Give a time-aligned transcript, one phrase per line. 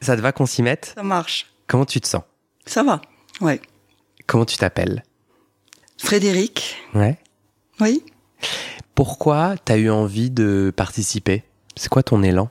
[0.00, 0.92] Ça te va qu'on s'y mette?
[0.94, 1.46] Ça marche.
[1.66, 2.22] Comment tu te sens?
[2.66, 3.00] Ça va.
[3.40, 3.60] Ouais.
[4.26, 5.02] Comment tu t'appelles?
[5.98, 6.76] Frédéric.
[6.94, 7.18] Ouais.
[7.80, 8.02] Oui.
[8.94, 11.42] Pourquoi t'as eu envie de participer?
[11.76, 12.50] C'est quoi ton élan?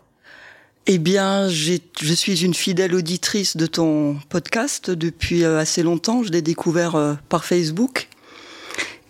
[0.86, 6.24] Eh bien, j'ai- je suis une fidèle auditrice de ton podcast depuis euh, assez longtemps.
[6.24, 8.08] Je l'ai découvert euh, par Facebook.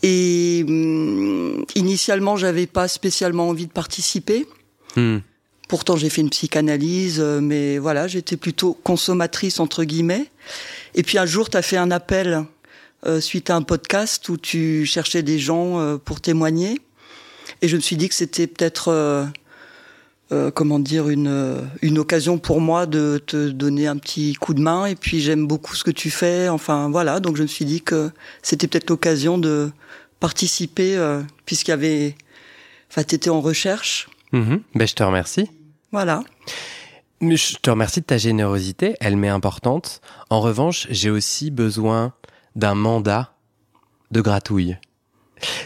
[0.03, 4.47] Et hum, initialement, j'avais pas spécialement envie de participer.
[4.95, 5.19] Hmm.
[5.69, 10.25] Pourtant, j'ai fait une psychanalyse, euh, mais voilà, j'étais plutôt consommatrice entre guillemets.
[10.95, 12.43] Et puis un jour, tu as fait un appel
[13.05, 16.81] euh, suite à un podcast où tu cherchais des gens euh, pour témoigner.
[17.61, 19.27] Et je me suis dit que c'était peut-être,
[20.55, 24.87] comment dire, une, une occasion pour moi de te donner un petit coup de main.
[24.87, 26.49] Et puis j'aime beaucoup ce que tu fais.
[26.49, 28.09] Enfin voilà, donc je me suis dit que
[28.41, 29.69] c'était peut-être l'occasion de
[30.19, 30.97] participer,
[31.45, 32.15] puisqu'il y avait,
[32.89, 34.09] enfin, t'étais en recherche.
[34.31, 34.61] Mhm.
[34.73, 35.49] Ben, je te remercie.
[35.91, 36.23] Voilà.
[37.21, 40.01] Je te remercie de ta générosité, elle m'est importante.
[40.29, 42.13] En revanche, j'ai aussi besoin
[42.55, 43.33] d'un mandat
[44.11, 44.77] de gratouille.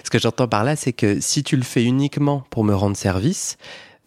[0.03, 2.97] Ce que j'entends par là, c'est que si tu le fais uniquement pour me rendre
[2.97, 3.57] service,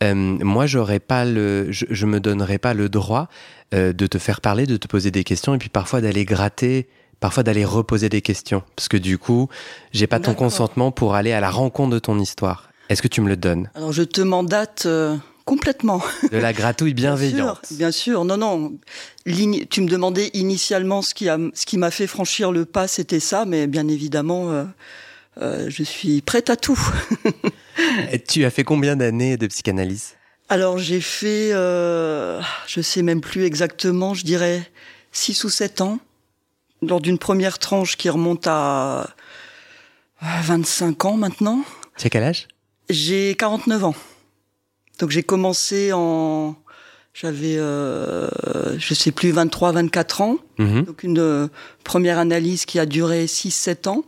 [0.02, 3.28] euh, moi, j'aurais pas le, je, je me donnerais pas le droit
[3.74, 6.88] euh, de te faire parler, de te poser des questions, et puis parfois d'aller gratter,
[7.20, 9.48] parfois d'aller reposer des questions, parce que du coup,
[9.92, 12.70] j'ai pas ton consentement pour aller à la rencontre de ton histoire.
[12.88, 13.70] Est-ce que tu me le donnes?
[13.74, 16.02] Alors je te mandate euh, complètement.
[16.30, 17.64] De la gratouille Bien bienveillante.
[17.66, 18.24] sûr, bien sûr.
[18.26, 18.72] Non, non.
[19.24, 23.20] Tu me demandais initialement ce qui a, ce qui m'a fait franchir le pas, c'était
[23.20, 24.64] ça, mais bien évidemment, euh,
[25.40, 26.78] euh, je suis prête à tout.
[28.12, 30.14] Et Tu as fait combien d'années de psychanalyse?
[30.48, 34.70] Alors j'ai fait, euh, je sais même plus exactement, je dirais
[35.12, 35.98] 6 ou 7 ans,
[36.82, 39.08] lors d'une première tranche qui remonte à
[40.20, 41.62] à 25 ans maintenant.
[41.98, 42.48] Tu as quel âge?
[42.88, 43.94] J'ai 49 ans.
[44.98, 46.56] Donc j'ai commencé en
[47.14, 48.28] j'avais euh,
[48.78, 50.36] je sais plus 23 24 ans.
[50.58, 50.84] Mhm.
[50.84, 51.48] Donc une euh,
[51.82, 54.04] première analyse qui a duré 6 7 ans.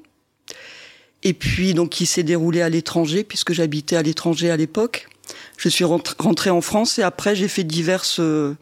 [1.22, 5.08] Et puis donc qui s'est déroulée à l'étranger puisque j'habitais à l'étranger à l'époque.
[5.56, 8.56] Je suis rentré rentré en France et après j'ai fait diverses euh,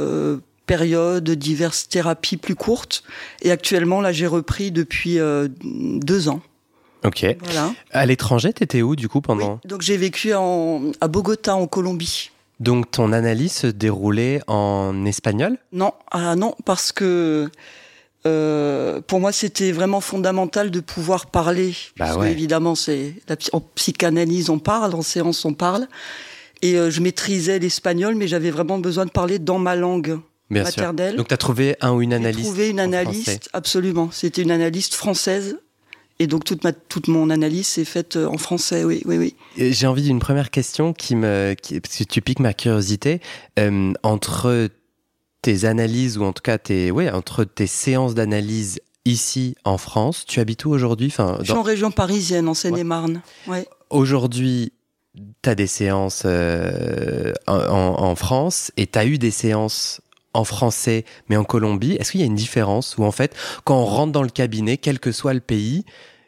[0.00, 3.04] euh, périodes, diverses thérapies plus courtes.
[3.42, 6.42] Et actuellement là j'ai repris depuis euh, deux ans.
[7.04, 7.26] Ok.
[7.42, 7.72] Voilà.
[7.90, 11.66] À l'étranger, t'étais où du coup Oui, pendant donc j'ai vécu en, à Bogota en
[11.66, 12.30] Colombie.
[12.60, 15.58] Donc ton analyse se déroulait en espagnol?
[15.72, 17.50] Non, ah non, parce que
[18.24, 21.74] euh, pour moi c'était vraiment fondamental de pouvoir parler.
[21.96, 22.28] Bah parce ouais.
[22.28, 23.14] que, évidemment, c'est
[23.52, 25.88] en psychanalyse on parle, en séance on parle.
[26.62, 30.62] Et euh, je maîtrisais l'espagnol, mais j'avais vraiment besoin de parler dans ma langue Bien
[30.62, 31.10] maternelle.
[31.10, 31.18] sûr.
[31.18, 34.10] Donc t'as trouvé un ou une J'ai analyste trouvé une analyste, absolument.
[34.12, 35.58] C'était une analyste française.
[36.18, 39.34] Et donc toute, ma, toute mon analyse s'est faite euh, en français, oui, oui, oui.
[39.56, 43.20] J'ai envie d'une première question qui me, qui- parce que tu piques ma curiosité.
[43.58, 44.68] Euh, entre
[45.40, 50.24] tes analyses ou en tout cas tes, ouais, entre tes séances d'analyse ici en France,
[50.28, 51.08] tu habites où aujourd'hui?
[51.08, 53.22] Enfin, Je suis en région parisienne, en Seine-et-Marne.
[53.48, 53.66] Ouais.
[53.90, 54.72] aujourd'hui,
[55.42, 57.56] tu as des séances euh, en-
[57.98, 60.00] en France et tu as eu des séances
[60.34, 61.92] en français mais en Colombie.
[61.92, 63.34] Est-ce qu'il y a une différence où en fait,
[63.64, 65.84] quand on rentre dans le cabinet, quel que soit le pays,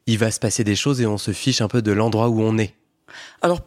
[0.06, 2.40] il va se passer des choses et on se fiche un peu de l'endroit où
[2.40, 2.74] on est?
[3.42, 3.60] Alors,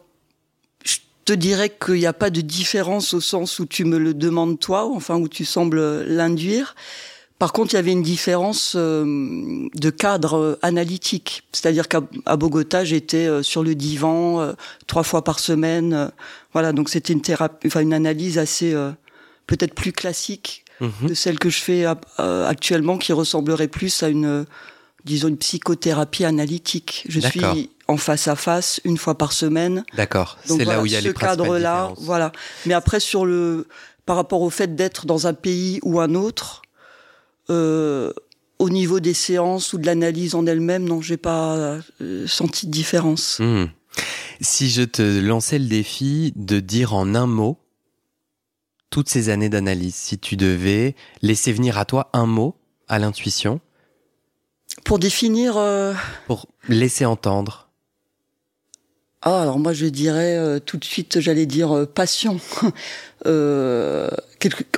[0.84, 4.14] je te dirais qu'il n'y a pas de différence au sens où tu me le
[4.14, 6.74] demandes toi, enfin où tu sembles l'induire.
[7.38, 11.44] Par contre, il y avait une différence euh, de cadre euh, analytique.
[11.52, 12.00] C'est-à-dire qu'à
[12.36, 14.54] Bogota, j'étais euh, sur le divan
[14.88, 16.10] trois fois par semaine.
[16.52, 17.22] voilà, donc c'était une
[17.66, 18.74] enfin une analyse assez
[19.48, 20.64] peut-être plus classique
[21.02, 21.84] de celle que je fais
[22.18, 24.46] actuellement, qui ressemblerait plus à une,
[25.04, 27.04] disons, une psychothérapie analytique.
[27.08, 29.84] Je suis en face à face une fois par semaine.
[29.96, 30.38] D'accord.
[30.44, 32.30] C'est là où il y a les cadre-là, voilà.
[32.66, 33.66] Mais après, sur le,
[34.06, 36.62] par rapport au fait d'être dans un pays ou un autre,
[37.50, 38.12] euh,
[38.58, 41.56] au niveau des séances ou de l'analyse en elle-même, non, j'ai pas
[42.00, 43.38] euh, senti de différence.
[43.40, 43.66] Hmm.
[44.40, 47.58] Si je te lançais le défi de dire en un mot
[48.90, 52.56] toutes ces années d'analyse, si tu devais laisser venir à toi un mot
[52.88, 53.60] à l'intuition.
[54.84, 55.56] Pour définir.
[55.56, 55.94] Euh,
[56.26, 57.68] Pour laisser entendre.
[59.22, 62.38] Ah, alors moi je dirais euh, tout de suite, j'allais dire euh, passion.
[63.26, 64.08] euh,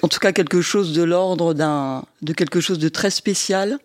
[0.03, 3.79] en tout cas quelque chose de l'ordre d'un, de quelque chose de très spécial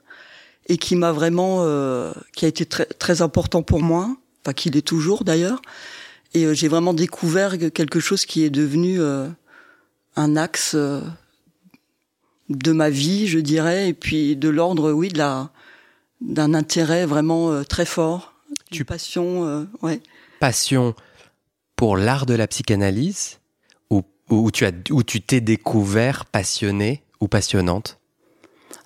[0.68, 4.78] et qui m'a vraiment, euh, qui a été très très important pour moi, enfin qu'il
[4.78, 5.62] est toujours d'ailleurs.
[6.34, 9.00] Et j'ai vraiment découvert quelque chose qui est devenu
[10.16, 15.50] un axe de ma vie, je dirais, et puis de l'ordre, oui, de la
[16.22, 18.34] d'un intérêt vraiment très fort,
[18.72, 20.02] tu passion, ouais
[20.40, 20.96] passion
[21.76, 23.40] pour l'art de la psychanalyse
[23.90, 27.98] ou, ou tu as où tu t'es découvert passionnée ou passionnante?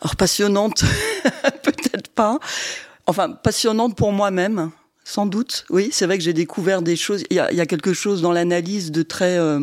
[0.01, 0.83] Alors passionnante,
[1.63, 2.39] peut-être pas.
[3.07, 4.71] Enfin, passionnante pour moi-même,
[5.03, 5.65] sans doute.
[5.69, 7.23] Oui, c'est vrai que j'ai découvert des choses.
[7.29, 9.59] Il y a, quelque chose dans l'analyse de très, euh,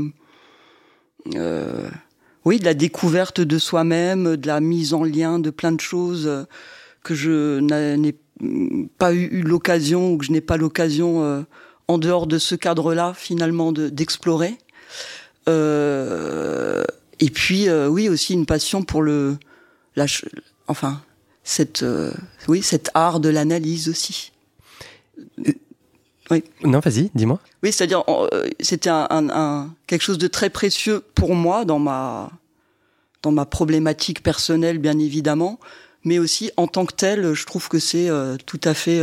[1.34, 1.88] euh,
[2.44, 6.26] oui, de la découverte de soi-même, de la mise en lien de plein de choses
[6.26, 6.44] euh,
[7.02, 8.14] que je n'ai
[8.98, 11.44] pas eu, l'occasion ou que je n'ai pas l'occasion
[11.88, 14.58] en dehors de ce cadre-là, finalement, d'explorer.
[15.48, 16.84] euh,
[17.18, 19.38] et puis, euh, oui, aussi une passion pour le,
[19.94, 20.06] la,
[20.68, 21.00] enfin,
[21.44, 22.12] cette, euh,
[22.48, 24.32] oui, cet art de l'analyse aussi.
[26.30, 26.44] Euh, oui.
[26.64, 27.40] Non, vas-y, dis-moi.
[27.62, 28.04] Oui, c'est-à-dire,
[28.60, 32.30] c'était un, un, un, quelque chose de très précieux pour moi dans ma,
[33.22, 35.58] dans ma problématique personnelle, bien évidemment,
[36.04, 38.08] mais aussi en tant que tel, je trouve que c'est
[38.46, 39.00] tout à fait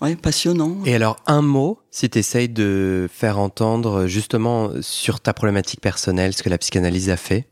[0.00, 0.76] Ouais, passionnant.
[0.84, 6.32] Et alors, un mot, si tu essayes de faire entendre justement sur ta problématique personnelle
[6.34, 7.48] ce que la psychanalyse a fait?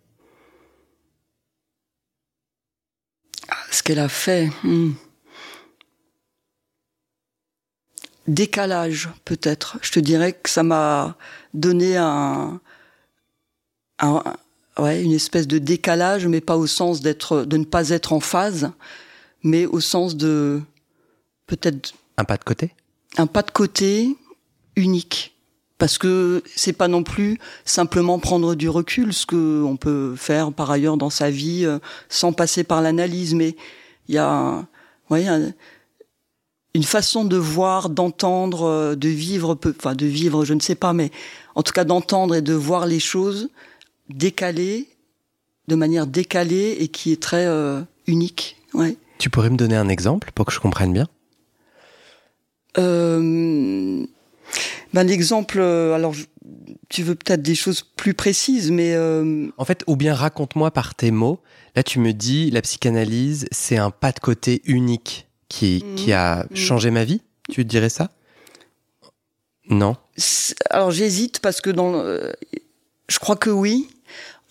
[3.49, 4.49] Ah, Ce qu'elle a fait.
[4.63, 4.93] Hmm.
[8.29, 9.79] Décalage, peut-être.
[9.83, 11.17] Je te dirais que ça m'a
[11.55, 12.61] donné un,
[14.01, 14.23] un,
[14.79, 18.21] ouais, une espèce de décalage, mais pas au sens d'être, de ne pas être en
[18.21, 18.71] phase,
[19.43, 20.61] mais au sens de
[21.47, 22.73] peut-être un pas de côté?
[23.19, 24.17] Un pas de côté
[24.75, 25.35] unique.
[25.79, 30.53] Parce que c'est pas non plus simplement prendre du recul, ce que on peut faire
[30.53, 33.57] par ailleurs dans sa vie euh, sans passer par l'analyse, mais
[34.09, 34.65] il y a,
[35.11, 35.27] ouais,
[36.77, 40.93] une façon de voir, d'entendre, euh, de vivre, enfin de vivre, je ne sais pas,
[40.93, 41.11] mais
[41.55, 43.49] en tout cas d'entendre et de voir les choses
[44.11, 44.89] décalées,
[45.69, 48.57] de manière décalée et qui est très euh, unique.
[48.75, 48.97] Ouais.
[49.19, 51.09] Tu pourrais me donner un exemple pour que je comprenne bien?
[52.79, 54.05] Euh,
[54.93, 56.15] ben l'exemple, euh, alors
[56.91, 59.49] tu veux peut-être des choses plus précises, mais euh...
[59.57, 61.41] en fait, ou bien raconte-moi par tes mots.
[61.75, 65.95] Là, tu me dis la psychanalyse, c'est un pas de côté unique qui mmh.
[65.97, 67.23] qui a changé ma vie.
[67.51, 68.11] Tu dirais ça?
[69.69, 69.97] Non.
[70.71, 72.33] Alors j'hésite parce que dans, euh,
[73.09, 73.89] je crois que oui.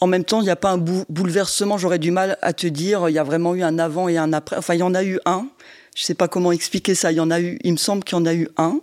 [0.02, 1.78] En même temps, il n'y a pas un bouleversement.
[1.78, 3.08] J'aurais du mal à te dire.
[3.08, 4.58] Il y a vraiment eu un avant et un après.
[4.58, 5.48] Enfin, il y en a eu un.
[5.96, 7.14] Je sais pas comment expliquer ça.
[7.14, 8.82] Il y en a eu, il me semble qu'il y en a eu un.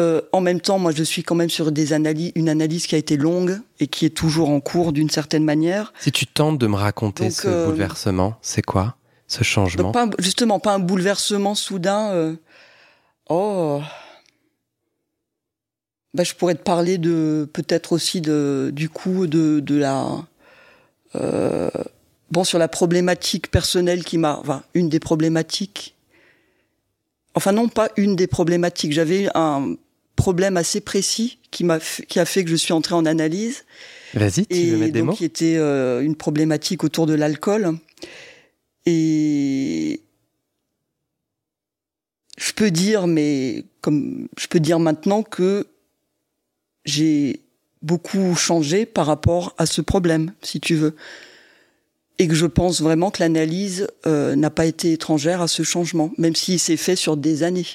[0.00, 2.94] Euh, en même temps, moi, je suis quand même sur des analyses, une analyse qui
[2.94, 5.92] a été longue et qui est toujours en cours d'une certaine manière.
[6.00, 8.96] Si tu tentes de me raconter ce euh, bouleversement, c'est quoi?
[9.26, 12.10] Ce changement pas, Justement, pas un bouleversement soudain.
[12.12, 12.34] Euh,
[13.28, 13.80] oh,
[16.12, 20.24] bah, je pourrais te parler de peut-être aussi de du coup de de la
[21.16, 21.70] euh,
[22.30, 25.94] bon, sur la problématique personnelle qui m'a, enfin, une des problématiques.
[27.34, 28.92] Enfin, non, pas une des problématiques.
[28.92, 29.76] J'avais un
[30.16, 33.64] problème assez précis qui m'a, qui a fait que je suis entrée en analyse.
[34.14, 35.12] Vas-y, tu veux mettre des mots?
[35.12, 37.76] Qui était euh, une problématique autour de l'alcool.
[38.86, 40.00] Et
[42.36, 45.66] je peux dire, mais comme je peux dire maintenant que
[46.84, 47.40] j'ai
[47.82, 50.94] beaucoup changé par rapport à ce problème, si tu veux
[52.18, 56.12] et que je pense vraiment que l'analyse euh, n'a pas été étrangère à ce changement,
[56.16, 57.66] même s'il s'est fait sur des années.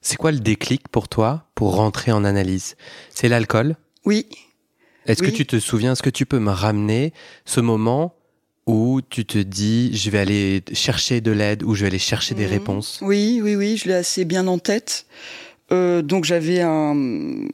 [0.00, 2.76] C'est quoi le déclic pour toi pour rentrer en analyse?
[3.12, 3.76] C'est l'alcool?
[4.04, 4.26] Oui.
[5.06, 7.12] Est-ce que tu te souviens, est-ce que tu peux me ramener
[7.44, 8.14] ce moment
[8.68, 12.34] où tu te dis je vais aller chercher de l'aide ou je vais aller chercher
[12.36, 12.52] des mhm.
[12.52, 12.98] réponses?
[13.02, 15.06] Oui, oui, oui, je l'ai assez bien en tête.
[15.72, 17.46] Euh, donc j'avais un...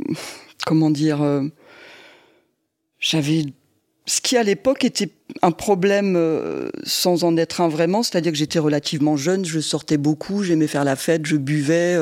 [0.66, 1.44] Comment dire euh,
[2.98, 3.46] J'avais
[4.06, 8.38] ce qui à l'époque était un problème euh, sans en être un vraiment, c'est-à-dire que
[8.38, 11.96] j'étais relativement jeune, je sortais beaucoup, j'aimais faire la fête, je buvais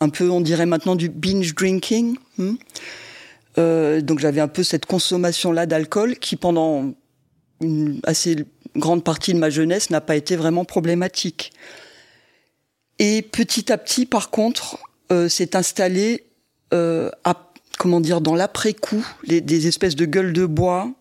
[0.00, 2.16] un peu, on dirait maintenant du binge drinking.
[2.38, 2.54] Hmm.
[3.56, 6.94] Donc j'avais un peu cette consommation-là d'alcool qui pendant
[7.60, 8.36] une assez
[8.76, 11.52] grande partie de ma jeunesse n'a pas été vraiment problématique.
[12.98, 14.78] Et petit à petit, par contre,
[15.28, 16.24] s'est installé
[16.72, 20.92] à comment dire dans l'après-coup des espèces de gueules de bois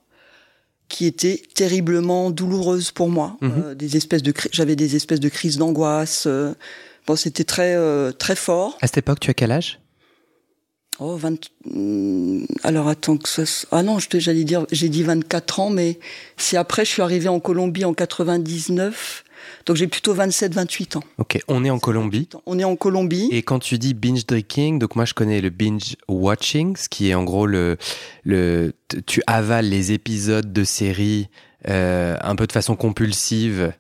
[0.90, 3.38] qui étaient terriblement douloureuses pour moi.
[3.42, 3.52] Mhm.
[3.58, 6.26] Euh, des espèces de, j'avais des espèces de crises d'angoisse.
[6.26, 6.54] Euh,
[7.08, 8.78] bon, c'était très euh, très fort.
[8.82, 9.80] À cette époque, tu as quel âge?
[11.00, 11.50] Oh, 20...
[11.66, 13.44] Hmm, alors attends que ça...
[13.72, 16.00] Ah non, j'allais dire, j'ai dit 24 ans, mais
[16.38, 19.24] c'est après, je suis arrivé en Colombie en 99.
[19.66, 21.04] Donc j'ai plutôt 27-28 ans.
[21.18, 22.28] Ok, on est en Colombie.
[22.46, 23.30] On est en Colombie.
[23.32, 27.10] Et quand tu dis binge drinking, donc moi je connais le binge watching, ce qui
[27.10, 27.78] est en gros le,
[28.24, 28.74] le
[29.06, 31.30] tu avales les épisodes de séries
[31.68, 33.74] euh, un peu de façon compulsive.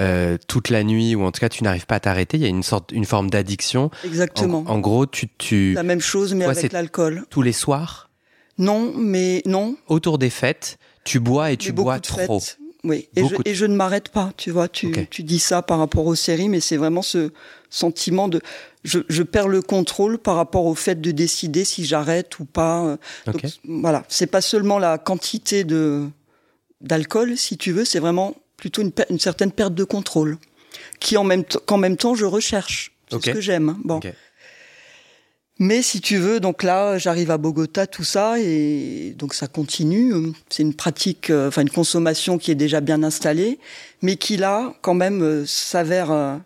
[0.00, 2.36] Euh, toute la nuit ou en tout cas tu n'arrives pas à t'arrêter.
[2.36, 3.92] Il y a une sorte une forme d'addiction.
[4.04, 4.64] Exactement.
[4.66, 7.24] En, gros tu tu la même chose mais avec l'alcool.
[7.30, 8.10] tous les soirs?
[8.58, 9.76] Non mais non.
[9.86, 12.40] Autour des fêtes tu bois et tu bois trop.
[12.82, 14.68] oui, et je, et je, ne m'arrête pas, tu vois.
[14.68, 17.30] Tu, tu, dis ça par rapport aux séries, mais c'est vraiment ce
[17.70, 18.40] sentiment de
[18.82, 22.96] je, je, perds le contrôle par rapport au fait de décider si j'arrête ou pas.
[23.26, 26.08] Donc, voilà, c'est pas seulement la quantité de
[26.80, 30.38] d'alcool, si tu veux, c'est vraiment plutôt une, une, certaine perte de contrôle,
[31.00, 32.92] qui en même qu'en même temps je recherche.
[33.10, 33.70] C'est ce que j'aime.
[33.70, 33.78] Hein.
[33.84, 34.00] Bon.
[35.60, 40.12] Mais si tu veux, donc là, j'arrive à Bogota, tout ça, et donc ça continue.
[40.50, 43.60] C'est une pratique, euh, enfin une consommation qui est déjà bien installée,
[44.02, 46.40] mais qui là, quand même, euh, s'avère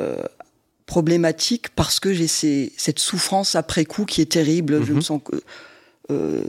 [0.00, 0.22] euh,
[0.86, 4.82] problématique parce que j'ai cette souffrance après coup qui est terrible.
[4.82, 5.02] Je me mhm.
[5.02, 5.20] sens
[6.08, 6.42] que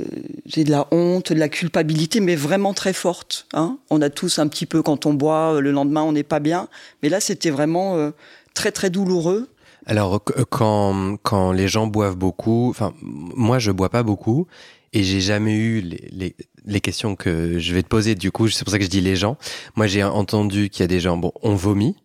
[0.46, 3.48] j'ai de la honte, de la culpabilité, mais vraiment très forte.
[3.54, 6.40] Hein on a tous un petit peu quand on boit, le lendemain on n'est pas
[6.40, 6.68] bien,
[7.04, 8.12] mais là c'était vraiment
[8.54, 9.50] très très douloureux.
[9.86, 14.48] Alors euh, quand quand les gens boivent beaucoup, enfin moi je bois pas beaucoup
[14.94, 16.36] et j'ai jamais eu les, les,
[16.66, 18.16] les, questions que je vais te poser.
[18.16, 19.38] Du coup, c'est pour ça que je dis les gens.
[19.76, 21.96] Moi, j'ai entendu qu'il y a des gens, bon, on vomit.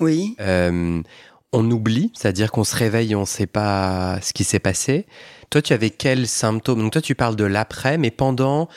[0.00, 0.34] Oui.
[0.40, 1.00] Euh,
[1.52, 5.06] on oublie, c'est-à-dire qu'on se réveille et on sait pas ce qui s'est passé.
[5.50, 8.68] Toi, tu avais quels symptômes Donc toi, tu parles de l'après, mais pendant,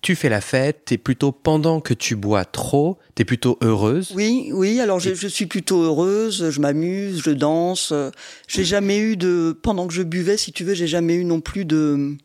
[0.00, 4.12] tu fais la fête, t'es plutôt pendant que tu bois trop, t'es plutôt heureuse?
[4.14, 4.80] Oui, oui.
[4.80, 7.92] Alors je, je, suis plutôt heureuse, je m'amuse, je danse.
[8.48, 11.40] J'ai jamais eu de pendant que je buvais, si tu veux, j'ai jamais eu non
[11.40, 12.16] plus de.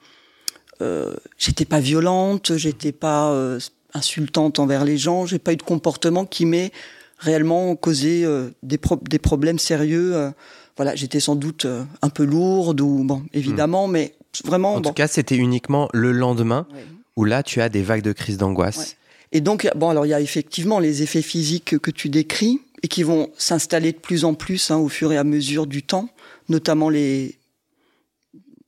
[0.81, 3.59] Euh, j'étais pas violente, j'étais pas euh,
[3.93, 6.71] insultante envers les gens, j'ai pas eu de comportement qui m'ait
[7.17, 10.31] réellement causé euh, des, des problèmes sérieux.
[10.77, 10.83] Euh.
[10.83, 11.67] voilà, j'étais sans doute
[12.01, 13.91] un peu lourde ou bon, évidemment, hmm.
[13.91, 14.15] mais
[14.45, 14.75] vraiment.
[14.75, 16.67] En tout cas, c'était uniquement le lendemain
[17.17, 18.95] où là, tu as des vagues de crise d'angoisse.
[19.31, 22.87] Et donc, bon, alors il y a effectivement les effets physiques que, tu décris et
[22.87, 26.09] qui vont s'installer de plus en plus hein, au fur et à mesure du temps,
[26.47, 27.37] notamment les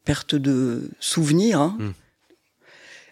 [0.04, 1.62] pertes de souvenirs.
[1.62, 1.78] Hein.
[1.80, 1.92] Hmm.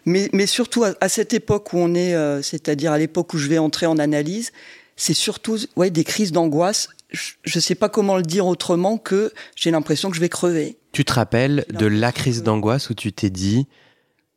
[0.04, 3.48] Mais, mais, surtout à, cette époque où on est, euh, c'est-à-dire à, l'époque où je
[3.48, 4.52] vais entrer en analyse,
[4.96, 6.88] c'est surtout ouais, des crises d'angoisse.
[7.10, 10.78] Je ne sais pas comment le dire autrement que j'ai l'impression que je vais crever.
[10.92, 13.66] Tu te rappelles de la crise d'angoisse où tu t'es dit,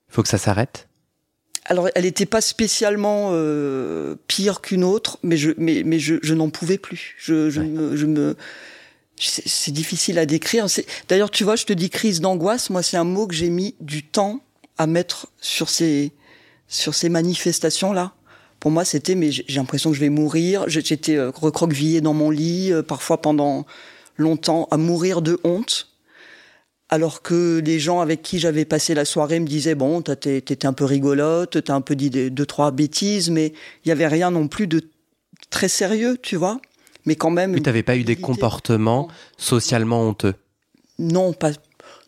[0.07, 0.87] faut que ça s'arrête?
[1.65, 6.33] Alors, elle n'était pas spécialement euh, pire qu'une autre, mais je, mais, mais je, je
[6.33, 7.15] n'en pouvais plus.
[7.19, 8.35] Je, je me, je me
[9.17, 10.65] c'est difficile à décrire.
[11.07, 12.69] D'ailleurs, tu vois, je te dis crise d'angoisse.
[12.69, 14.39] Moi, c'est un mot que j'ai mis du temps
[14.77, 16.11] à mettre sur ces
[16.67, 18.13] sur ces manifestations là.
[18.61, 20.63] Pour moi, c'était mais j'ai l'impression que je vais mourir.
[20.67, 23.65] J'étais euh, recroquevillée dans mon lit, euh, parfois pendant
[24.17, 25.91] longtemps, à mourir de honte
[26.91, 30.73] alors que les gens avec qui j'avais passé la soirée me disaient bon, t'étais un
[30.73, 33.53] peu rigolote, t'as un peu dit deux trois bêtises, mais
[33.85, 34.81] il y avait rien non plus de
[35.49, 36.59] très sérieux, tu vois.
[37.05, 37.55] Mais quand même.
[37.55, 40.35] Tu t'avais pas eu des comportements socialement honteux?
[40.99, 41.51] Non, pas.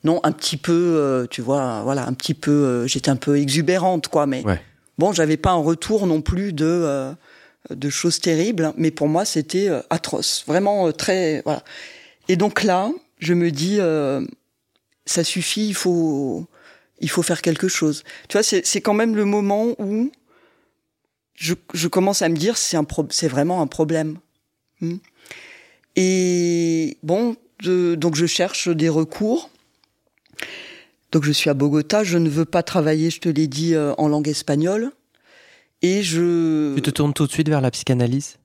[0.04, 2.52] Non, un petit peu, euh, tu vois, voilà, un petit peu.
[2.52, 4.44] Euh, j'étais un peu exubérante, quoi, mais
[4.98, 7.14] bon, j'avais pas un retour non plus de euh,
[7.70, 11.64] de choses terribles, mais pour moi, c'était atroce, vraiment très, voilà.
[12.28, 13.80] Et donc là, je me dis
[15.06, 16.46] ça suffit, il faut,
[17.00, 18.04] il faut faire quelque chose.
[18.28, 20.12] Tu vois, c'est quand même le moment où
[21.36, 24.18] je, je commence à me dire c'est un c'est vraiment un problème.
[24.82, 24.98] Hmm.
[25.96, 29.50] Et bon, donc je cherche des recours.
[31.14, 33.94] Donc je suis à Bogota, je ne veux pas travailler, je te l'ai dit, euh,
[34.00, 34.92] en langue espagnole.
[35.84, 36.74] Et je...
[36.74, 38.40] Tu te tournes tout de suite vers la psychanalyse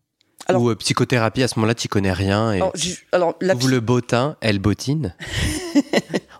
[0.53, 2.53] Ou euh, psychothérapie, à ce moment-là, tu connais rien.
[2.53, 2.61] Et...
[2.61, 2.75] Alors,
[3.13, 5.15] alors le botin, elle bottine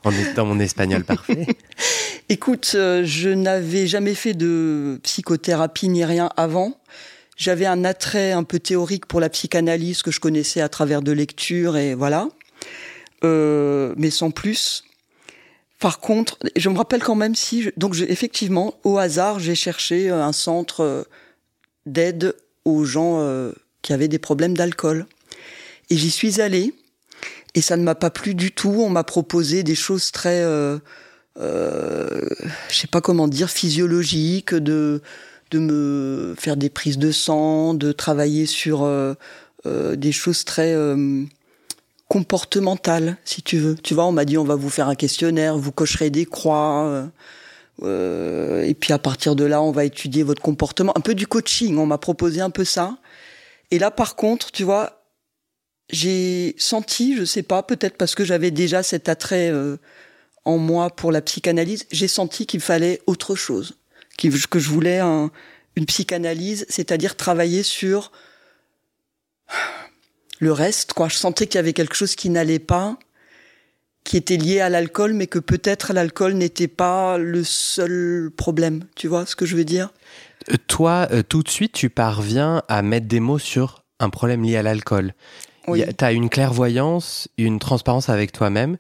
[0.37, 1.47] dans mon espagnol parfait.
[2.29, 6.79] Écoute, euh, je n'avais jamais fait de psychothérapie ni rien avant.
[7.39, 11.13] J'avais un attrait un peu théorique pour la psychanalyse que je connaissais à travers de
[11.13, 12.29] lectures et voilà,
[13.25, 14.85] euh, mais sans plus.
[15.81, 20.25] Par contre, je me rappelle quand même si, donc effectivement, au hasard, j'ai cherché euh,
[20.25, 21.05] un centre euh,
[21.87, 23.25] d'aide aux gens
[23.81, 25.07] qui avaient des problèmes d'alcool.
[25.89, 26.75] Et j'y suis allée,
[27.55, 28.77] et ça ne m'a pas plu du tout.
[28.79, 30.79] On m'a proposé des choses très, euh,
[31.39, 32.21] euh,
[32.69, 35.03] je sais pas comment dire, physiologiques, de
[35.51, 39.15] de me faire des prises de sang, de travailler sur euh,
[39.65, 40.75] euh des choses très
[42.09, 43.77] euh, comportementales, si tu veux.
[43.77, 47.11] Tu vois, on m'a dit on va vous faire un questionnaire, vous cocherez des croix.
[47.83, 50.93] Euh, et puis à partir de là, on va étudier votre comportement.
[50.97, 52.99] Un peu du coaching, on m'a proposé un peu ça.
[53.71, 55.05] Et là, par contre, tu vois,
[55.91, 59.77] j'ai senti, je sais pas, peut-être parce que j'avais déjà cet attrait euh,
[60.45, 63.77] en moi pour la psychanalyse, j'ai senti qu'il fallait autre chose,
[64.17, 68.11] que je voulais une psychanalyse, c'est-à-dire travailler sur
[70.39, 70.93] le reste.
[70.93, 72.99] Quoi, je sentais qu'il y avait quelque chose qui n'allait pas,
[74.05, 78.85] qui était lié à l'alcool, mais que peut-être l'alcool n'était pas le seul problème.
[78.95, 79.91] Tu vois ce que je veux dire?
[80.51, 84.43] Euh, Toi, euh, tout de suite, tu parviens à mettre des mots sur un problème
[84.43, 85.15] lié à l'alcool.
[85.67, 88.79] Tu as une clairvoyance, une transparence avec toi-même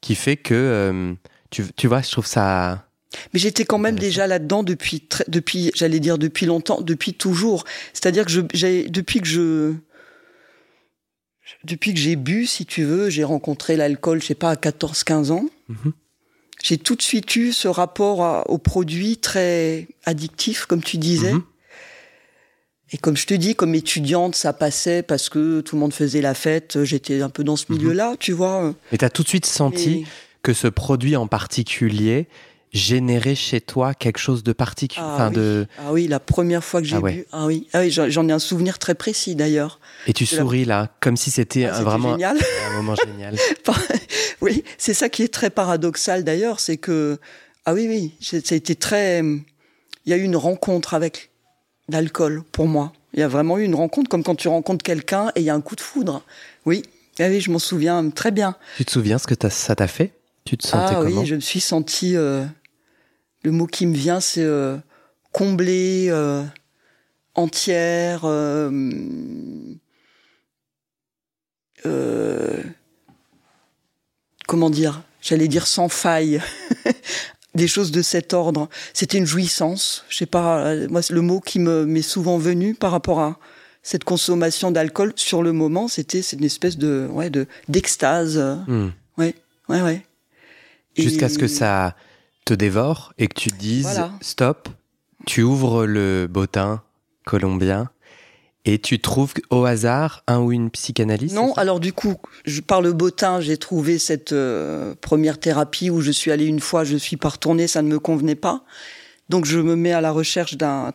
[0.00, 1.14] qui fait que, euh,
[1.50, 2.86] tu, tu, vois, je trouve ça...
[3.34, 7.64] Mais j'étais quand même déjà là-dedans depuis, depuis j'allais dire depuis longtemps, depuis toujours.
[7.92, 9.74] C'est-à-dire que j'ai, depuis que je...
[11.64, 15.30] Depuis que j'ai bu, si tu veux, j'ai rencontré l'alcool, je sais pas, à 14-15
[15.30, 15.46] ans.
[15.68, 15.92] Mhm.
[16.62, 21.32] J'ai tout de suite eu ce rapport au produit très addictif, comme tu disais.
[21.32, 21.42] Mhm.
[22.92, 26.20] Et comme je te dis, comme étudiante, ça passait parce que tout le monde faisait
[26.20, 26.82] la fête.
[26.84, 27.78] J'étais un peu dans ce mhm.
[27.78, 28.74] milieu-là, tu vois.
[28.92, 30.04] Et tu as tout de suite senti
[30.42, 32.26] que ce produit en particulier
[32.72, 35.04] générait chez toi quelque chose de particulier.
[35.04, 35.34] Ah, oui.
[35.34, 35.66] de...
[35.78, 37.26] ah oui, la première fois que j'ai vu.
[37.32, 39.80] Ah oui, ah oui j'en ai un souvenir très précis d'ailleurs.
[40.06, 42.38] Et tu souris là, comme si c'était ah, vraiment génial.
[42.70, 43.36] un moment génial.
[44.40, 47.18] oui, c'est ça qui est très paradoxal d'ailleurs, c'est que
[47.66, 49.20] ah oui oui, ça a été très.
[49.20, 51.30] Il y a eu une rencontre avec
[51.88, 52.92] d'alcool pour moi.
[53.12, 55.50] Il y a vraiment eu une rencontre, comme quand tu rencontres quelqu'un et il y
[55.50, 56.22] a un coup de foudre.
[56.64, 56.82] Oui,
[57.18, 58.54] ah oui, je m'en souviens très bien.
[58.76, 60.12] Tu te souviens ce que ça t'a fait?
[60.44, 62.16] Tu te sentais ah, oui, je me suis sentie.
[62.16, 62.44] Euh,
[63.42, 64.76] le mot qui me vient, c'est euh,
[65.32, 66.44] comblée, euh,
[67.34, 68.22] entière.
[74.46, 76.40] comment dire J'allais dire sans faille.
[77.54, 78.68] des choses de cet ordre.
[78.94, 80.04] C'était une jouissance.
[80.08, 83.38] Je sais pas, euh, moi, le mot qui me m'est souvent venu par rapport à
[83.82, 88.38] cette consommation d'alcool sur le moment, c'était une espèce de ouais de d'extase.
[88.66, 88.90] Hmm.
[89.18, 89.34] Ouais,
[89.68, 90.04] ouais, ouais.
[90.96, 91.96] Jusqu'à ce que ça
[92.44, 94.68] te dévore et que tu te dises stop.
[95.26, 96.82] Tu ouvres le bottin
[97.24, 97.90] colombien
[98.64, 102.82] et tu trouves au hasard un ou une psychanalyste Non, alors du coup, je, par
[102.82, 106.96] le bottin, j'ai trouvé cette euh, première thérapie où je suis allée une fois, je
[106.96, 108.64] suis pas retournée, ça ne me convenait pas.
[109.30, 110.92] Donc je me mets à la recherche d'un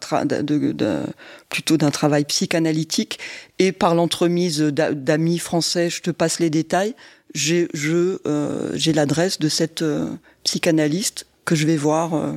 [1.50, 3.18] plutôt d'un travail psychanalytique
[3.60, 6.96] et par l'entremise d'amis français, je te passe les détails,
[7.34, 10.10] j'ai je euh, j'ai l'adresse de cette euh,
[10.44, 12.34] psychanalyste que je vais voir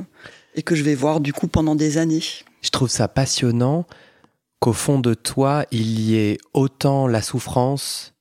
[0.55, 2.23] et que je vais voir du coup pendant des années.
[2.61, 3.85] Je trouve ça passionnant
[4.59, 8.13] qu'au fond de toi, il y ait autant la souffrance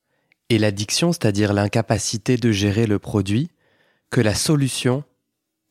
[0.51, 3.51] et l'addiction, c'est-à-dire l'incapacité de gérer le produit,
[4.11, 5.05] que la solution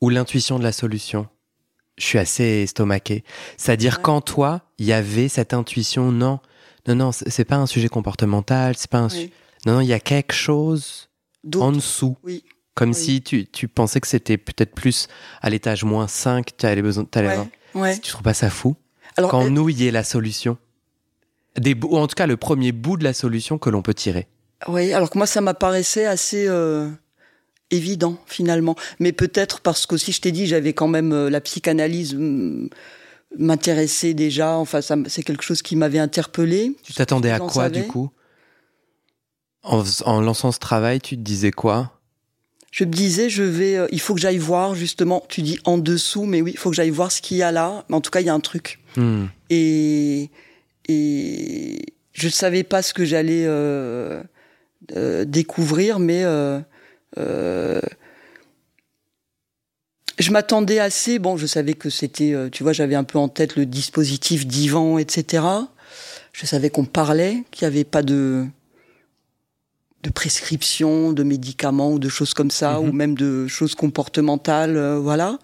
[0.02, 1.28] ou l'intuition de la solution.
[1.98, 3.24] Je suis assez estomaqué.
[3.58, 6.40] C'est-à-dire qu'en toi, il y avait cette intuition, non,
[6.88, 9.08] non, non, c'est pas un sujet comportemental, c'est pas un
[9.66, 11.10] Non, non, il y a quelque chose
[11.56, 12.16] en dessous.
[12.24, 12.44] Oui.
[12.78, 15.08] Comme si tu, tu pensais que c'était peut-être plus
[15.42, 17.20] à l'étage moins 5, tu avais besoin, tu
[17.74, 17.98] ouais.
[17.98, 18.76] Tu trouves pas ça fou
[19.16, 20.60] alors, Quand nous, il y la solution.
[21.58, 24.28] Des, ou en tout cas, le premier bout de la solution que l'on peut tirer.
[24.68, 26.88] Oui, alors que moi, ça m'apparaissait assez euh,
[27.72, 28.76] évident, finalement.
[29.00, 32.16] Mais peut-être parce qu'aussi, je t'ai dit, j'avais quand même euh, la psychanalyse
[33.40, 34.56] m'intéressait déjà.
[34.56, 36.76] Enfin, c'est quelque chose qui m'avait interpellé.
[36.84, 38.12] Tu t'attendais à quoi, du coup?
[39.64, 41.97] En, en lançant ce travail, tu te disais quoi?
[42.72, 45.24] Je me disais, je vais, euh, il faut que j'aille voir justement.
[45.30, 47.52] Tu dis en dessous, mais oui, il faut que j'aille voir ce qu'il y a
[47.52, 47.86] là.
[47.90, 48.80] Mais en tout cas, il y a un truc.
[48.96, 49.26] Hmm.
[49.50, 50.30] Et
[50.88, 51.82] et
[52.14, 54.24] je ne savais pas ce que j'allais euh,
[54.96, 56.62] euh, découvrir, mais euh,
[60.18, 61.20] je m'attendais assez.
[61.20, 64.98] Bon, je savais que c'était, tu vois, j'avais un peu en tête le dispositif divan,
[64.98, 65.44] etc.
[66.34, 68.46] Je savais qu'on parlait, qu'il n'y avait pas de
[70.04, 72.96] de prescriptions, de médicaments ou de choses comme ça, ou Mhm.
[72.96, 75.40] même de choses comportementales, euh, voilà.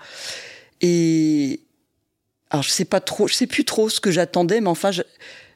[0.81, 1.61] Et
[2.49, 4.91] alors je sais pas trop, je sais plus trop ce que j'attendais, mais enfin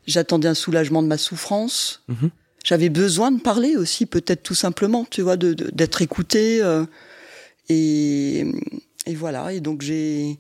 [0.08, 2.02] j'attendais un soulagement de ma souffrance.
[2.08, 2.30] Mhm.
[2.64, 6.62] J'avais besoin de parler aussi, peut-être tout simplement, tu vois, de- de- d'être écouté.
[6.62, 6.86] euh,
[7.70, 8.46] et,
[9.06, 9.52] et voilà.
[9.54, 10.40] Et donc j'ai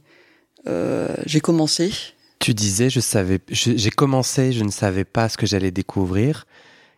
[0.67, 1.91] euh, j'ai commencé.
[2.39, 6.45] Tu disais, je savais, j'ai commencé, je ne savais pas ce que j'allais découvrir.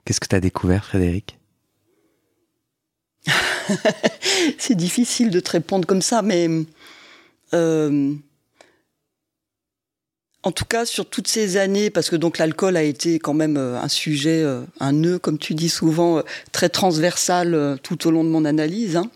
[0.06, 1.39] Qu'est-ce que tu as découvert, Frédéric?
[4.58, 6.50] C'est difficile de te répondre comme ça, mais
[7.54, 8.14] euh,
[10.44, 13.58] en tout cas sur toutes ces années, parce que donc l'alcool a été quand même
[13.58, 18.12] euh, un sujet, euh, un nœud, comme tu dis souvent, euh, très transversal tout au
[18.12, 18.96] long de mon analyse.
[18.98, 19.10] hein.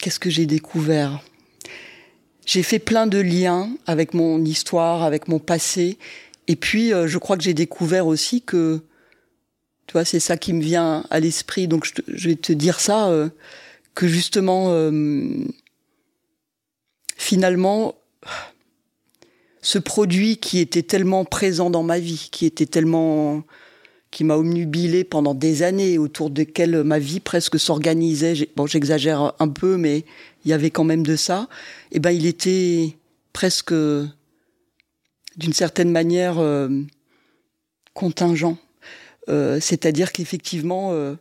[0.00, 1.22] Qu'est-ce que j'ai découvert?
[2.44, 5.98] J'ai fait plein de liens avec mon histoire, avec mon passé,
[6.46, 8.82] et puis je crois que j'ai découvert aussi que
[9.86, 11.68] tu vois, c'est ça qui me vient à l'esprit.
[11.68, 13.28] Donc, je, vais te dire ça, euh,
[13.94, 15.44] que justement, euh,
[17.16, 17.94] finalement,
[19.60, 23.42] ce produit qui était tellement présent dans ma vie, qui était tellement,
[24.10, 28.50] qui m'a omnubilé pendant des années, autour desquels ma vie presque s'organisait.
[28.56, 30.04] Bon, j'exagère un peu, mais
[30.44, 31.48] il y avait quand même de ça.
[31.92, 32.96] Et ben, il était
[33.32, 36.68] presque, d'une certaine manière, euh,
[37.94, 38.58] contingent.
[39.28, 41.14] Euh, C'est-à-dire qu'effectivement, euh,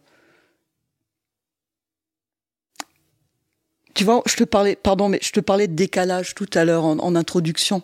[3.93, 6.83] tu vois, je te parlais, pardon, mais je te parlais de décalage tout à l'heure
[6.83, 7.81] en, introduction.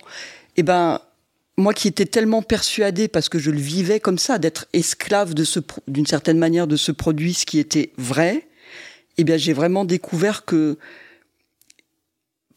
[0.56, 1.00] Eh ben,
[1.56, 5.44] moi qui étais tellement persuadée, parce que je le vivais comme ça, d'être esclave de
[5.44, 8.48] ce, d'une certaine manière, de ce produit, ce qui était vrai,
[9.18, 10.78] eh bien, j'ai vraiment découvert que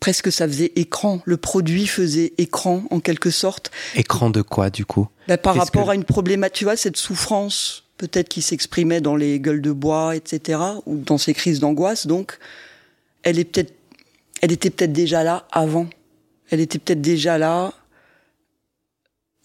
[0.03, 1.21] presque ça faisait écran.
[1.23, 3.71] Le produit faisait écran, en quelque sorte.
[3.95, 5.07] Écran de quoi, du coup?
[5.29, 9.15] Bah, par rapport que- à une problématique, tu vois, cette souffrance, peut-être qui s'exprimait dans
[9.15, 12.37] les gueules de bois, etc., ou dans ces crises d'angoisse, donc,
[13.23, 13.73] elle est peut-être,
[14.41, 15.87] elle était peut-être déjà là avant.
[16.49, 17.71] Elle était peut-être déjà là,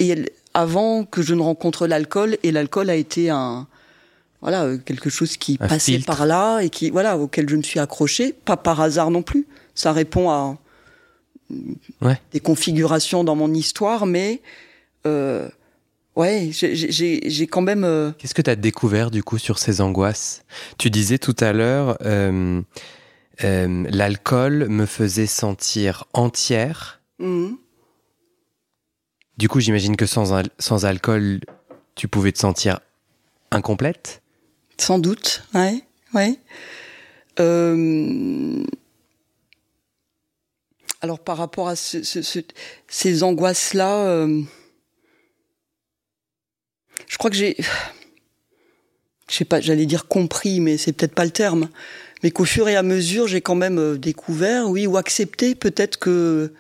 [0.01, 3.69] et elle, avant que je ne rencontre l'alcool, et l'alcool a été un,
[4.41, 6.07] voilà, quelque chose qui Un passait filtre.
[6.07, 9.47] par là, et qui, voilà, auquel je me suis accrochée, pas par hasard non plus.
[9.79, 10.59] Ça répond à
[12.03, 12.21] Ouais.
[12.33, 14.43] des configurations dans mon histoire, mais,
[15.07, 15.49] euh,
[16.17, 17.85] Ouais, j'ai- quand même.
[17.85, 20.43] euh, Qu'est-ce que tu as découvert du coup sur ces angoisses?
[20.77, 22.61] Tu disais tout à l'heure, euh,
[23.41, 27.01] l'alcool me faisait sentir entière.
[27.21, 27.57] mhm.
[29.37, 31.39] Du coup, j'imagine que sans, al- sans alcool,
[31.95, 32.81] tu pouvais te sentir
[33.53, 34.21] incomplète?
[34.77, 36.37] Sans doute, ouais, ouais.
[37.39, 38.65] Euh,
[41.01, 42.41] Alors par rapport à ce- ce- ce-
[42.89, 44.43] ces angoisses-là, euh,
[47.07, 47.57] je crois que j'ai,
[49.31, 51.69] je sais pas, j'allais dire compris, mais c'est peut-être pas le terme,
[52.23, 55.99] mais qu'au fur et à mesure, j'ai quand même euh, découvert, oui, ou accepté peut-être
[55.99, 56.53] que,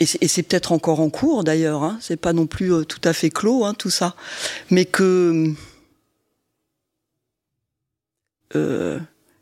[0.00, 3.12] et c'est peut-être encore en cours d'ailleurs, hein, c'est pas non plus euh, tout à
[3.12, 4.16] fait clos, hein, tout ça,
[4.70, 5.52] mais que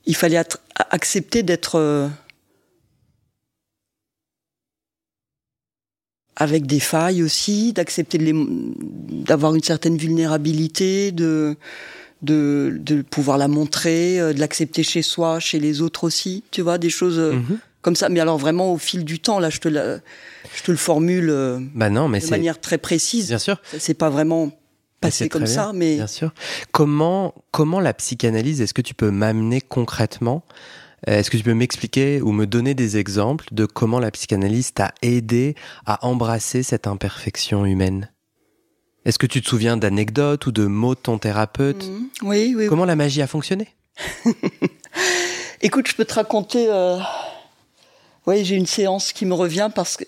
[0.07, 0.41] il fallait
[0.91, 2.11] accepter d'être
[6.37, 11.57] avec des failles aussi, d'accepter d'avoir une certaine vulnérabilité, de,
[12.23, 16.63] de, de pouvoir la montrer, euh, de l'accepter chez soi, chez les autres aussi, tu
[16.63, 17.59] vois, des choses euh, Mhm.
[17.83, 18.09] comme ça.
[18.09, 19.99] Mais alors vraiment au fil du temps, là, je te, la-
[20.57, 23.29] je te le formule euh, Bah non, mais de manière très précise.
[23.29, 23.61] bien sûr.
[23.79, 24.51] C'est pas vraiment
[25.01, 26.33] passé comme ça, mais Bien sûr.
[26.71, 30.45] Comment, comment la psychanalyse, est-ce que tu peux m'amener concrètement
[31.07, 34.95] Est-ce que tu peux m'expliquer ou me donner des exemples de comment la psychanalyse t'a
[35.03, 38.11] aidé à embrasser cette imperfection humaine?
[39.05, 41.85] Est-ce que tu te souviens d'anecdotes ou de mots de ton thérapeute?
[41.85, 42.09] Mhm.
[42.23, 42.67] oui, oui.
[42.69, 43.69] Comment la magie a fonctionné?
[45.61, 46.67] Écoute, je peux te raconter.
[46.69, 46.99] Euh...
[48.27, 50.05] Oui, j'ai une séance qui me revient parce que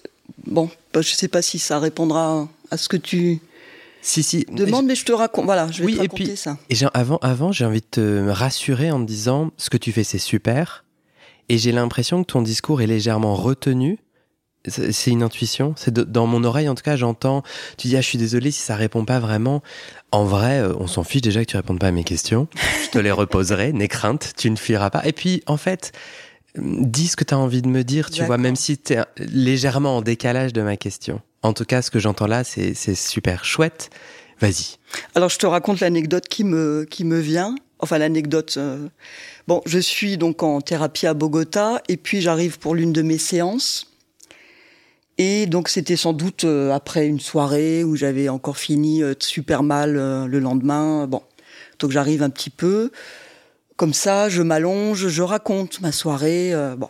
[0.46, 3.40] bon, bah, je sais pas si ça répondra à ce que tu
[4.02, 4.46] Si, si.
[4.50, 5.44] demandes, mais je te raconte.
[5.46, 6.56] Voilà, je vais Oui, te et raconter puis- ça.
[6.70, 10.04] Et avant, avant j'ai envie de te rassurer en te disant ce que tu fais,
[10.04, 10.83] c'est super.
[11.48, 13.98] Et j'ai l'impression que ton discours est légèrement retenu.
[14.66, 15.74] C'est une intuition.
[15.76, 17.42] C'est dans mon oreille, en tout cas, j'entends.
[17.76, 19.62] Tu dis, ah, je suis désolé si ça répond pas vraiment.
[20.10, 22.48] En vrai, euh, on s'en fiche déjà que tu répondes pas à mes questions.
[22.86, 25.04] Je te les reposerai, n'aie crainte, tu ne fuiras pas.
[25.06, 25.92] Et puis, en fait,
[26.56, 29.04] dis ce que tu as envie de me dire, tu vois, même si tu es
[29.18, 31.20] légèrement en décalage de ma question.
[31.42, 33.90] En tout cas, ce que j'entends là, c'est c'est super chouette.
[34.40, 34.76] Vas-y.
[35.14, 37.54] Alors, je te raconte l'anecdote qui me qui me vient.
[37.80, 38.54] Enfin, l'anecdote.
[38.56, 38.88] euh,
[39.46, 43.18] Bon, je suis donc en thérapie à Bogota et puis j'arrive pour l'une de mes
[43.18, 43.92] séances.
[45.18, 49.62] Et donc c'était sans doute euh, après une soirée où j'avais encore fini euh, super
[49.62, 51.06] mal euh, le lendemain.
[51.06, 51.22] Bon,
[51.78, 52.90] Donc j'arrive un petit peu
[53.76, 56.88] comme ça, je m'allonge, je raconte ma soirée, bon,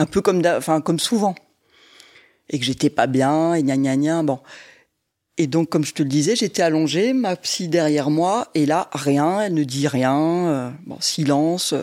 [0.00, 1.36] un peu comme, enfin comme souvent,
[2.50, 4.40] et que j'étais pas bien et gna gna gna, bon.
[5.38, 8.88] Et donc, comme je te le disais, j'étais allongée, ma psy derrière moi, et là,
[8.92, 11.74] rien, elle ne dit rien, euh, bon, silence.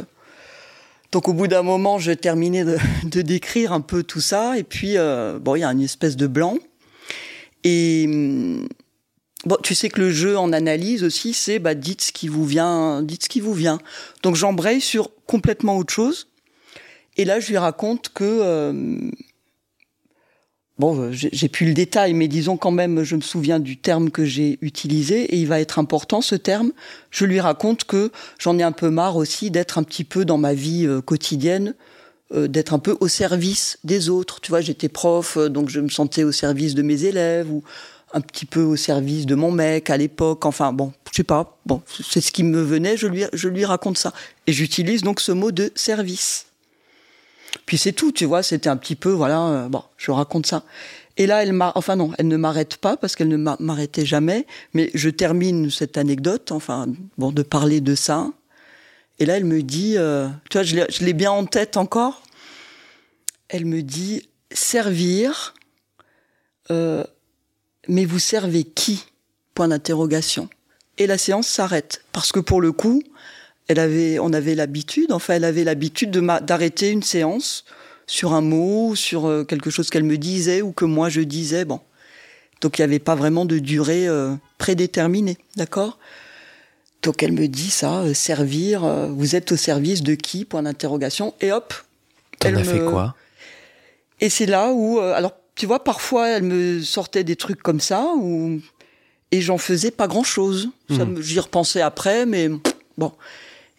[1.12, 4.64] Donc, au bout d'un moment, je terminais de, de, décrire un peu tout ça, et
[4.64, 6.58] puis, euh, bon, il y a une espèce de blanc.
[7.64, 8.68] Et hum,
[9.46, 12.46] bon, tu sais que le jeu en analyse aussi, c'est bah, dites ce qui vous
[12.46, 13.78] vient, dites ce qui vous vient.
[14.24, 16.28] Donc, j'embraye sur complètement autre chose.
[17.18, 19.12] Et là, je lui raconte que euh,
[20.80, 24.10] Bon, euh, j'ai plus le détail, mais disons quand même, je me souviens du terme
[24.10, 26.72] que j'ai utilisé et il va être important ce terme.
[27.12, 30.40] Je lui raconte que j'en ai un peu marre aussi d'être un petit peu dans
[30.40, 31.76] ma vie euh, quotidienne,
[32.34, 34.42] euh, d'être un peu au service des autres.
[34.42, 37.64] Tu vois, j'étais prof, donc je me sentais au service de mes élèves ou
[38.12, 40.44] un petit peu au service de mon mec à l'époque.
[40.46, 41.60] Enfin bon, je sais pas.
[41.68, 42.98] Bon, c'est ce qui me venait.
[42.98, 44.12] Je lui, je lui raconte ça
[44.48, 46.48] et j'utilise donc ce mot de service.
[47.66, 50.64] Puis c'est tout, tu vois, c'était un petit peu, voilà, euh, bon, je raconte ça.
[51.18, 54.48] Et là, elle m'a, enfin non, elle ne m'arrête pas parce qu'elle ne m'arrêtait jamais.
[54.74, 58.32] Mais je termine cette anecdote, enfin, bon, de parler de ça.
[59.20, 62.24] Et là, elle me dit, euh, tu vois, je l'ai bien en tête encore.
[63.48, 65.54] Elle me dit, servir,
[66.72, 67.04] euh,
[67.88, 69.06] mais vous servez qui?
[69.54, 70.50] Point d'interrogation.
[70.98, 73.04] Et la séance s'arrête parce que pour le coup,
[73.68, 77.66] elle avait, on avait l'habitude, enfin, elle avait l'habitude d'arrêter une séance
[78.08, 81.66] sur un mot, sur euh, quelque chose qu'elle me disait ou que moi je disais.
[81.66, 81.80] Bon,
[82.62, 85.98] donc il n'y avait pas vraiment de durée euh, prédéterminée, d'accord?
[87.02, 88.84] Donc elle me dit ça, euh, servir.
[89.12, 90.46] vous êtes au service de qui?
[90.46, 91.34] Point d'interrogation.
[91.42, 91.74] Et hop.
[92.44, 93.16] elle a fait quoi?
[94.20, 98.06] Et c'est là où, alors tu vois, parfois elle me sortait des trucs comme ça
[98.18, 98.62] ou
[99.32, 100.70] et j'en faisais pas grand chose.
[100.90, 101.20] Hmm.
[101.20, 102.50] J'y repensais après, mais
[102.98, 103.12] bon.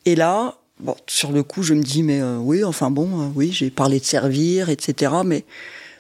[0.05, 3.29] Et là, bon, sur le coup, je me dis, mais euh, oui, enfin bon, euh,
[3.35, 5.13] oui, j'ai parlé de servir, etc.
[5.25, 5.45] Mais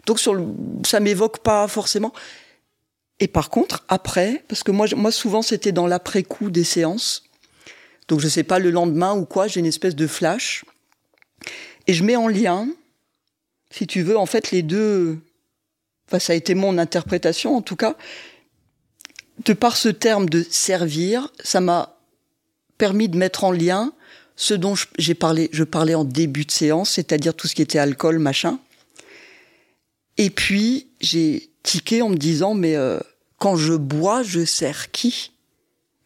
[0.07, 0.47] donc sur le,
[0.85, 2.13] ça m'évoque pas forcément.
[3.21, 7.25] Et par contre, après, parce que moi, moi souvent c'était dans l'après-coup des séances,
[8.09, 10.65] donc je sais pas le lendemain ou quoi, j'ai une espèce de flash,
[11.87, 12.69] et je mets en lien,
[13.71, 15.19] si tu veux, en fait les deux.
[16.09, 17.97] Enfin, ça a été mon interprétation en tout cas.
[19.45, 21.94] De par ce terme de servir, ça m'a
[22.85, 23.95] permis de mettre en lien
[24.37, 27.79] ce dont j'ai parlé, je parlais en début de séance, c'est-à-dire tout ce qui était
[27.79, 28.59] alcool, machin.
[30.19, 33.01] Et puis j'ai tiqué en me disant mais euh,
[33.39, 35.33] quand je bois, je sers qui?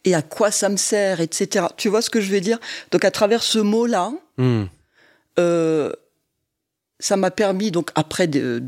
[0.05, 1.65] Et à quoi ça me sert, etc.
[1.75, 2.59] Tu vois ce que je veux dire?
[2.91, 4.63] Donc à travers ce mot-là, hmm.
[5.37, 5.91] euh,
[7.01, 8.63] ça m'a permis donc après de,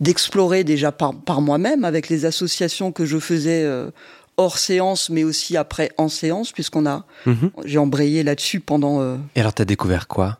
[0.00, 3.92] d'explorer déjà par, par moi-même avec les associations que je faisais euh,
[4.38, 7.50] hors séance, mais aussi après en séance, puisqu'on a, mhm.
[7.66, 9.02] j'ai embrayé là-dessus pendant.
[9.02, 10.38] Euh, Et alors, t'as découvert quoi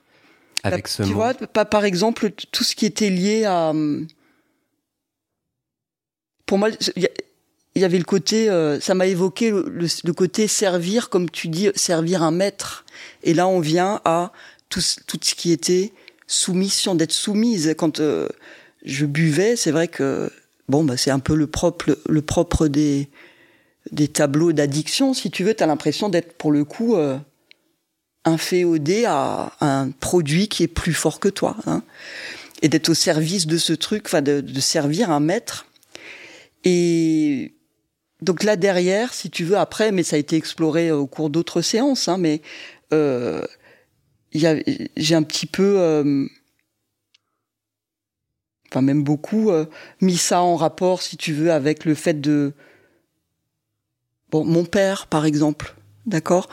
[0.65, 3.71] avec ce tu vois, pas, par exemple, tout ce qui était lié à.
[3.71, 4.07] Hum,
[6.47, 7.09] pour moi, il
[7.77, 12.23] y, avait le côté, euh, ça m'a évoqué le, côté servir, comme tu dis, servir
[12.23, 12.87] un maître.
[13.23, 14.33] Et là, on vient à
[14.71, 15.93] tout, tout ce qui était
[16.27, 17.75] soumission, d'être soumise.
[17.77, 18.29] Quand euh,
[18.83, 20.31] je buvais, c'est vrai que
[20.71, 23.11] bon, bah, c'est un peu le propre, le propre des
[23.93, 27.19] des tableaux d'addiction, si tu veux, tu as l'impression d'être pour le coup euh,
[28.25, 31.57] inféodé à, un produit qui est plus fort que toi.
[31.67, 31.83] Hein,
[32.63, 35.67] et d'être au service de ce truc, enfin de, servir un maître.
[36.65, 37.53] Et
[38.21, 41.63] donc là derrière, si tu veux, après, mais ça a été exploré au cours d'autres
[41.63, 42.43] séances, hein, mais
[42.93, 43.43] euh,
[44.33, 46.27] j'ai un petit peu, euh,
[48.71, 49.67] enfin même beaucoup, euh,
[50.01, 52.53] mis ça en rapport, si tu veux, avec le fait de
[54.31, 55.75] Bon, mon père, par exemple,
[56.07, 56.49] d'accord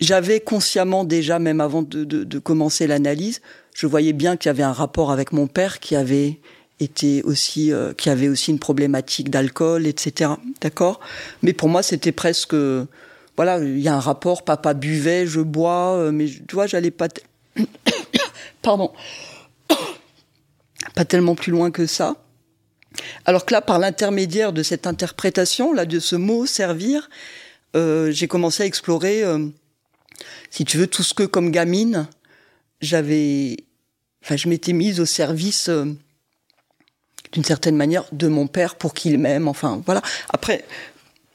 [0.00, 3.40] J'avais consciemment déjà, même avant de, de, commencer l'analyse,
[3.74, 6.40] je voyais bien qu'il y avait un rapport avec mon père qui avait
[6.80, 10.32] été aussi, euh, qui avait aussi une problématique d'alcool, etc.
[10.60, 11.00] D'accord
[11.42, 12.54] Mais pour moi, c'était presque,
[13.36, 14.44] voilà, il y a un rapport.
[14.44, 17.08] Papa buvait, je bois, euh, mais tu vois, j'allais pas,
[18.62, 18.92] pardon,
[20.94, 22.16] pas tellement plus loin que ça.
[23.24, 27.08] Alors que là, par l'intermédiaire de cette interprétation, là, de ce mot servir,
[27.76, 29.46] euh, j'ai commencé à explorer, euh,
[30.50, 32.08] si tu veux, tout ce que, comme gamine,
[32.80, 33.56] j'avais,
[34.24, 35.84] enfin, je m'étais mise au service, euh,
[37.32, 39.48] d'une certaine manière, de mon père pour qu'il m'aime.
[39.48, 40.02] Enfin, voilà.
[40.30, 40.64] Après,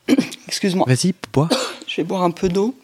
[0.47, 0.85] excuse-moi.
[0.87, 1.49] Vas-y, bois.
[1.87, 2.75] je vais boire un peu d'eau.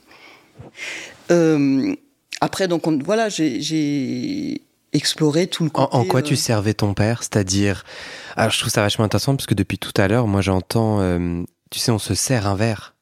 [2.42, 4.62] après, donc, voilà, j'ai
[4.94, 5.96] exploré tout le côté.
[5.96, 7.84] En, quoi tu servais ton père C'est-à-dire,
[8.36, 11.44] alors je trouve ça vachement intéressant parce que depuis tout à l'heure, moi j'entends, euh,
[11.70, 12.96] tu sais, on se sert un verre.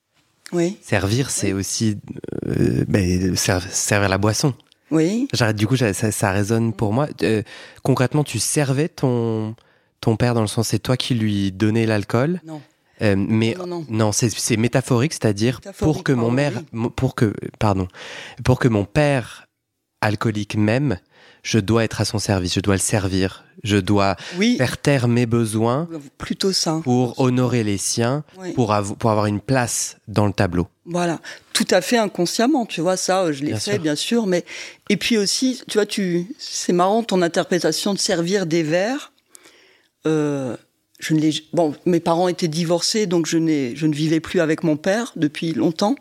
[0.54, 0.78] Oui.
[0.82, 1.98] Servir, c'est aussi
[2.48, 4.54] euh, ben, ser- servir la boisson.
[4.92, 5.28] Oui.
[5.34, 7.08] J'arrête, du coup, ça, ça, résonne pour moi.
[7.24, 7.44] Euh,
[7.84, 9.56] concrètement, tu servais ton,
[10.00, 12.40] ton père dans le sens, c'est toi qui lui donnais l'alcool.
[12.46, 12.62] Non.
[13.02, 14.12] Euh, mais Non, non, non.
[14.14, 16.54] c'est, métaphorique, c'est-à-dire pour que mon mère,
[16.96, 17.88] pour que, pardon,
[18.46, 19.48] pour que mon père
[20.02, 20.98] alcoolique m'aime,
[21.50, 24.58] je dois être à son service, je dois le servir, je dois Oui.
[24.58, 26.82] faire taire mes besoins Plutôt ça.
[26.84, 28.52] pour honorer les siens, Oui.
[28.52, 30.68] pour, avo- pour avoir une place dans le tableau.
[30.86, 31.22] Voilà,
[31.54, 33.80] tout à fait inconsciemment, tu vois ça, euh, je l'ai fait sûr.
[33.82, 34.44] bien sûr, mais
[34.90, 39.14] et puis aussi, tu vois, tu, c'est marrant ton interprétation de servir des verres.
[40.06, 40.58] Euh,
[41.00, 41.22] je ne
[41.54, 45.14] bon, mes parents étaient divorcés, donc je n'ai, je ne vivais plus avec mon père
[45.16, 45.96] depuis longtemps,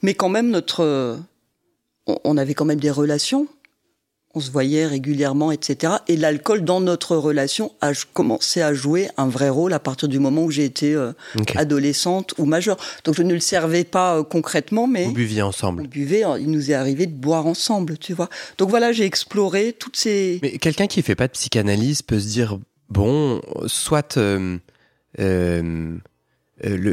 [0.00, 1.16] mais quand même notre, euh,
[2.06, 3.48] on avait quand même des relations,
[4.34, 5.94] on se voyait régulièrement, etc.
[6.08, 10.18] Et l'alcool dans notre relation a commencé à jouer un vrai rôle à partir du
[10.18, 11.12] moment où j'ai été euh,
[11.54, 12.76] adolescente ou majeure.
[13.04, 15.86] Donc je ne le servais pas euh, concrètement, mais Vous buviez on ensemble.
[15.86, 18.28] buvait, euh, il nous est arrivé de boire ensemble, tu vois.
[18.58, 20.38] Donc voilà, j'ai exploré toutes ces...
[20.42, 24.58] Mais quelqu'un qui fait pas de psychanalyse peut se dire bon, soit euh,
[25.18, 26.00] le,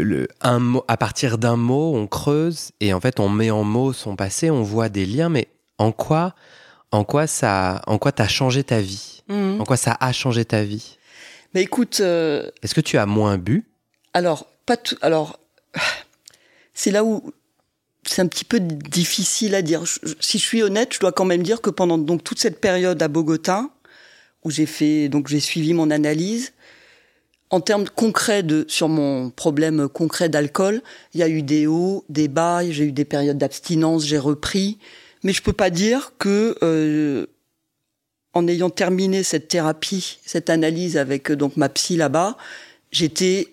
[0.04, 3.64] le- un mot, à partir d'un mot, on creuse et en fait on met en
[3.64, 5.30] mots son passé, on voit des liens.
[5.30, 5.48] Mais
[5.78, 6.34] en quoi,
[6.92, 9.62] en quoi ça, en quoi t'as changé ta vie Mhm.
[9.62, 10.98] En quoi ça a changé ta vie
[11.54, 13.66] Mais écoute, euh, Est-ce que tu as moins bu
[14.16, 14.96] alors, pas tout...
[15.02, 15.40] Alors,
[16.74, 17.32] c'est là où
[18.06, 19.86] c'est un petit peu difficile à dire.
[19.86, 22.60] Je- si je suis honnête, je dois quand même dire que pendant donc toute cette
[22.60, 23.70] période à Bogota,
[24.44, 26.54] où j'ai fait, donc j'ai suivi mon analyse,
[27.52, 30.82] en termes concrets de sur mon problème concret d'alcool,
[31.14, 34.80] il y a eu des hauts, des bas, j'ai eu des périodes d'abstinence, j'ai repris,
[35.24, 37.26] mais je peux pas dire que euh,
[38.34, 42.38] en ayant terminé cette thérapie, cette analyse avec euh, donc ma psy là-bas,
[42.92, 43.48] j'étais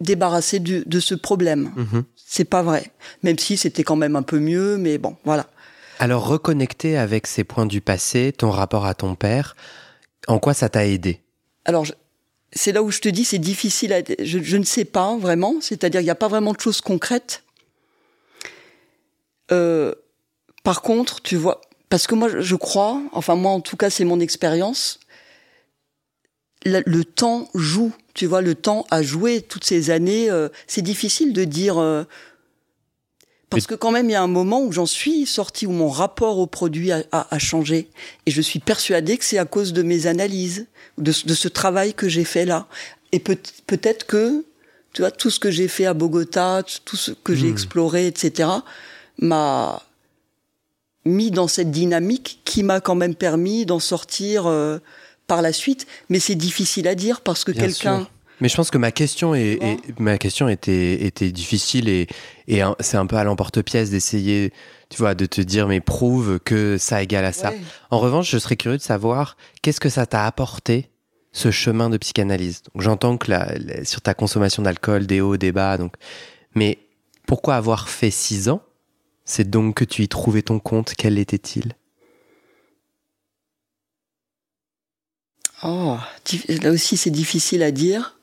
[0.00, 1.72] débarrassée du- de ce problème.
[1.76, 2.04] Mhm.
[2.16, 2.90] C'est pas vrai,
[3.22, 5.48] même si c'était quand même un peu mieux, mais bon, voilà.
[5.98, 9.56] Alors reconnecter avec ces points du passé, ton rapport à ton père,
[10.28, 11.20] en quoi ça t'a aidé?
[11.64, 11.92] Alors, je-
[12.52, 14.00] c'est là où je te dis, c'est difficile à.
[14.20, 17.42] Je, je ne sais pas vraiment, c'est-à-dire, il n'y a pas vraiment de choses concrètes.
[19.50, 19.94] Euh,
[20.62, 24.04] par contre, tu vois, parce que moi, je- crois, enfin, moi, en tout cas, c'est
[24.04, 25.00] mon expérience,
[26.64, 30.28] le temps joue, tu vois, le temps a joué toutes ces années.
[30.30, 31.78] euh, c'est difficile de dire.
[31.78, 32.04] euh,
[33.50, 35.88] parce que quand même, il y a un moment où j'en suis sortie, où mon
[35.88, 37.88] rapport au produit a, a- a changé.
[38.26, 40.66] Et je suis persuadée que c'est à cause de mes analyses,
[40.98, 42.66] de, ce- de ce travail que j'ai fait là.
[43.12, 44.44] Et peut- peut-être que,
[44.92, 47.52] tu vois, tout ce que j'ai fait à Bogota, tout ce que j'ai Hmm.
[47.52, 48.50] exploré, etc.,
[49.18, 49.82] m'a
[51.08, 54.78] mis dans cette dynamique qui m'a quand même permis d'en sortir euh,
[55.26, 55.86] par la suite.
[56.08, 58.06] Mais c'est difficile à dire parce que quelqu'un...
[58.40, 59.58] Mais je pense que ma question est,
[59.98, 62.06] ma question était était difficile et
[62.78, 64.52] c'est un peu à l'emporte-pièce d'essayer
[64.90, 67.50] tu vois de te dire mais prouve que ça égale à ça.
[67.50, 67.58] Ouais.
[67.90, 70.88] En revanche, je serais curieux de savoir qu'est-ce que ça t'a apporté
[71.32, 72.62] ce chemin de psychanalyse?
[72.72, 75.94] Donc j'entends que la, la- sur ta consommation d'alcool des hauts des bas donc
[76.54, 76.78] mais
[77.26, 78.62] pourquoi avoir fait six ans
[79.30, 80.94] C'est donc que tu y trouvais ton compte.
[80.96, 81.74] Quel était-il?
[85.62, 85.96] Oh,
[86.62, 88.16] là aussi c'est difficile à dire.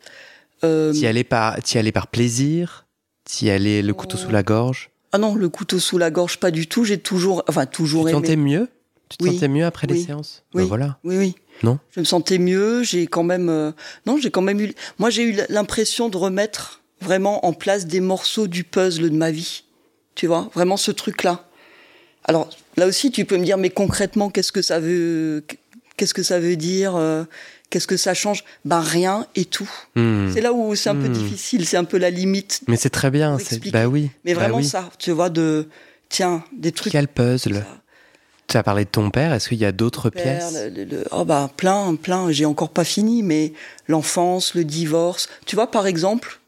[0.64, 2.88] Euh, T'y allais par t'y allais par plaisir?
[3.24, 4.90] T'y allais le couteau sous la gorge?
[5.12, 6.84] ah non, le couteau sous la gorge, pas du tout.
[6.86, 8.68] J'ai toujours, enfin toujours Tu te sentais mieux?
[9.08, 9.34] Tu te Oui.
[9.34, 10.44] sentais mieux après les séances?
[10.54, 10.64] Oui.
[10.64, 10.98] Ben voilà.
[11.04, 11.36] Oui, oui.
[11.64, 11.78] Non?
[11.92, 12.84] Je me sentais mieux.
[12.84, 13.72] J'ai quand même, euh,
[14.08, 14.74] non, j'ai quand même eu.
[14.98, 19.30] Moi, j'ai eu l'impression de remettre vraiment en place des morceaux du puzzle de ma
[19.32, 19.65] vie.
[20.16, 21.46] Tu vois, vraiment ce truc-là.
[22.24, 25.44] Alors là aussi, tu peux me dire, mais concrètement, qu'est-ce que ça veut,
[25.98, 27.24] qu'est-ce que ça veut dire, euh,
[27.70, 28.44] qu'est-ce que ça change?
[28.64, 29.70] Ben rien et tout.
[29.96, 30.32] Hmm.
[30.34, 31.14] C'est là où c'est un peu Hmm.
[31.14, 31.66] difficile.
[31.68, 32.62] C'est un peu la limite.
[32.68, 33.38] Mais c'est très bien.
[33.38, 33.70] C'est-.
[33.72, 34.10] Bah oui.
[34.24, 34.66] Mais bah vraiment oui.
[34.66, 35.68] ça, tu vois, de
[36.10, 36.92] tiens, des trucs.
[36.94, 37.68] Quel puzzle ça.
[38.48, 39.34] Tu as parlé de ton père.
[39.34, 40.54] Est-ce qu'il y a d'autres pièces?
[40.54, 42.32] le- le- le- oh bah plein, plein.
[42.32, 43.54] J'ai encore pas fini, mais
[43.88, 45.28] l'enfance, le divorce.
[45.48, 46.40] Tu vois, par exemple,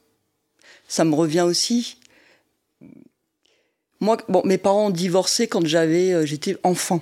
[0.87, 1.96] ça me revient aussi.
[3.99, 7.01] Moi, bon, mes parents ont divorcé quand j'avais, euh, j'étais enfant,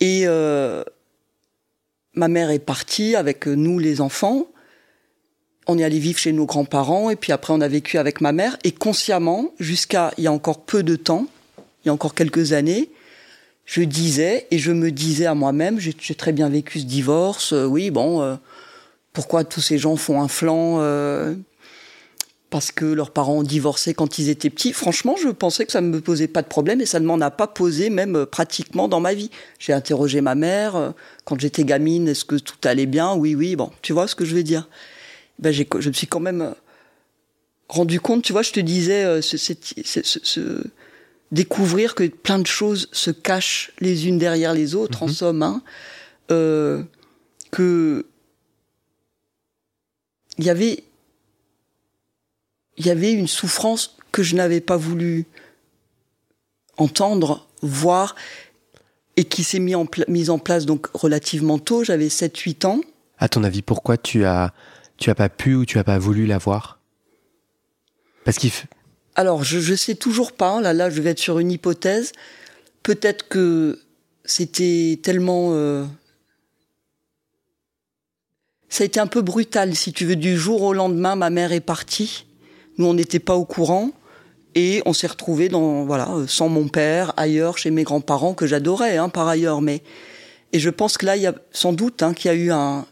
[0.00, 0.82] et euh,
[2.14, 4.46] ma mère est partie avec euh, nous les enfants.
[5.68, 8.32] On est allé vivre chez nos grands-parents, et puis après on a vécu avec ma
[8.32, 8.56] mère.
[8.64, 11.26] Et consciemment, jusqu'à il y a encore peu de temps,
[11.84, 12.90] il y a encore quelques années,
[13.64, 17.64] je disais et je me disais à moi-même, j'ai très bien vécu ce divorce, euh,
[17.64, 18.34] oui, bon, euh,
[19.12, 21.34] pourquoi tous ces gens font un flanc euh,
[22.52, 25.80] parce que leurs parents ont divorcé quand ils étaient petits Franchement, je pensais que ça
[25.80, 28.26] ne me posait pas de problème et ça ne m'en a pas posé même euh,
[28.26, 29.30] pratiquement dans ma vie.
[29.58, 30.90] J'ai interrogé ma mère euh,
[31.24, 33.14] quand j'étais gamine, est-ce que tout allait bien?
[33.14, 34.68] Oui, oui, bon, tu vois ce que je veux dire
[35.38, 36.42] ben, j'ai- Je me suis quand même...
[36.42, 36.52] euh,
[37.72, 40.62] rendu compte, tu vois, je te disais, euh, ce, ce,
[41.30, 45.12] découvrir que plein de choses se cachent les unes derrière les autres, en mhm.
[45.12, 45.62] somme, hein,
[46.30, 46.82] euh,
[47.50, 48.04] que
[50.38, 50.84] il y avait
[52.76, 55.26] il y avait une souffrance que je n'avais pas voulu
[56.76, 58.14] entendre, voir,
[59.16, 62.80] et qui s'est en mise en place donc relativement tôt, j'avais 7-8 ans.
[63.18, 64.52] À ton avis, pourquoi tu as,
[64.96, 66.80] tu as pas pu ou tu as pas voulu la voir?
[68.24, 68.50] Parce qu'il...
[69.14, 72.12] Alors, je, je sais toujours pas, là, là, je vais être sur une hypothèse.
[72.82, 73.80] Peut-être que
[74.24, 75.50] c'était tellement...
[75.52, 75.84] Euh,
[78.68, 80.16] ça a été un peu brutal, si tu veux.
[80.16, 82.24] Du jour au lendemain, ma mère est partie.
[82.78, 83.90] Nous, on n'était pas au courant.
[84.54, 88.98] Et on s'est retrouvé dans voilà sans mon père ailleurs chez mes grands-parents que j'adorais
[88.98, 89.82] hein, par ailleurs mais
[90.52, 92.52] et je pense que là il y a sans doute hein, qu'il y a eu
[92.52, 92.84] un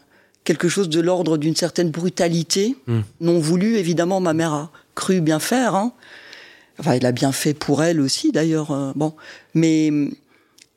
[0.43, 3.01] quelque chose de l'ordre d'une certaine brutalité hmm.
[3.19, 5.93] non voulue évidemment ma mère a cru bien faire hein.
[6.79, 9.13] enfin elle a bien fait pour elle aussi d'ailleurs euh, bon
[9.53, 9.91] mais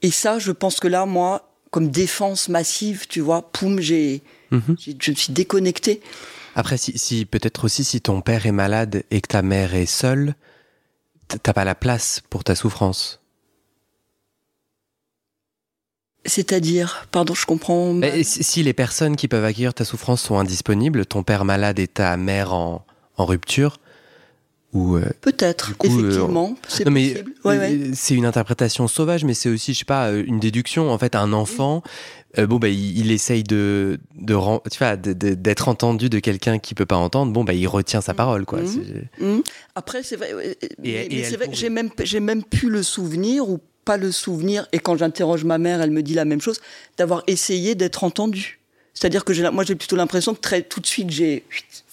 [0.02, 4.76] et ça je pense que là moi comme défense massive tu vois poum j'ai mhm.
[4.98, 6.02] je me suis déconnecté
[6.54, 9.86] après si, si peut-être aussi si ton père est malade et que ta mère est
[9.86, 10.34] seule
[11.42, 13.20] t'as pas la place pour ta souffrance.
[16.26, 18.00] C'est-à-dire, pardon, je comprends.
[18.22, 22.16] Si les personnes qui peuvent accueillir ta souffrance sont indisponibles, ton père malade et ta
[22.16, 22.86] mère en,
[23.18, 23.78] en rupture,
[24.72, 27.32] ou euh, peut-être, euh, effectivement, c'est possible.
[27.46, 30.90] Euh, c'est une interprétation sauvage, mais c'est aussi, je sais pas, une déduction.
[30.90, 31.82] En fait, un enfant
[32.38, 34.34] euh, bon bah il, essaye de de
[34.70, 37.32] tu vois d'être entendu de quelqu'un qui peut pas entendre.
[37.32, 38.16] Bon bah il retient sa mmh.
[38.16, 38.60] parole quoi.
[38.60, 39.24] Mmh.
[39.24, 39.42] Mmh.
[39.74, 43.96] après c'est vrai, c'est vrai que j'ai même j'ai même pu le souvenir ou pas
[43.96, 46.60] le souvenir et quand j'interroge ma mère elle me dit la même chose
[46.96, 48.60] d'avoir essayé d'être entendu.
[48.94, 51.44] C'est-à-dire que moi j'ai plutôt l'impression que très tout de suite j'ai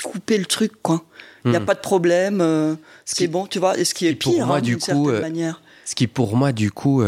[0.03, 1.03] coupé le truc quoi.
[1.43, 3.95] Il n'y a pas de problème euh, ce qui est bon tu vois et ce
[3.95, 5.61] qui est pire pour moi, hein, du coup, euh, manière.
[5.85, 7.03] ce qui pour moi du coup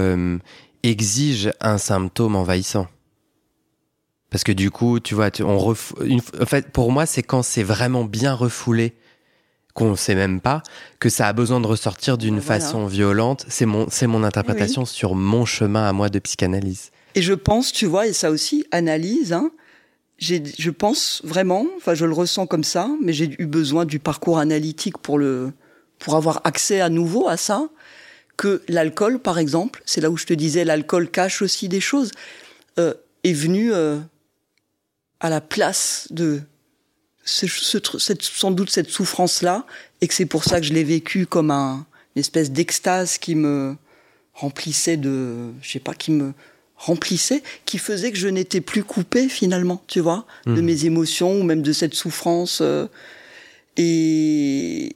[0.83, 2.87] exige un symptôme envahissant
[4.33, 5.75] parce que du coup, tu vois, on en
[6.47, 8.95] fait, pour moi, c'est quand c'est vraiment bien refoulé,
[9.75, 10.63] qu'on ne sait même pas,
[10.99, 13.45] que ça a besoin de ressortir d'une façon violente.
[13.47, 16.89] C'est mon, c'est mon interprétation sur mon chemin à moi de psychanalyse.
[17.13, 19.51] Et je pense, tu vois, et ça aussi, analyse, hein,
[20.17, 24.39] je pense vraiment, enfin, je le ressens comme ça, mais j'ai eu besoin du parcours
[24.39, 25.51] analytique pour le,
[25.99, 27.69] pour avoir accès à nouveau à ça,
[28.35, 32.09] que l'alcool, par exemple, c'est là où je te disais, l'alcool cache aussi des choses,
[32.79, 33.99] euh, est venu euh,
[35.23, 36.41] à la place de
[37.25, 39.65] ce, cette, sans doute cette souffrance-là,
[40.01, 43.33] et que c'est pour ça que je l'ai vécu comme un, une espèce d'extase qui
[43.33, 43.75] me
[44.33, 46.33] remplissait de, je sais pas, qui me
[46.75, 50.65] remplissait, qui faisait que je n'étais plus coupé finalement, tu vois, de mmh.
[50.65, 52.59] mes émotions ou même de cette souffrance.
[52.61, 52.87] Euh,
[53.77, 54.95] et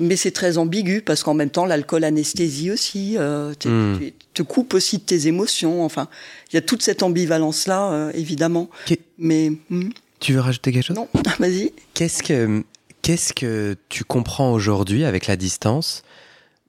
[0.00, 4.74] mais c'est très ambigu parce qu'en même temps l'alcool anesthésie aussi, euh, tu, te coupe
[4.74, 5.84] aussi de tes émotions.
[5.84, 6.08] Enfin,
[6.50, 8.70] il y a toute cette ambivalence là, euh, évidemment.
[9.18, 9.90] Mais hmm.
[10.18, 10.96] tu veux rajouter quelque chose?
[10.96, 11.72] Non, vas-y.
[11.94, 12.64] Qu'est-ce que
[13.02, 16.02] qu'est-ce que tu comprends aujourd'hui avec la distance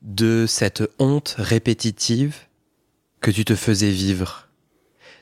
[0.02, 2.36] de cette honte répétitive
[3.22, 4.48] que tu te faisais vivre?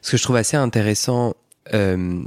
[0.01, 1.35] Ce que je trouve assez intéressant
[1.73, 2.23] euh,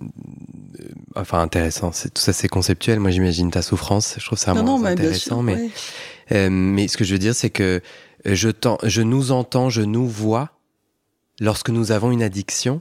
[1.14, 3.00] enfin intéressant, c'est tout ça c'est conceptuel.
[3.00, 5.70] Moi j'imagine ta souffrance, je trouve ça moins intéressant, mais
[6.32, 7.80] euh, mais ce que je veux dire c'est que
[8.24, 8.50] je
[8.84, 10.50] je nous entends, je nous vois
[11.40, 12.80] lorsque nous avons une addiction,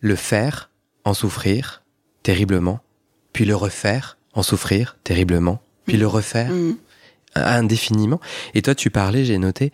[0.00, 0.70] le faire,
[1.04, 1.82] en souffrir
[2.22, 2.80] terriblement,
[3.32, 6.76] puis le refaire, en souffrir terriblement, puis le refaire mm.
[7.34, 8.20] indéfiniment.
[8.54, 9.72] Et toi tu parlais, j'ai noté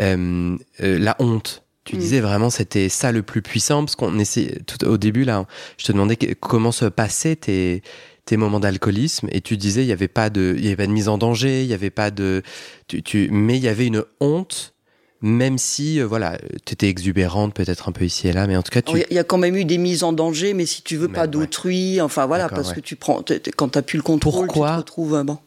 [0.00, 1.98] euh, euh la honte tu mm.
[1.98, 5.46] disais vraiment c'était ça le plus puissant parce qu'on essaie tout au début là,
[5.78, 7.82] je te demandais comment se passaient tes
[8.26, 10.86] tes moments d'alcoolisme et tu disais il y avait pas de il y avait pas
[10.86, 12.42] de mise en danger, il y avait pas de
[12.88, 14.74] tu, tu mais il y avait une honte
[15.20, 18.62] même si euh, voilà, tu étais exubérante peut-être un peu ici et là, mais en
[18.62, 19.02] tout cas tu...
[19.10, 21.26] Il y a quand même eu des mises en danger, mais si tu veux pas
[21.26, 23.24] d'autrui, enfin voilà, parce que tu prends,
[23.56, 25.14] quand tu as plus le contrôle, Pourquoi, tu te retrouves...
[25.14, 25.38] Euh, bon.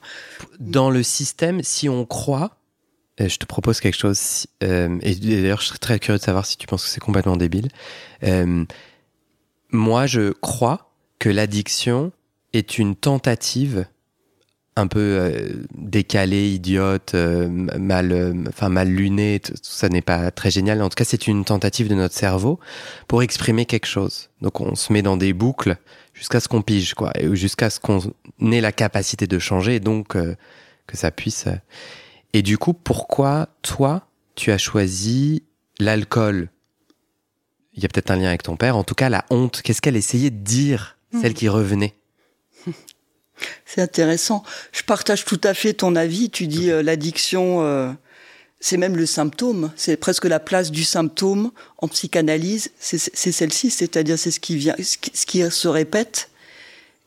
[0.59, 2.60] Dans le système, si on croit
[3.29, 6.57] je te propose quelque chose, euh, et d'ailleurs je serais très curieux de savoir si
[6.57, 7.69] tu penses que c'est complètement débile.
[8.23, 8.65] Euh,
[9.71, 12.11] moi, je crois que l'addiction
[12.53, 13.85] est une tentative
[14.75, 15.31] un peu
[15.75, 20.81] décalée, idiote, mal, mal lunée, ça n'est pas très génial.
[20.81, 22.59] En tout cas, c'est une tentative de notre cerveau
[23.07, 24.29] pour exprimer quelque chose.
[24.41, 25.75] Donc, on se met dans des boucles
[26.13, 27.99] jusqu'à ce qu'on pige, quoi, jusqu'à ce qu'on
[28.51, 30.17] ait la capacité de changer, et donc
[30.87, 31.47] que ça puisse.
[32.33, 35.43] Et du coup, pourquoi toi, tu as choisi
[35.79, 36.49] l'alcool?
[37.73, 38.77] Il y a peut-être un lien avec ton père.
[38.77, 41.95] En tout cas, la honte, qu'est-ce qu'elle essayait de dire, celle qui revenait?
[43.65, 44.43] C'est intéressant.
[44.71, 46.29] Je partage tout à fait ton avis.
[46.29, 47.91] Tu dis euh, l'addiction, euh,
[48.59, 49.71] c'est même le symptôme.
[49.75, 52.69] C'est presque la place du symptôme en psychanalyse.
[52.79, 56.29] C'est celle-ci, c'est-à-dire c'est ce qui vient, ce qui, se répète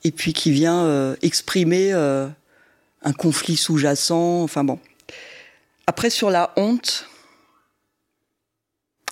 [0.02, 4.42] et puis qui vient euh, exprimer un conflit sous-jacent.
[4.42, 4.80] Enfin bon.
[5.94, 7.08] Après sur la honte,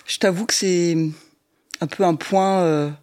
[0.05, 0.97] je t'avoue que c'est
[1.79, 2.93] un peu un point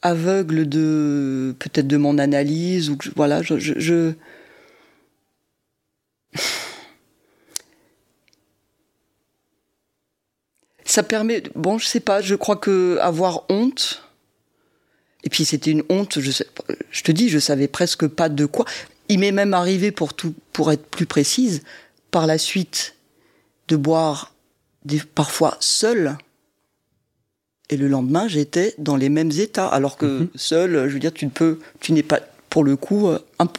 [0.00, 4.14] aveugle de peut-être de mon analyse ou voilà je,
[10.86, 14.08] ça permet bon je sais pas je crois que avoir honte
[15.22, 16.46] et puis c'était une honte je sais,
[16.90, 18.64] je te dis je savais presque pas de quoi
[19.12, 21.62] il m'est même arrivé pour tout pour être plus précise
[22.10, 22.96] par la suite
[23.68, 24.32] de boire
[24.84, 26.16] des, parfois seul
[27.72, 29.66] et le lendemain, j'étais dans les mêmes états.
[29.66, 30.28] Alors que mhm.
[30.34, 33.08] seul, je veux dire, tu ne peux, tu n'es pas, pour le coup,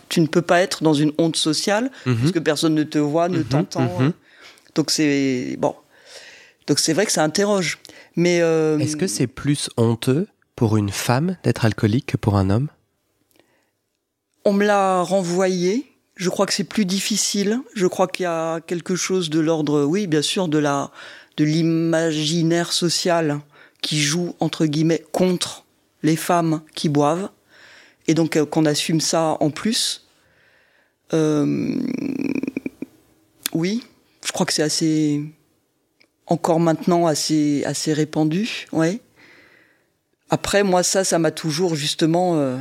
[0.07, 2.17] tu ne peux pas être dans une honte sociale mhm.
[2.17, 3.45] parce que personne ne te voit, ne mhm.
[3.45, 4.01] t'entend.
[4.01, 4.11] Euh.
[4.75, 5.75] Donc c'est bon.
[6.67, 7.79] Donc c'est vrai que ça interroge.
[8.15, 12.51] Mais euh, est-ce que c'est plus honteux pour une femme d'être alcoolique que pour un
[12.51, 12.67] homme?
[14.45, 15.89] On me l'a renvoyé.
[16.15, 17.61] Je crois que c'est plus difficile.
[17.75, 20.91] Je crois qu'il y a quelque chose de l'ordre, oui, bien sûr, de la
[21.37, 23.39] de l'imaginaire social
[23.81, 25.65] qui joue entre guillemets contre
[26.03, 27.29] les femmes qui boivent
[28.07, 30.07] et donc euh, qu'on assume ça en plus.
[31.13, 31.79] Euh,
[33.53, 33.83] oui,
[34.25, 35.21] je crois que c'est assez
[36.27, 38.99] encore maintenant assez assez répandu, ouais.
[40.29, 42.57] Après moi ça ça m'a toujours justement euh,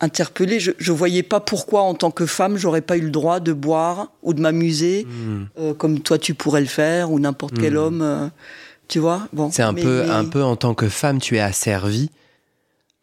[0.00, 0.60] interpellé.
[0.60, 3.52] Je, je voyais pas pourquoi, en tant que femme, j'aurais pas eu le droit de
[3.52, 5.44] boire ou de m'amuser hmm.
[5.58, 7.78] euh, comme toi tu pourrais le faire ou n'importe quel hmm.
[7.78, 8.02] homme.
[8.02, 8.28] Euh,
[8.88, 9.50] tu vois Bon.
[9.50, 12.10] C'est un peu, un peu en tant que femme, tu es asservie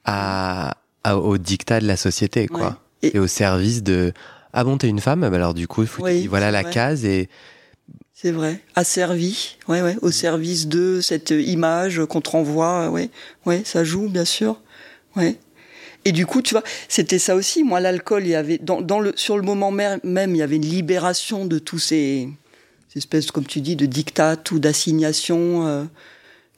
[0.04, 2.78] à, au dictat de la société, quoi.
[3.04, 4.12] Et, au service de
[4.54, 5.86] ah bon t'es une femme, bah alors du coup
[6.28, 7.30] voilà la case et
[8.12, 13.12] c'est vrai, asservie, ouais ouais, au service de cette image qu'on te renvoie, ouais
[13.45, 14.60] ouais, ça joue bien sûr,
[15.16, 15.38] ouais.
[16.08, 17.66] Et du coup, tu vois, c'était ça aussi.
[17.66, 20.66] Moi, l'alcool, il y avait dans, le sur le moment même, il y avait une
[20.66, 22.30] libération de tous ces,
[22.95, 25.84] espèces, comme tu dis, de dictats ou d'assignations euh,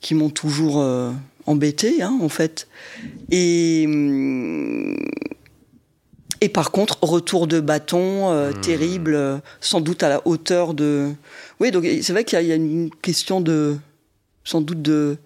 [0.02, 1.12] qui m'ont toujours euh,
[1.48, 2.68] embêté, hein, en fait.
[3.32, 4.96] Et hum,
[6.42, 8.62] et par contre, retour de bâton euh, mmh.
[8.62, 11.10] terrible, sans doute à la hauteur de.
[11.60, 13.78] Oui, donc c'est vrai qu'il y, a une question de,
[14.44, 15.18] sans doute de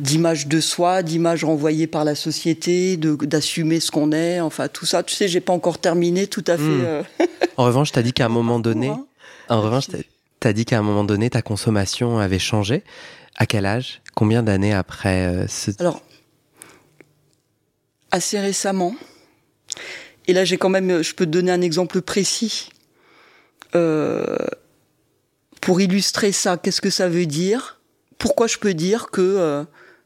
[0.00, 5.02] d'image de soi, d'image renvoyée par la société, d'assumer ce qu'on est, enfin tout ça.
[5.02, 6.62] Tu sais, j'ai pas encore terminé tout à fait.
[6.62, 6.84] Hmm.
[6.84, 7.02] Euh.
[7.56, 8.90] en revanche, t'as dit qu'à un moment donné,
[9.48, 9.86] en revanche,
[10.40, 12.82] t'as dit qu'à un moment donné, ta consommation avait changé.
[13.36, 14.00] À quel âge?
[14.14, 15.72] Combien d'années après euh, ce...
[15.80, 16.02] Alors,
[18.12, 18.94] assez récemment.
[20.26, 22.70] Et là, j'ai quand même, je peux te donner un exemple précis.
[23.74, 24.36] Euh,
[25.60, 27.73] pour illustrer ça, qu'est-ce que ça veut dire?
[28.24, 29.64] Pourquoi je peux dire que euh,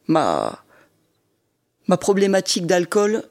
[0.09, 0.65] ma
[1.87, 3.23] ma problématique d'alcool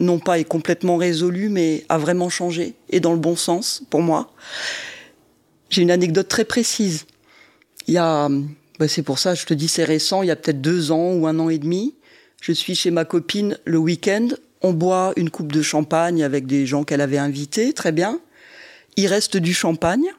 [0.00, 4.00] non pas est complètement résolue mais a vraiment changé et dans le bon sens pour
[4.00, 4.32] moi.
[5.68, 7.04] J'ai une anecdote très précise.
[7.88, 8.30] Il y a
[8.78, 11.12] bah c'est pour ça je te dis c'est récent, il y a peut-être deux ans
[11.12, 11.94] ou un an et demi,
[12.40, 14.28] je suis chez ma copine le week-end,
[14.62, 18.18] on boit une coupe de champagne avec des gens qu'elle avait invités, très bien.
[18.96, 20.10] Il reste du champagne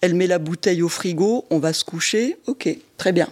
[0.00, 3.28] elle met la bouteille au frigo, on va se coucher, ok, très bien.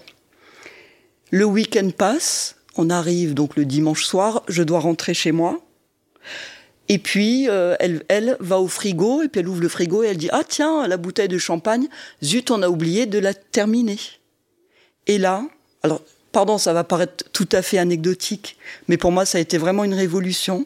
[1.31, 5.61] Le week-end passe, on arrive donc le dimanche soir, je dois rentrer chez moi.
[6.89, 10.19] Et puis euh, elle, va au frigo et puis elle ouvre le frigo et elle
[10.19, 11.89] dit ah tiens la bouteille de champagne
[12.23, 13.99] zut on a oublié de la terminer.
[15.09, 15.43] Et là
[15.83, 16.01] alors
[16.31, 18.57] pardon ça va paraître tout à fait anecdotique
[18.87, 20.65] mais pour moi ça a été vraiment une révolution.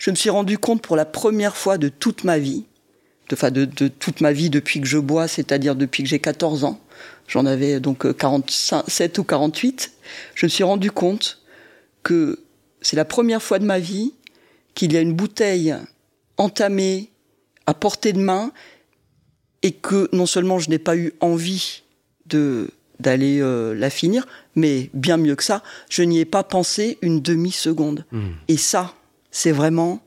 [0.00, 2.64] Je me suis rendu compte pour la première fois de toute ma vie
[3.32, 6.80] enfin de, toute ma vie depuis que je bois, c'est-à-dire depuis que j'ai 14 ans.
[7.30, 9.92] J'en avais donc 47 ou 48.
[10.34, 11.40] Je me suis rendu compte
[12.02, 12.40] que
[12.82, 14.14] c'est la première fois de ma vie
[14.74, 15.76] qu'il y a une bouteille
[16.38, 17.10] entamée
[17.66, 18.50] à portée de main
[19.62, 21.82] et que non seulement je n'ai pas eu envie
[22.26, 24.26] de d'aller euh, la finir,
[24.56, 28.04] mais bien mieux que ça, je n'y ai pas pensé une demi-seconde.
[28.12, 28.28] Mmh.
[28.48, 28.94] Et ça,
[29.30, 30.02] c'est vraiment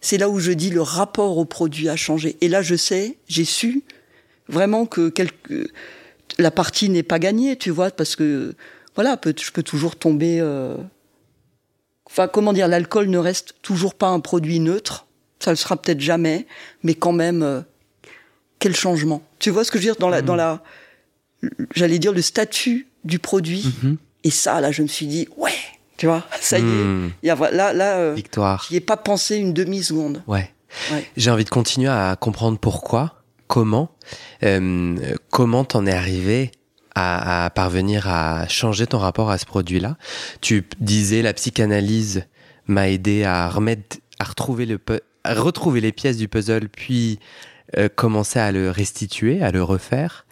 [0.00, 2.38] c'est là où je dis le rapport au produit a changé.
[2.40, 3.84] Et là, je sais, j'ai su
[4.48, 5.12] vraiment que
[6.40, 8.54] la partie n'est pas gagnée, tu vois, parce que
[8.94, 10.38] voilà, je peux toujours tomber.
[10.40, 10.76] Euh,
[12.06, 15.06] enfin, comment dire, l'alcool ne reste toujours pas un produit neutre.
[15.38, 16.46] Ça le sera peut-être jamais,
[16.82, 17.62] mais quand même, euh,
[18.58, 19.22] quel changement.
[19.38, 20.62] Tu vois ce que je veux dire dans la, dans la,
[21.74, 23.62] j'allais dire le statut du produit.
[23.62, 23.96] Mm-hmm.
[24.24, 25.54] Et ça, là, je me suis dit, ouais,
[25.96, 27.10] Tu vois, ça y est.
[27.22, 28.66] Y a, là, là, euh, Victoire.
[28.68, 30.22] j'y ai pas pensé une demi seconde.
[30.26, 30.50] Ouais.
[30.92, 31.10] Ouais.
[31.16, 33.19] J'ai envie de continuer à comprendre pourquoi,
[33.50, 33.90] comment,
[34.44, 34.96] euh,
[35.30, 36.52] comment t'en es arrivé
[36.94, 39.96] à, à parvenir à changer ton rapport à ce produit-là?
[40.40, 42.26] Tu disais la psychanalyse
[42.66, 44.78] m'a aidé à remettre, à retrouver le,
[45.24, 47.18] à retrouver les pièces du puzzle, puis
[47.76, 50.26] euh, commencer à le restituer, à le refaire.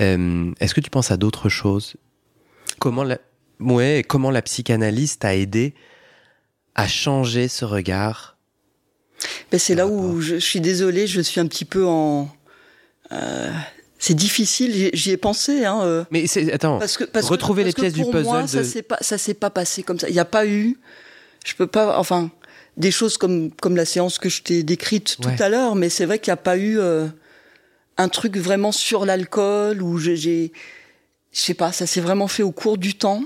[0.00, 1.96] Euh, Est-ce que tu penses à d'autres choses?
[2.78, 3.18] Comment la,
[3.60, 5.74] ouais, comment la psychanalyse t'a aidé
[6.74, 8.38] à changer ce regard?
[9.50, 12.34] Ben, c'est là où je, je suis désolée, je suis un petit peu en.
[13.98, 15.64] C'est difficile, j'y- ai pensé.
[15.64, 18.02] Hein, euh, Mais c'est attends, parce que, parce que- retrouver parce les pièces que du
[18.02, 20.08] pour puzzle Moi, de- ça s'est pas, ça s'est pas passé comme ça.
[20.08, 20.78] Il n'y a pas eu.
[21.44, 21.98] Je peux pas.
[21.98, 22.30] Enfin,
[22.76, 25.36] des choses comme comme la séance que je t'ai décrite Ouais.
[25.36, 27.06] tout à l'heure, mais c'est vrai qu'il n'y a pas eu euh,
[27.98, 30.52] un truc vraiment sur l'alcool où j'ai.
[31.34, 33.24] Je sais pas, ça s'est vraiment fait au cours du temps.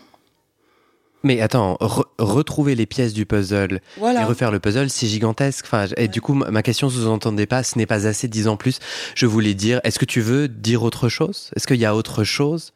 [1.27, 4.21] Mais attends, re- retrouver les pièces du puzzle Voilà.
[4.23, 5.65] et refaire le puzzle, c'est gigantesque.
[5.67, 8.79] Enfin, et du coup, ma question sous-entendait pas, ce n'est pas assez, dix ans plus.
[9.17, 11.51] Je voulais dire, est-ce que tu veux dire autre chose?
[11.57, 12.73] Est-ce qu'il y a autre chose?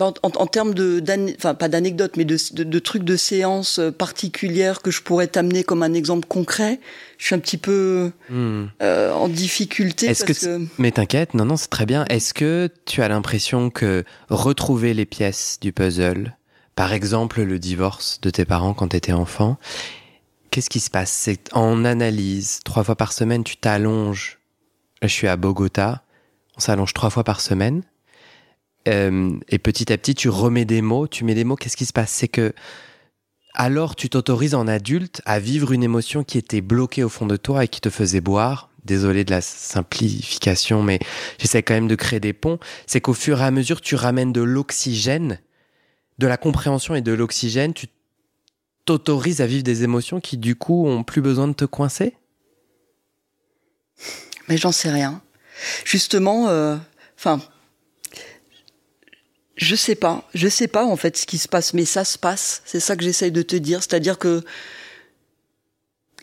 [0.00, 1.02] En, en- en termes de,
[1.36, 5.26] enfin pas d'anecdotes, mais de, de, de trucs de séances euh, particulières que je pourrais
[5.26, 6.80] t'amener comme un exemple concret,
[7.18, 8.66] je suis un petit peu Hmm.
[8.82, 12.04] euh, en difficulté Est-ce parce que que, Mais t'inquiète, non, non, c'est très bien.
[12.06, 16.36] Est-ce que tu as l'impression que retrouver les pièces du puzzle,
[16.76, 19.58] par exemple le divorce de tes parents quand t'étais enfant,
[20.50, 21.10] qu'est-ce qui se passe?
[21.10, 24.38] C'est en analyse, trois fois par semaine, tu t'allonges.
[25.02, 26.02] Là, je suis à Bogota,
[26.56, 27.82] on s'allonge trois fois par semaine.
[28.86, 31.56] Euh, et petit à petit, tu remets des mots, tu mets des mots.
[31.56, 32.10] Qu'est-ce qui se passe?
[32.10, 32.54] C'est que
[33.54, 37.36] alors tu t'autorises en adulte à vivre une émotion qui était bloquée au fond de
[37.36, 38.70] toi et qui te faisait boire.
[38.84, 41.00] Désolé de la simplification, mais
[41.38, 42.58] j'essaie quand même de créer des ponts.
[42.86, 45.40] C'est qu'au fur et à mesure, tu ramènes de l'oxygène,
[46.18, 47.74] de la compréhension et de l'oxygène.
[47.74, 47.88] Tu
[48.84, 52.14] t'autorises à vivre des émotions qui, du coup, ont plus besoin de te coincer?
[54.48, 55.20] mais j'en sais rien.
[55.84, 56.76] Justement, euh,
[57.16, 57.40] enfin,
[59.58, 62.16] je sais pas, je sais pas en fait ce qui se passe, mais ça se
[62.16, 62.62] passe.
[62.64, 64.42] C'est ça que j'essaye de te dire, c'est-à-dire que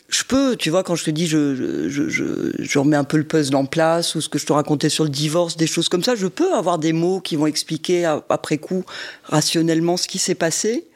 [0.08, 3.16] je peux, tu vois, quand je te dis, je, je, je, je remets un peu
[3.18, 5.88] le puzzle en place, ou ce que je te racontais sur le divorce, des choses
[5.88, 8.84] comme ça, je peux avoir des mots qui vont expliquer après coup,
[9.24, 10.86] rationnellement, ce qui s'est passé,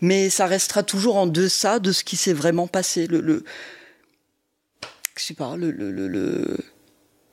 [0.00, 3.06] mais ça restera toujours en deçà de ce qui s'est vraiment passé.
[3.06, 3.44] Le, le,
[5.16, 6.56] je sais pas, le, le, le, le-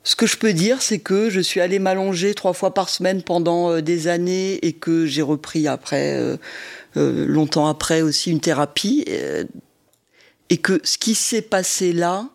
[0.08, 3.22] ce que je peux dire, c'est que je suis allée m'allonger trois fois par semaine
[3.22, 6.38] pendant euh, des années et que j'ai repris après, euh,
[6.96, 9.04] euh, longtemps après aussi, une thérapie.
[10.48, 12.30] et que ce qui s'est passé là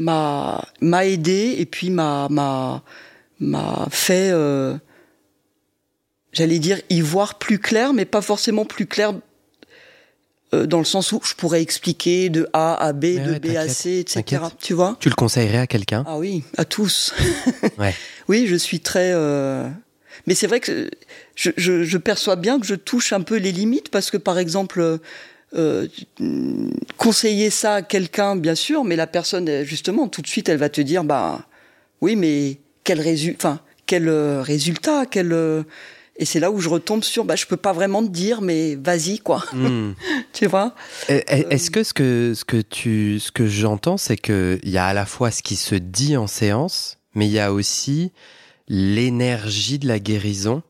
[0.00, 2.82] m'a m'a aidé et puis m'a m'a
[3.38, 4.76] m'a fait euh,
[6.32, 9.14] j'allais dire y voir plus clair mais pas forcément plus clair
[10.52, 13.66] dans le sens où je pourrais expliquer de A à B, de ouais, B à
[13.68, 14.42] C, etc.
[14.60, 14.96] Tu vois?
[15.00, 16.04] Tu le conseillerais à quelqu'un?
[16.06, 17.12] Ah oui, à tous.
[17.78, 17.94] Ouais.
[18.28, 19.10] Oui, je suis très.
[19.14, 19.68] euh,
[20.26, 20.90] Mais c'est vrai que
[21.34, 24.38] je, je, je perçois bien que je touche un peu les limites parce que, par
[24.38, 25.00] exemple,
[25.56, 25.88] euh,
[26.96, 30.58] conseiller ça à quelqu'un, bien sûr, mais la personne, euh, justement, tout de suite, elle
[30.58, 31.46] va te dire, bah,
[32.00, 35.32] oui, mais quel résultat, enfin, quel euh, résultat, quel.
[36.16, 38.76] Et c'est là où je retombe sur, bah, je peux pas vraiment te dire, mais
[38.76, 39.42] vas-y, quoi.
[39.52, 39.94] Hmm.
[40.32, 40.74] tu vois?
[41.10, 44.78] Euh, Est-ce que ce que ce que tu ce que j'entends c'est que il y
[44.78, 48.12] a à la fois ce qui se dit en séance, mais il y a aussi
[48.68, 50.62] l'énergie de la guérison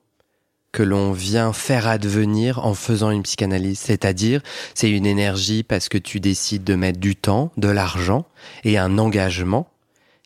[0.73, 3.79] que l'on vient faire advenir en faisant une psychanalyse.
[3.79, 4.41] C'est-à-dire,
[4.75, 8.27] c'est une énergie parce que tu décides de mettre du temps, de l'argent
[8.65, 9.69] et un engagement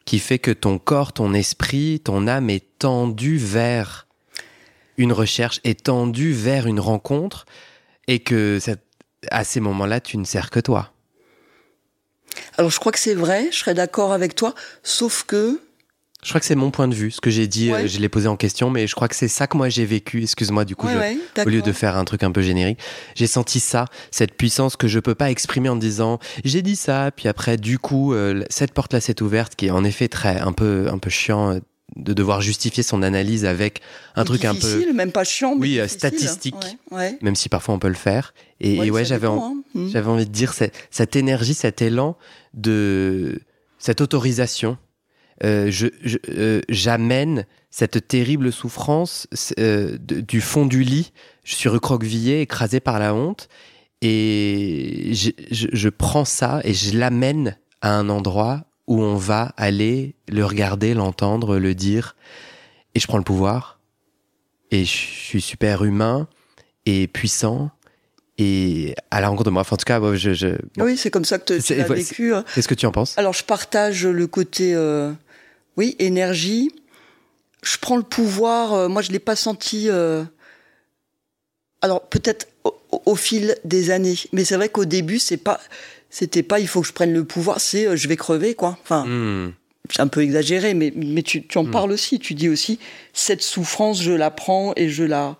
[0.06, 4.07] qui fait que ton corps, ton esprit, ton âme est tendu vers
[4.98, 7.46] une recherche, est tendu vers une rencontre
[8.06, 8.58] et que
[9.30, 10.92] à ces moments-là, tu ne sers que toi.
[12.56, 15.60] Alors, je crois que c'est vrai, je serais d'accord avec toi, sauf que.
[16.24, 17.12] Je crois que c'est mon point de vue.
[17.12, 17.84] Ce que j'ai dit, Ouais.
[17.84, 19.84] euh, je l'ai posé en question, mais je crois que c'est ça que moi j'ai
[19.84, 20.20] vécu.
[20.24, 22.80] Excuse-moi, du coup, Ouais, je- ouais, au lieu de faire un truc un peu générique,
[23.14, 27.12] j'ai senti ça, cette puissance que je peux pas exprimer en disant j'ai dit ça,
[27.14, 30.52] puis après, du coup, euh, cette porte-là s'est ouverte, qui est en effet très un
[30.52, 31.60] peu un peu chiant euh,
[31.96, 33.80] de devoir justifier son analyse avec
[34.14, 36.54] un truc un peu, difficile, même pas chiant, mais Oui, euh, statistique.
[36.90, 37.18] Ouais, ouais.
[37.22, 38.34] même si parfois on peut le faire.
[38.60, 39.54] Et et ouais, j'avais en- hein.
[39.74, 39.88] Mm.
[39.88, 42.16] J'avais envie de dire cette, cette énergie, cet élan
[42.54, 43.40] de
[43.78, 44.76] cette autorisation.
[45.44, 45.86] Euh, je,
[46.30, 49.26] euh, j'amène cette terrible souffrance
[49.58, 51.12] euh, de- du fond du lit.
[51.44, 53.48] Je suis recroquevillé, écrasé par la honte,
[54.02, 59.52] et je, je- je prends ça et je l'amène à un endroit où on va
[59.56, 62.16] aller le regarder, l'entendre, le dire,
[62.94, 63.78] et je prends le pouvoir.
[64.70, 66.28] et je suis super humain
[66.84, 67.70] et puissant
[68.36, 69.62] et à la rencontre de moi.
[69.62, 70.84] Enfin, en tout cas, je, je- bon.
[70.84, 72.34] Oui, c'est comme ça que tu C'est- as ouais, vécu.
[72.34, 72.44] hein.
[72.54, 73.16] Qu'est-ce que tu en penses?
[73.16, 75.10] Alors, je partage le côté, euh,
[75.78, 76.70] oui, énergie.
[77.62, 78.72] Je prends le pouvoir.
[78.74, 79.88] euh, moi, je l'ai pas senti.
[79.88, 80.22] euh,
[81.80, 82.48] alors, peut-être
[83.06, 85.60] au, fil des années, mais c'est vrai qu'au début, c'est pas,
[86.10, 87.60] c'était pas, il faut que je prenne le pouvoir.
[87.60, 88.78] C'est, euh, je vais crever, quoi.
[88.82, 89.52] Enfin, Hmm.
[89.90, 91.70] c'est un peu exagéré, mais, mais tu, tu en Mm.
[91.70, 92.18] parles aussi.
[92.18, 92.78] Tu dis aussi,
[93.12, 95.36] cette souffrance, je la prends et je la.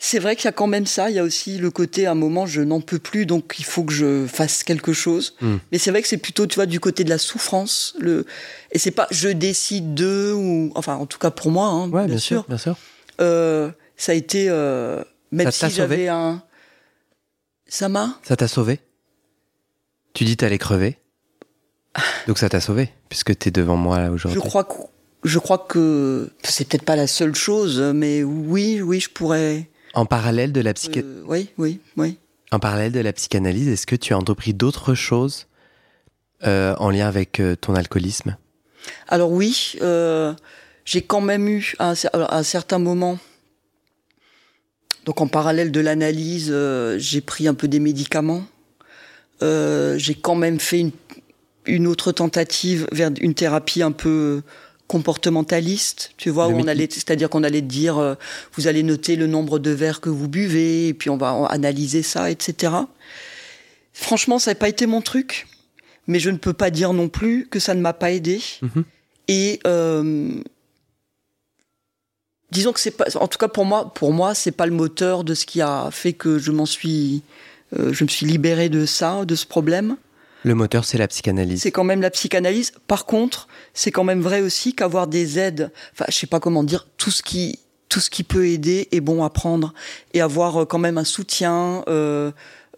[0.00, 1.10] C'est vrai qu'il y a quand même ça.
[1.10, 3.64] Il y a aussi le côté, à un moment, je n'en peux plus, donc il
[3.64, 5.34] faut que je fasse quelque chose.
[5.40, 5.56] Mm.
[5.72, 7.94] Mais c'est vrai que c'est plutôt, tu vois, du côté de la souffrance.
[7.98, 8.24] Le...
[8.70, 10.70] Et c'est pas je décide de, ou.
[10.76, 12.44] Enfin, en tout cas pour moi, hein, Ouais, bien, sûr.
[12.48, 12.76] bien sûr.
[13.20, 14.46] Euh, ça a été.
[14.48, 15.02] Euh...
[15.32, 16.42] Même Ça si j'avais un.
[17.68, 18.80] Ça m'a Ça t'a sauvé?
[20.14, 20.98] Tu dis t'allais crever,
[22.26, 24.40] donc ça t'a sauvé puisque t'es devant moi là Je aujourd'hui.
[24.40, 24.74] crois que.
[25.24, 29.68] Je crois que c'est peut-être pas la seule chose, mais oui, oui, je pourrais.
[29.94, 32.18] En parallèle de la psycha- Euh, oui, oui, oui.
[32.52, 35.48] en parallèle de la psychanalyse, est-ce que tu as entrepris d'autres choses
[36.46, 38.36] euh, en lien avec euh, ton alcoolisme?
[39.08, 39.76] Alors oui,
[40.84, 43.18] j'ai quand même eu à un, à un certain moment,
[45.08, 48.44] donc en parallèle de l'analyse, euh, j'ai pris un peu des médicaments.
[49.40, 50.90] Euh, j'ai quand même fait une,
[51.64, 54.42] une autre tentative vers une thérapie un peu
[54.86, 58.16] comportementaliste, tu vois, Le où on allait, c'est-à-dire qu'on allait dire, euh,
[58.52, 62.02] vous allez noter le nombre de verres que vous buvez, et puis on va analyser
[62.02, 62.74] ça, etc.
[63.94, 65.46] Franchement, ça n'a pas été mon truc,
[66.06, 68.42] mais je ne peux pas dire non plus que ça ne m'a pas aidé.
[68.60, 68.84] Mhm.
[69.28, 69.60] Et
[72.50, 75.24] disons que c'est pas, en tout cas pour moi, pour moi, c'est pas le moteur
[75.24, 77.22] de ce qui a fait que je m'en suis,
[77.78, 79.96] euh, je me suis libéré de ça, de ce problème.
[80.44, 81.62] Le moteur, c'est la psychanalyse.
[81.62, 82.72] C'est quand même la psychanalyse.
[82.86, 86.62] Par contre, c'est quand même vrai aussi qu'avoir des aides, enfin, je sais pas comment
[86.62, 89.74] dire, tout ce qui, tout ce qui peut aider est bon à prendre
[90.14, 91.82] et avoir euh, quand même un soutien.
[91.88, 92.30] Euh,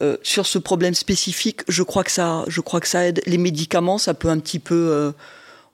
[0.03, 3.21] euh, sur ce problème spécifique, je crois que ça, je crois que ça aide.
[3.27, 5.13] Les médicaments, ça peut un petit peu euh,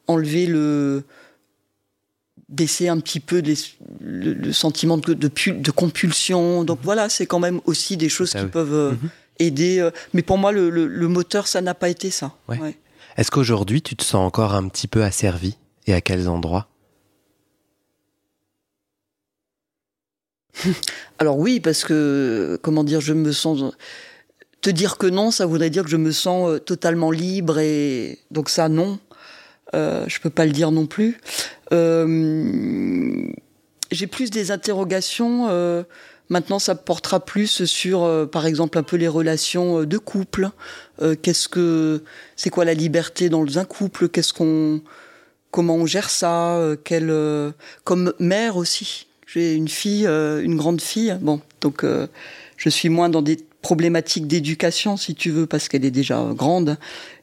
[0.09, 1.05] enlever le,
[2.49, 3.55] baisser un petit peu les-
[4.01, 6.63] le, le sentiment de, de, de compulsion.
[6.65, 8.51] Donc voilà, c'est quand même aussi des choses Ça, qui oui.
[8.51, 9.09] peuvent euh, Mhm.
[9.41, 9.79] aider.
[9.81, 12.33] euh, mais pour moi, le, le, le moteur, ça n'a pas été ça.
[12.49, 12.79] Ouais.
[13.17, 16.69] Est-ce qu'aujourd'hui, tu te sens encore un petit peu asservi et à quels endroits?
[21.19, 23.63] Alors oui, parce que comment dire, je me sens.
[24.63, 28.19] Te dire que non, ça voudrait dire que je me sens euh, totalement libre et
[28.31, 28.99] donc ça non,
[29.75, 31.19] euh, je peux pas le dire non plus.
[31.73, 33.29] Euh,
[33.91, 35.49] J'ai plus des interrogations.
[35.51, 35.83] euh,
[36.29, 40.51] maintenant, ça portera plus sur, euh, par exemple, un peu les relations euh, de couple.
[41.03, 42.03] Euh, Qu'est-ce que
[42.37, 44.09] c'est quoi la liberté dans un couple?
[44.09, 44.81] Qu'est-ce qu'on
[45.51, 46.61] comment on gère ça?
[46.85, 47.13] Quelle,
[47.85, 49.07] Comme mère aussi.
[49.27, 51.17] J'ai une fille, une grande fille.
[51.21, 51.85] Bon, donc
[52.57, 56.77] je suis moins dans des problématiques d'éducation, si tu veux, parce qu'elle est déjà grande.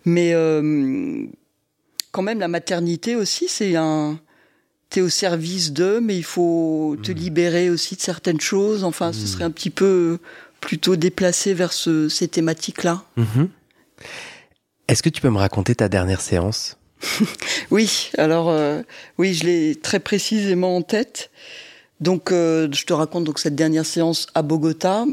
[0.06, 0.34] Mais
[2.14, 4.18] quand même, la maternité aussi, c'est un.
[4.90, 8.84] T'es au service d'eux, mais il faut te libérer aussi de certaines choses.
[8.84, 10.20] Enfin, ce serait un petit peu
[10.62, 13.04] plutôt déplacé vers ce, ces thématiques-là.
[13.18, 13.50] Mhm.
[14.88, 16.78] Est-ce que tu peux me raconter ta dernière séance?
[17.72, 18.84] Oui, alors euh,
[19.18, 21.32] oui, je l'ai très précisément en tête.
[22.00, 25.06] Donc, euh, je te raconte donc cette dernière séance à Bogota.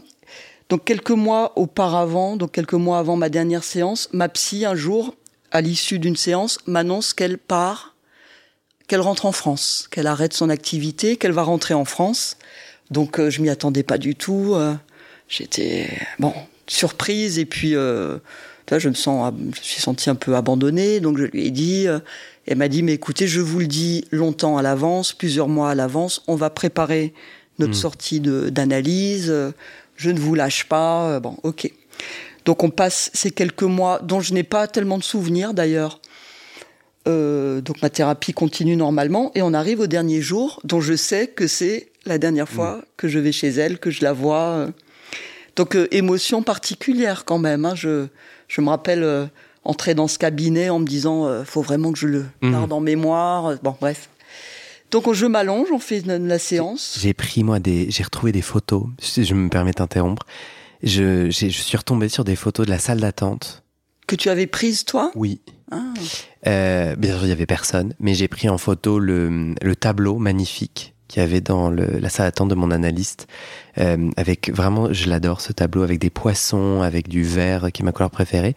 [0.69, 5.15] Donc, quelques mois auparavant, donc quelques mois avant ma dernière séance, ma psy un jour,
[5.53, 7.95] à l'issue d'une séance, m'annonce qu'elle part,
[8.89, 12.37] qu'elle rentre en France, qu'elle arrête son activité, qu'elle va rentrer en France.
[12.91, 14.55] Donc, euh, je m'y attendais pas du tout.
[14.55, 14.75] euh,
[15.29, 15.89] J'étais
[16.19, 16.35] bon
[16.67, 18.19] surprise et puis euh,
[18.71, 21.01] je me sens, je me suis sentie un peu abandonnée.
[21.01, 21.87] Donc, je lui ai dit.
[21.87, 22.01] euh,
[22.47, 25.75] elle m'a dit, mais écoutez, je vous le dis longtemps à l'avance, plusieurs mois à
[25.77, 27.15] l'avance, on va préparer
[27.61, 27.77] notre Mm.
[27.77, 29.33] sortie d'analyse,
[29.97, 31.71] je ne vous lâche pas, bon, ok.
[32.51, 36.01] Donc on passe ces quelques mois, dont je n'ai pas tellement de souvenirs d'ailleurs.
[37.07, 41.29] Euh, donc ma thérapie continue normalement, et on arrive au dernier jour, dont je sais
[41.29, 44.67] que c'est la dernière fois que je vais chez elle, que je la vois.
[45.55, 47.65] Donc euh, émotion particulière quand même.
[47.67, 47.77] hein.
[47.77, 48.09] Je,
[48.49, 49.27] je me rappelle euh,
[49.63, 52.51] entrer dans ce cabinet en me disant faut vraiment que je le Mhm.
[52.51, 53.55] garde en mémoire.
[53.63, 54.09] Bon bref.
[54.91, 56.99] Donc je m'allonge, on fait la- la séance.
[57.01, 58.83] J'ai pris moi des, j'ai retrouvé des photos.
[58.99, 60.27] Si je me permets d'interrompre.
[60.83, 63.65] Je, je suis retombé sur des photos de la salle d'attente.
[64.07, 65.13] Que tu avais prise toi?
[65.15, 65.41] Oui.
[65.71, 65.93] Ah.
[66.47, 70.19] Euh, bien sûr, il y avait personne, mais j'ai pris en photo le, le tableau
[70.19, 73.27] magnifique qu'il y avait dans le, la salle d'attente de mon analyste,
[73.79, 77.85] euh, avec vraiment, je l'adore ce tableau, avec des poissons, avec du vert qui est
[77.85, 78.55] ma couleur préférée.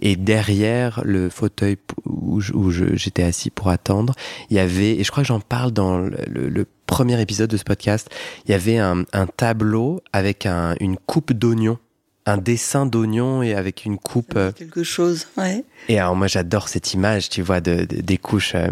[0.00, 4.14] Et derrière le fauteuil où, j'étais assis pour attendre,
[4.50, 7.64] il y avait, et je crois que j'en parle dans le, premier épisode de ce
[7.64, 8.10] podcast,
[8.44, 11.78] il y avait un, un tableau avec un, une coupe d'oignons
[12.26, 14.34] un dessin d'oignon et avec une coupe.
[14.36, 15.64] Euh, quelque chose, ouais.
[15.88, 18.54] Et alors moi j'adore cette image, tu vois, de, des couches.
[18.54, 18.68] Euh.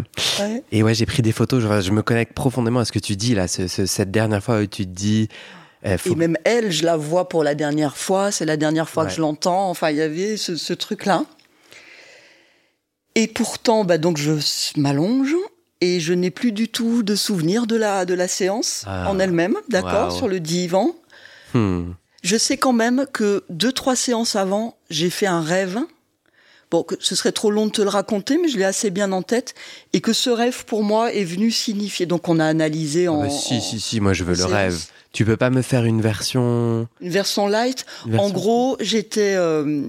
[0.71, 1.61] Et ouais, j'ai pris des photos.
[1.61, 4.85] Je, me connecte profondément à ce que tu dis là, cette dernière fois où tu
[4.85, 5.27] te dis.
[5.85, 8.31] Euh, et même elle, je la vois pour la dernière fois.
[8.31, 9.69] C'est la dernière fois que je l'entends.
[9.69, 11.25] Enfin, il y avait ce, truc-là.
[13.15, 14.33] Et pourtant, bah donc je
[14.77, 15.35] m'allonge
[15.81, 19.09] et je n'ai plus du tout de souvenir de la de la séance ah.
[19.09, 20.95] en elle-même, d'accord, sur le divan.
[21.53, 21.91] Hmm.
[22.21, 25.79] Je sais quand même que deux, trois séances avant, j'ai fait un rêve.
[26.69, 29.11] Bon, que ce serait trop long de te le raconter, mais je l'ai assez bien
[29.11, 29.55] en tête.
[29.91, 32.05] Et que ce rêve, pour moi, est venu signifier.
[32.05, 33.21] Donc, on a analysé ah en.
[33.23, 34.85] Bah si, si, si, moi, je veux le rêve.
[35.11, 36.87] Tu peux pas me faire une version.
[37.01, 37.85] Une version light.
[38.17, 39.35] En gros, j'étais.
[39.35, 39.83] Euh,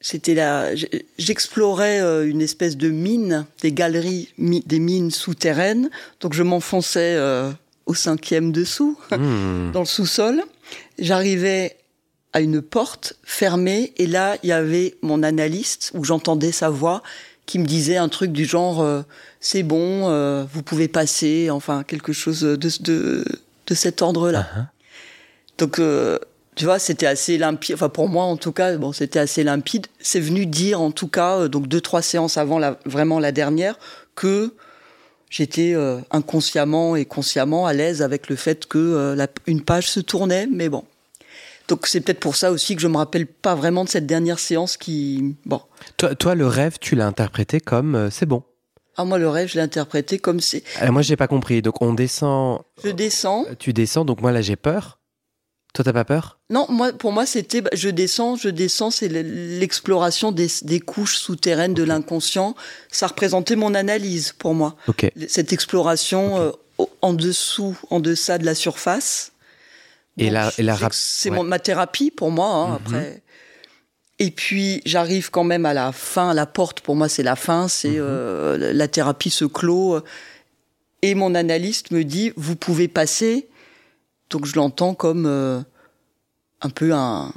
[0.00, 0.70] c'était là.
[1.18, 5.90] J'explorais euh, une espèce de mine, des galeries, des mines souterraines.
[6.20, 7.50] Donc, je m'enfonçais euh,
[7.86, 9.70] au cinquième dessous, hmm.
[9.72, 10.44] dans le sous-sol.
[10.98, 11.76] J'arrivais
[12.32, 17.02] à une porte fermée et là, il y avait mon analyste où j'entendais sa voix
[17.46, 19.02] qui me disait un truc du genre euh,
[19.40, 23.24] c'est bon, euh, vous pouvez passer, enfin quelque chose de, de,
[23.66, 24.40] de cet ordre-là.
[24.40, 24.66] Uh-huh.
[25.58, 26.18] Donc, euh,
[26.56, 27.74] tu vois, c'était assez limpide.
[27.74, 29.86] Enfin, pour moi, en tout cas, bon, c'était assez limpide.
[30.00, 33.78] C'est venu dire, en tout cas, donc deux trois séances avant la, vraiment la dernière,
[34.14, 34.54] que
[35.30, 40.00] j'étais euh, inconsciemment et consciemment à l'aise avec le fait que euh, une page se
[40.00, 40.84] tournait, mais bon.
[41.68, 44.38] Donc c'est peut-être pour ça aussi que je me rappelle pas vraiment de cette dernière
[44.38, 45.60] séance qui bon.
[45.96, 48.42] Toi, toi le rêve, tu l'as interprété comme euh, c'est bon.
[48.96, 50.62] Ah moi le rêve, je l'ai interprété comme c'est.
[50.90, 51.60] moi j'ai pas compris.
[51.62, 52.60] Donc on descend.
[52.82, 53.44] Je descends.
[53.58, 54.95] Tu descends, donc moi là j'ai peur.
[55.76, 56.38] Toi, t'as pas peur?
[56.48, 61.74] Non, moi, pour moi, c'était, bah, je descends, je descends, c'est l'exploration des, couches souterraines
[61.74, 62.56] de l'inconscient.
[62.90, 64.76] Ça représentait mon analyse pour moi.
[65.28, 66.52] Cette exploration euh,
[67.02, 69.32] en dessous, en deçà de la surface.
[70.16, 72.48] Et la, et la c'est ma thérapie pour moi.
[72.48, 72.74] Hein, mhm.
[72.76, 73.22] Après.
[74.18, 77.68] Et puis j'arrive quand même à la fin, la porte pour moi c'est la fin,
[77.68, 78.00] c'est mhm.
[78.00, 80.00] euh, la thérapie se clôt
[81.02, 83.46] et mon analyste me dit vous pouvez passer
[84.30, 85.60] donc je l'entends comme euh,
[86.60, 87.32] un peu un.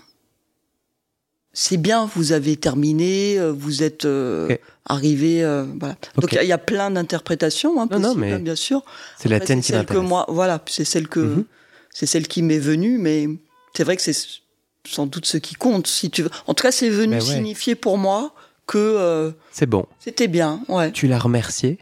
[1.51, 5.41] C'est bien, vous avez terminé, euh, vous êtes euh, arrivé.
[5.79, 5.95] voilà.
[6.15, 8.83] Donc il y, a plein d'interprétations, hein, non, mais hein, bien sûr.
[9.17, 11.45] C'est la tienne qui que moi, voilà, c'est celle que mhm.
[11.91, 13.27] c'est celle qui m'est venue, mais
[13.75, 14.15] c'est vrai que c'est
[14.87, 16.29] sans doute ce qui compte, si tu veux.
[16.47, 18.33] En tout cas, c'est venu signifier pour moi
[18.67, 19.85] que c'est bon.
[19.99, 20.91] C'était bien, ouais.
[20.91, 21.79] Tu l'as remercié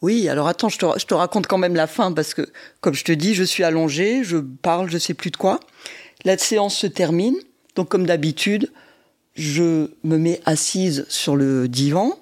[0.00, 2.48] oui, alors attends, je te, raconte quand même la fin parce que,
[2.80, 5.58] comme je te dis, je suis allongée, je parle, je sais plus de quoi.
[6.24, 7.36] La séance se termine,
[7.74, 8.70] donc comme d'habitude,
[9.34, 12.20] je me mets assise sur le divan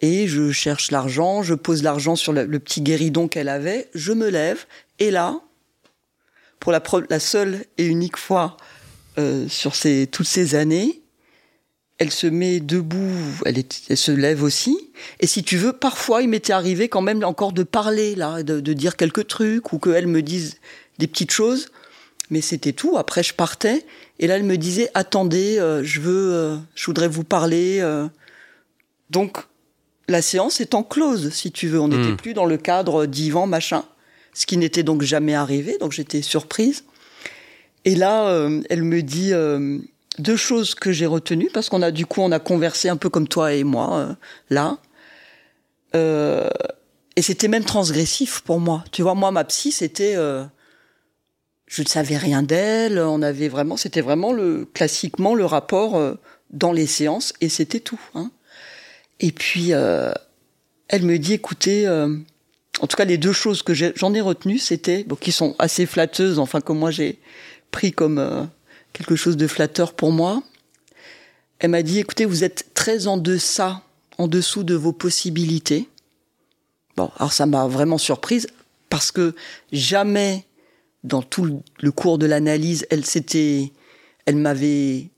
[0.00, 4.28] et je cherche l'argent, je pose l'argent sur le, petit guéridon qu'elle avait, je me
[4.28, 4.64] lève
[4.98, 5.40] et là,
[6.58, 8.56] pour la, la seule et unique fois
[9.18, 11.02] euh, sur ces, toutes ces années,
[11.98, 13.64] elle se met debout, elle,
[13.96, 14.76] se lève aussi.
[15.18, 18.72] Et si tu veux, parfois, il m'était arrivé quand même encore de parler, là, de,
[18.72, 20.58] dire quelques trucs, ou qu'elle me dise
[20.98, 21.68] des petites choses.
[22.30, 22.96] Mais c'était tout.
[22.98, 23.84] Après, je partais.
[24.20, 27.78] Et là, elle me disait, attendez, euh, je veux, euh, je voudrais vous parler.
[27.80, 28.06] Euh.
[29.10, 29.38] Donc,
[30.08, 31.80] la séance est en close, si tu veux.
[31.80, 32.16] On n'était hmm.
[32.16, 33.84] plus dans le cadre divan, machin.
[34.34, 35.78] Ce qui n'était donc jamais arrivé.
[35.80, 36.84] Donc, j'étais surprise.
[37.84, 39.32] Et là, elle me dit,
[40.18, 43.08] deux choses que j'ai retenues parce qu'on a du coup on a conversé un peu
[43.08, 44.14] comme toi et moi euh,
[44.50, 44.78] là.
[45.94, 46.50] Euh,
[47.16, 48.84] et c'était même transgressif pour moi.
[48.92, 50.44] Tu vois, moi ma psy c'était euh,
[51.66, 56.14] je ne savais rien d'elle, on avait vraiment c'était vraiment le classiquement le rapport euh,
[56.50, 58.30] dans les séances et c'était tout hein.
[59.20, 64.20] Et puis elle me dit écoutez en tout cas les deux choses que j'en ai,
[64.20, 67.18] retenues c'était bon qui sont assez flatteuses enfin que moi j'ai
[67.72, 68.48] pris comme
[68.92, 70.42] quelque chose de flatteur pour moi.
[71.58, 73.82] Elle m'a dit, écoutez, vous êtes très en deçà,
[74.16, 75.88] en dessous de vos possibilités.
[76.96, 78.48] Bon, alors ça m'a vraiment surprise
[78.90, 79.34] parce que
[79.72, 80.44] jamais
[81.04, 83.72] dans tout le cours de l'analyse, elle s'était,
[84.26, 85.08] elle m'avait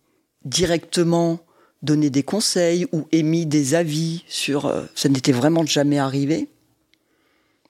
[0.45, 1.41] directement
[1.83, 6.49] donné des conseils ou émis des avis sur, euh, ça n'était vraiment jamais arrivé.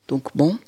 [0.09, 0.59] Donc bon.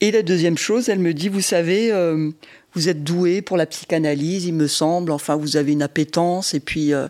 [0.00, 2.30] Et la deuxième chose, elle me dit, vous savez, euh,
[2.78, 5.10] vous êtes doué pour la psychanalyse, il me semble.
[5.10, 6.54] Enfin, vous avez une appétence.
[6.54, 7.08] Et puis, euh,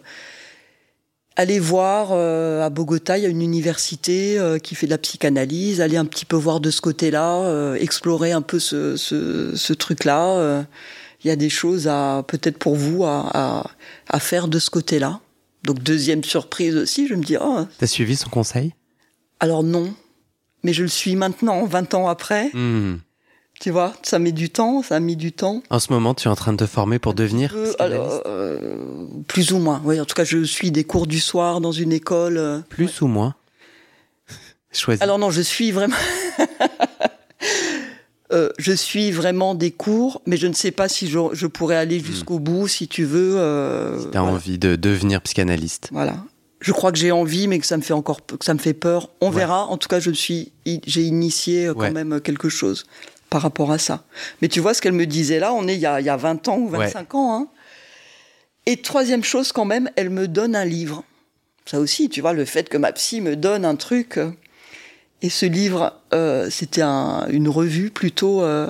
[1.36, 4.98] aller voir euh, à Bogota, il y a une université euh, qui fait de la
[4.98, 9.72] psychanalyse, aller un petit peu voir de ce côté-là, explorer un peu ce, ce, ce
[9.74, 10.64] truc-là.
[11.22, 13.70] Il y a des choses à peut-être pour vous à, à,
[14.08, 15.20] à faire de ce côté-là.
[15.64, 18.72] Donc deuxième surprise aussi, je me dis oh T'as suivi son conseil?
[19.38, 19.92] Alors non,
[20.62, 22.50] mais je le suis maintenant, 20 ans après.
[22.54, 23.00] Hmm.
[23.60, 25.62] Tu vois, ça met du temps, ça a mis du temps.
[25.70, 28.22] En ce moment, tu es en train de te former pour devenir Euh, psychanalyste alors,
[28.26, 28.76] euh,
[29.26, 29.80] plus ou moins.
[29.84, 32.36] Oui, en tout cas, je suis des cours du soir dans une école.
[32.38, 32.60] euh.
[32.68, 33.34] Plus ou moins
[34.70, 35.02] Choisis.
[35.02, 35.96] Alors non, je suis vraiment.
[38.30, 41.76] Euh, je suis vraiment des cours, mais je ne sais pas si je, je pourrais
[41.76, 43.36] aller jusqu'au bout, si tu veux.
[43.38, 44.34] euh, T'as voilà.
[44.34, 45.88] envie de devenir psychanalyste.
[45.92, 46.22] Voilà.
[46.60, 48.74] Je crois que j'ai envie, mais que ça me fait encore, que ça me fait
[48.74, 49.08] peur.
[49.22, 49.36] On Ouais.
[49.36, 49.64] verra.
[49.68, 51.90] En tout cas, je suis, j'ai initié euh, quand Ouais.
[51.90, 52.84] même quelque chose
[53.30, 54.02] par rapport à ça.
[54.42, 56.10] Mais tu vois ce qu'elle me disait là, on est il y a, il y
[56.10, 57.34] a 20 ans ou 25 ans.
[57.36, 57.48] Hein.
[58.66, 61.04] Et troisième chose quand même, elle me donne un livre.
[61.66, 64.16] Ça aussi, tu vois, le fait que ma psy me donne un truc.
[64.18, 64.30] euh,
[65.22, 68.68] Et ce livre, euh, c'était un- une revue plutôt euh,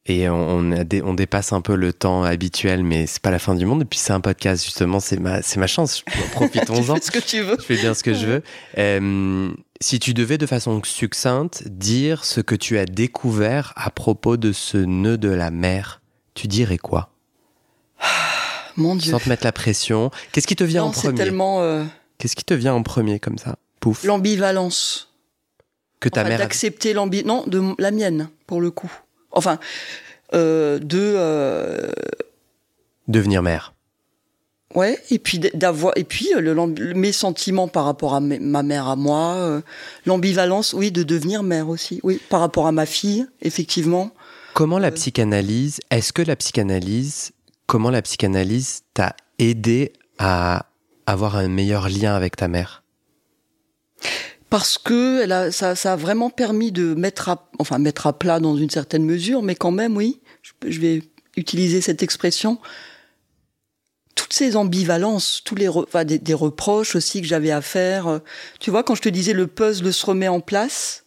[0.06, 3.54] Et on, dé- on dépasse un peu le temps habituel, mais c'est pas la fin
[3.54, 3.82] du monde.
[3.82, 6.02] Et puis c'est un podcast, justement, c'est ma, c'est ma chance.
[6.12, 6.96] tu Profitons-en.
[6.96, 7.54] fais ce que tu veux.
[7.60, 8.42] Je fais bien ce que je veux.
[8.78, 9.52] Euh,
[9.82, 14.52] si tu devais de façon succincte dire ce que tu as découvert à propos de
[14.52, 16.00] ce nœud de la mer,
[16.34, 17.10] tu dirais quoi?
[18.76, 19.10] Mon Dieu.
[19.12, 20.10] Sans te mettre la pression.
[20.32, 21.14] Qu'est-ce qui te vient en Non, premier?
[21.18, 21.84] tellement euh,
[22.18, 23.56] Qu'est-ce qui te vient en premier comme ça?
[23.80, 24.04] Pouf.
[24.04, 25.12] l'ambivalence.
[26.00, 26.34] Que ta mère.
[26.34, 28.90] a- d'accepter l'ambi, non, de la mienne pour le coup.
[29.30, 29.58] Enfin,
[30.34, 31.90] euh, de euh,
[33.08, 33.71] Devenir mère.
[34.74, 38.88] Ouais, et puis d'avoir et puis euh, le, mes sentiments par rapport à ma mère
[38.88, 39.60] à moi, euh,
[40.06, 44.10] l'ambivalence, oui, de devenir mère aussi, oui, par rapport à ma fille, effectivement.
[44.54, 44.92] Comment la Euh.
[44.92, 47.32] psychanalyse, est-ce que la psychanalyse,
[47.66, 50.66] comment la psychanalyse t'a aidé à
[51.06, 52.82] avoir un meilleur lien avec ta mère?
[54.50, 58.12] Parce que elle a, ça, ça a vraiment permis de mettre à, enfin mettre à
[58.18, 61.02] plat dans une certaine mesure, mais quand même, oui, je, je vais
[61.36, 62.58] utiliser cette expression.
[64.14, 68.06] Toutes ces ambivalences, tous les, enfin, des, des reproches aussi que j'avais à faire.
[68.06, 68.18] euh,
[68.60, 71.04] Tu vois, quand je te disais le puzzle se remet en place,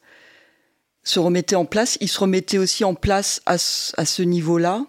[1.03, 4.85] se remettait en place, il se remettait aussi en place à à ce niveau-là.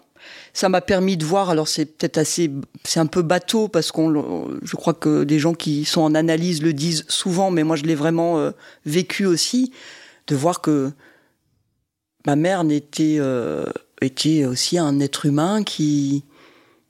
[0.53, 2.51] Ça m'a permis de voir, alors c'est peut-être assez,
[2.83, 6.61] c'est un peu bateau parce qu'on, je crois que les gens qui sont en analyse
[6.63, 8.51] le disent souvent, mais moi je l'ai vraiment euh,
[8.85, 9.71] vécu aussi,
[10.25, 10.91] de voir que
[12.25, 13.67] ma mère n'était, euh,
[14.01, 16.25] était aussi un être humain qui,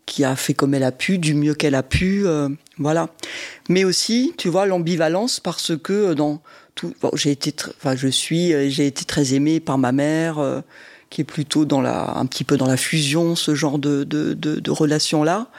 [0.08, 2.50] qui a fait comme elle a pu, du mieux qu'elle a pu, euh,
[2.80, 3.10] voilà.
[3.70, 6.42] Mais aussi, tu vois, l'ambivalence parce que euh, dans
[6.74, 10.40] tout, bon, j'ai été, enfin, je suis, euh, j'ai été très aimée par ma mère,
[10.40, 10.62] euh,
[11.12, 14.34] qui est plutôt dans la, un petit peu dans la fusion, ce genre de, de,
[14.34, 15.50] de, de relation là.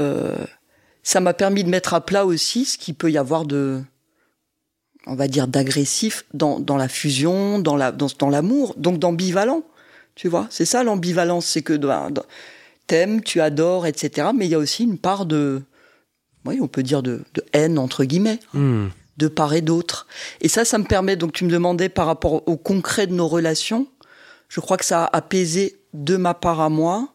[0.00, 0.36] Euh,
[1.02, 3.80] ça m'a permis de mettre à plat aussi ce qu'il peut y avoir de,
[5.06, 9.62] on va dire, d'agressif dans, dans la fusion, dans la, dans, dans l'amour, donc d'ambivalent.
[10.14, 12.24] Tu vois, c'est ça l'ambivalence, c'est que dans- dans-
[12.90, 14.28] t'aimes, tu adores, etc.
[14.36, 15.62] Mais il y a aussi une part de,
[16.44, 18.88] oui, on peut dire de, de haine entre guillemets Hmm.
[19.16, 20.06] de part et d'autre.
[20.40, 23.28] Et ça, ça me permet, donc tu me demandais par rapport au concret de nos
[23.28, 23.86] relations,
[24.48, 27.14] je crois que ça a apaisé de ma part à moi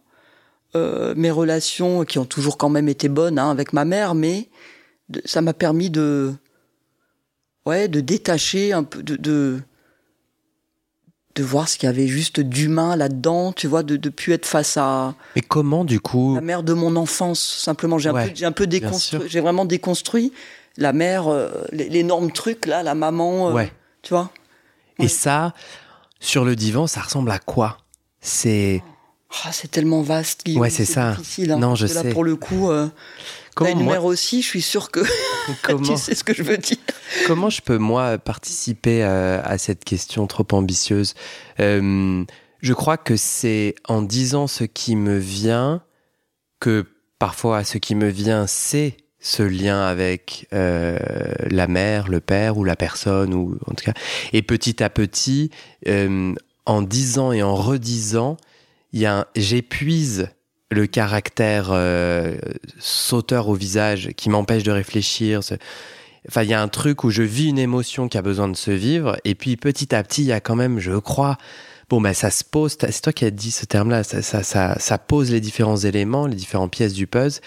[0.75, 4.49] euh, mes relations qui ont toujours quand même été bonnes hein, avec ma mère, mais
[5.09, 6.33] de- ça m'a permis de,
[7.65, 9.59] ouais, de détacher un peu, de, de,
[11.35, 14.45] de voir ce qu'il y avait juste d'humain là-dedans, tu vois, de, de plus être
[14.45, 17.39] face à Mais comment, du coup, la mère de mon enfance.
[17.59, 20.31] Simplement, j'ai un Ouais, peu, un peu déconstruit, j'ai vraiment déconstruit
[20.77, 23.71] la mère, euh, l'énorme truc là, la maman, euh, ouais.
[24.01, 24.31] tu vois.
[24.99, 25.07] Et Ouais.
[25.09, 25.53] ça,
[26.19, 27.77] sur le divan, ça ressemble à quoi?
[28.21, 28.81] C'est
[29.43, 30.43] Ah, c'est tellement vaste.
[30.55, 31.11] Ouais, c'est ça.
[31.15, 32.01] difficile, hein, Non, je sais.
[32.03, 32.87] Là, pour le coup, euh,
[33.55, 34.99] Comment t'as une moi- mère aussi, je suis sûre que
[35.63, 36.77] Comment, tu sais ce que je veux dire.
[37.25, 41.13] comment je peux, moi, participer à, à cette question trop ambitieuse?
[41.59, 42.23] Euh,
[42.61, 45.81] Je crois que c'est en disant ce qui me vient
[46.59, 46.85] que
[47.19, 50.97] parfois ce qui me vient, c'est ce lien avec euh,
[51.49, 53.93] la mère, le père ou la personne, ou en tout cas.
[54.33, 55.49] Et petit à petit,
[55.87, 56.33] euh,
[56.65, 58.37] en disant et en redisant,
[58.93, 60.29] il y a un- j'épuise
[60.71, 62.35] le caractère euh,
[62.79, 65.41] sauteur au visage qui m'empêche de réfléchir.
[66.27, 68.55] Enfin, il y a un truc où je vis une émotion qui a besoin de
[68.55, 71.37] se vivre, et puis petit à petit, il y a quand même, je crois,
[71.89, 72.77] bon, ben ça se pose.
[72.79, 74.03] C'est toi qui as dit ce terme-là.
[74.03, 77.41] Ça, ça, ça, ça pose les différents éléments, les différentes pièces du puzzle.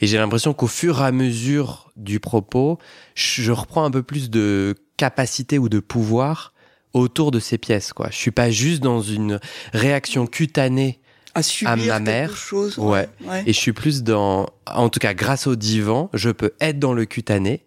[0.00, 2.78] Et j'ai l'impression qu'au fur et à mesure du propos,
[3.14, 6.52] je reprends un peu plus de capacité ou de pouvoir
[6.94, 7.92] autour de ces pièces.
[7.92, 8.08] Quoi.
[8.10, 9.40] Je suis pas juste dans une
[9.72, 11.00] réaction cutanée
[11.34, 12.76] À subir À ma quelque mère, chose.
[12.78, 13.08] ouais.
[13.24, 13.42] ouais.
[13.46, 16.92] et je suis plus dans, en tout cas grâce au divan, je peux être dans
[16.92, 17.64] le cutané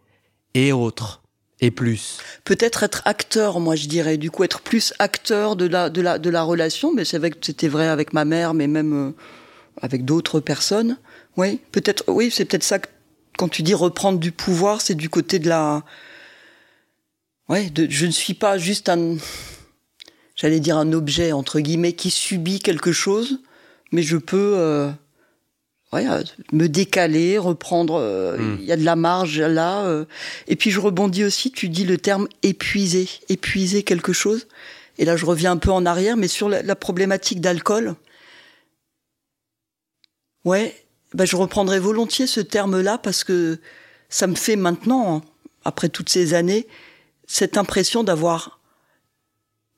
[0.53, 1.21] et autre
[1.61, 2.19] et plus.
[2.43, 4.17] Peut-être être acteur, moi je dirais.
[4.17, 6.93] Du coup, être plus acteur de la de la de la relation.
[6.93, 9.11] Mais c'est vrai que c'était vrai avec ma mère, mais même euh,
[9.81, 10.97] avec d'autres personnes.
[11.37, 12.03] Oui, peut-être.
[12.07, 12.79] Oui, c'est peut-être ça.
[12.79, 12.87] Que,
[13.37, 15.83] quand tu dis reprendre du pouvoir, c'est du côté de la.
[17.49, 19.15] Ouais, de, je ne suis pas juste un.
[20.35, 23.39] J'allais dire un objet entre guillemets qui subit quelque chose,
[23.95, 24.53] mais je peux.
[24.57, 24.91] euh,
[25.93, 26.05] ouais,
[26.51, 27.95] me décaler, reprendre.
[27.95, 28.67] euh, Il Mm.
[28.67, 29.85] y a de la marge là.
[29.85, 30.05] euh,
[30.47, 34.47] et puis je rebondis aussi, tu dis le terme épuiser, épuiser quelque chose.
[34.97, 37.95] Et là, je reviens un peu en arrière, mais sur la, la problématique d'alcool.
[40.45, 40.75] Ouais,
[41.13, 43.59] ben je reprendrai volontiers ce terme-là parce que
[44.09, 45.21] ça me fait maintenant,
[45.63, 46.67] après toutes ces années,
[47.27, 48.59] cette impression d'avoir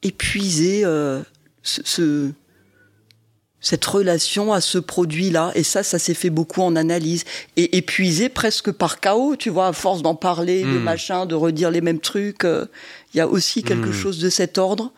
[0.04, 1.22] épuisé euh,
[1.64, 2.32] ce, ce-
[3.60, 5.52] cette relation à ce produit-là.
[5.56, 7.24] Et ça, ça s'est fait beaucoup en analyse.
[7.56, 10.84] Et épuisé presque par chaos, tu vois, à force d'en parler, de Mm.
[10.84, 12.46] machin, de redire les mêmes trucs.
[12.46, 12.66] euh,
[13.14, 13.94] Il y a aussi quelque Mm.
[13.94, 14.92] chose de cet ordre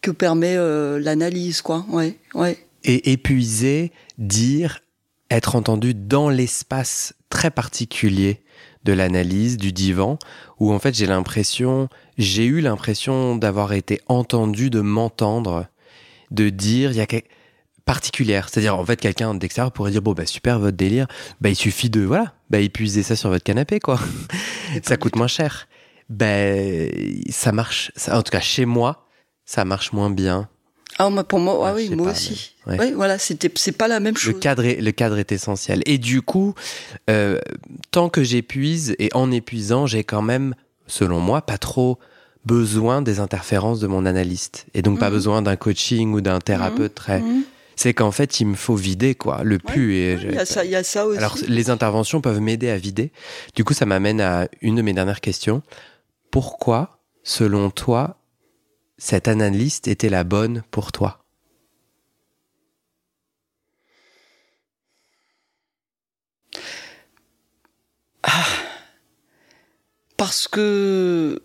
[0.00, 1.84] que permet euh, l'analyse, quoi.
[1.88, 2.56] Ouais, ouais.
[2.84, 4.78] Et épuiser, dire,
[5.30, 8.40] être entendu dans l'espace très particulier
[8.84, 10.20] de l'analyse, du divan,
[10.60, 11.88] où en fait j'ai l'impression,
[12.18, 15.66] j'ai eu l'impression d'avoir été entendu, de m'entendre,
[16.30, 17.26] de dire, il y a quelque
[17.86, 18.48] particulière.
[18.50, 21.06] C'est-à-dire, en fait, quelqu'un d'extérieur pourrait dire, bon, bah, super, votre délire,
[21.40, 23.98] bah, il suffit de, voilà, bah, épuiser ça sur votre canapé, quoi.
[24.82, 25.68] ça coûte moins cher.
[26.10, 26.90] Ben,
[27.30, 29.06] ça marche, ça- en tout cas, chez moi,
[29.46, 30.48] ça marche moins bien.
[30.98, 32.54] Ah, moi, pour moi, ah, Ah, oui, moi pas, aussi.
[32.66, 32.78] mais- Ouais.
[32.78, 32.92] ouais.
[32.92, 34.40] voilà, c'était, c'est pas la même Le chose.
[34.40, 35.82] cadre, est, le cadre est essentiel.
[35.86, 36.54] Et du coup,
[37.10, 37.38] euh,
[37.90, 40.54] tant que j'épuise et en épuisant, j'ai quand même,
[40.86, 41.98] selon moi, pas trop
[42.44, 44.66] besoin des interférences de mon analyste.
[44.74, 45.14] Et donc pas Mhm.
[45.14, 47.20] besoin d'un coaching ou d'un thérapeute très.
[47.20, 47.42] Mhm.
[47.76, 49.96] C'est qu'en fait, il me faut vider, quoi, le pu.
[49.96, 51.18] et Il y a ça, il y a ça aussi.
[51.18, 53.12] Alors, les interventions peuvent m'aider à vider.
[53.54, 55.62] Du coup, ça m'amène à une de mes dernières questions.
[56.30, 58.18] Pourquoi, selon toi,
[58.96, 61.22] cette analyste était la bonne pour toi?
[70.16, 71.42] Parce que,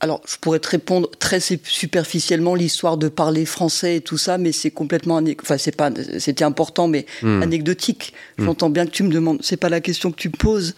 [0.00, 4.38] alors, je pourrais te répondre très su- superficiellement l'histoire de parler français et tout ça,
[4.38, 7.42] mais c'est complètement, enfin, c'est pas, c'était important, mais Hmm.
[7.42, 8.14] anecdotique.
[8.38, 8.44] Hmm.
[8.46, 10.74] J'entends bien que tu me demandes, c'est pas la question que tu me poses.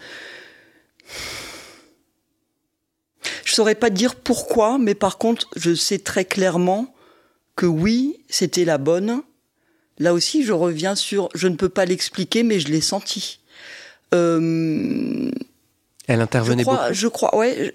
[3.45, 6.93] Je saurais pas te dire pourquoi, mais par contre, je sais très clairement
[7.57, 9.23] que oui, c'était la bonne.
[9.99, 13.39] Là aussi, je reviens sur, je ne peux pas l'expliquer, mais je l'ai senti.
[14.14, 15.31] Euh,
[16.09, 17.75] Elle je intervenait crois, beaucoup je crois, ouais,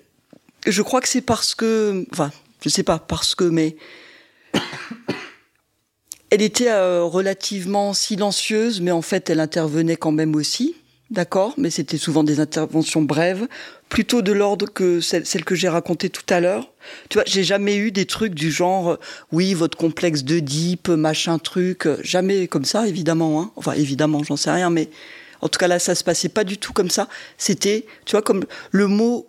[0.66, 2.32] je, crois que c'est parce que, enfin,
[2.64, 3.76] je sais pas, parce que, mais
[6.30, 10.76] elle était euh, relativement silencieuse, mais en fait, elle intervenait quand même aussi,
[11.10, 13.48] d'accord, mais c'était souvent des interventions brèves,
[13.88, 16.73] plutôt de l'ordre que celle, que j'ai racontée tout à l'heure.
[17.10, 18.99] Tu vois, j'ai jamais eu des trucs du genre, euh,
[19.32, 23.52] oui, votre complexe d'Oedipe, machin truc, euh, jamais comme ça, évidemment, hein.
[23.56, 24.90] Enfin, évidemment, j'en sais rien, mais
[25.41, 27.07] en tout cas là, ça se passait pas du tout comme ça.
[27.38, 29.27] C'était, tu vois, comme le mot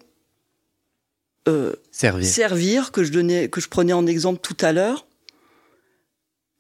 [1.48, 2.26] euh, servir.
[2.26, 5.06] servir que je donnais, que je prenais en exemple tout à l'heure.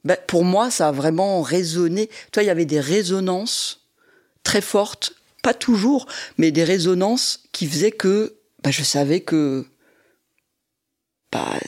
[0.04, 2.06] Ben, pour moi, ça a vraiment résonné.
[2.08, 3.86] Tu vois, il y avait des résonances
[4.42, 6.06] très fortes, pas toujours,
[6.38, 9.66] mais des résonances qui faisaient que ben, je savais que
[11.32, 11.58] bah,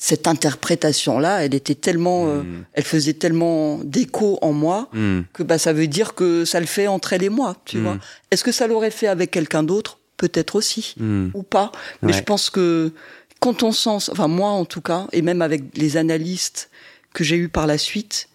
[0.00, 2.64] cette interprétation-là, elle était tellement, euh, Hmm.
[2.74, 5.22] elle faisait tellement d'écho en moi Hmm.
[5.32, 7.82] que bah, ça veut dire que ça le fait entre elle et moi, tu Mm.
[7.82, 7.98] vois.
[8.30, 9.97] Est-ce que ça l'aurait fait avec quelqu'un d'autre?
[10.18, 11.28] Peut-être aussi, Hmm.
[11.32, 11.72] ou pas.
[12.02, 12.18] Mais Ouais.
[12.18, 12.92] je pense que
[13.40, 16.70] quand on sent, enfin moi en tout cas, et même avec les analystes
[17.14, 18.28] que j'ai eus par la suite,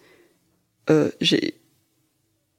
[0.90, 1.10] euh,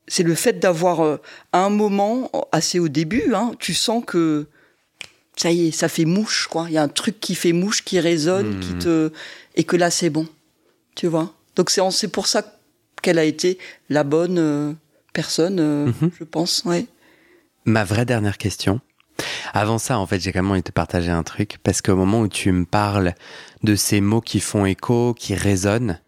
[0.07, 1.17] c'est le fait d'avoir euh,
[1.53, 4.45] un moment assez au début, hein, tu sens que
[5.35, 6.65] ça y est, ça fait mouche, quoi.
[6.69, 8.79] Il y a un truc qui fait mouche, qui résonne, qui Hmm.
[8.79, 9.11] te
[9.55, 10.27] et que là c'est bon,
[10.95, 11.33] tu vois.
[11.55, 12.43] Donc c'est pour ça
[13.01, 13.57] qu'elle a été
[13.89, 14.73] la bonne euh,
[15.13, 16.11] personne, Mhm.
[16.19, 16.63] je pense.
[16.65, 16.85] Ouais.
[17.65, 18.79] Ma vraie dernière question.
[19.53, 21.95] Avant ça, en fait, j'ai quand même envie de te partager un truc, parce qu'au
[21.95, 23.15] moment où tu me parles
[23.63, 25.99] de ces mots qui font écho, qui résonnent,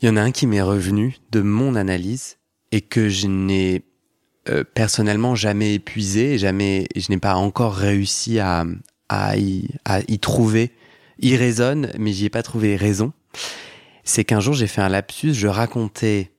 [0.00, 2.38] il y en a un qui m'est revenu de mon analyse
[2.72, 3.84] et que je n'ai
[4.48, 8.64] euh, personnellement jamais épuisé, jamais, je n'ai pas encore réussi à,
[9.08, 10.72] à, y, à y trouver.
[11.20, 13.12] Il résonne, mais j'y ai pas trouvé raison.
[14.02, 16.31] C'est qu'un jour, j'ai fait un lapsus, je racontais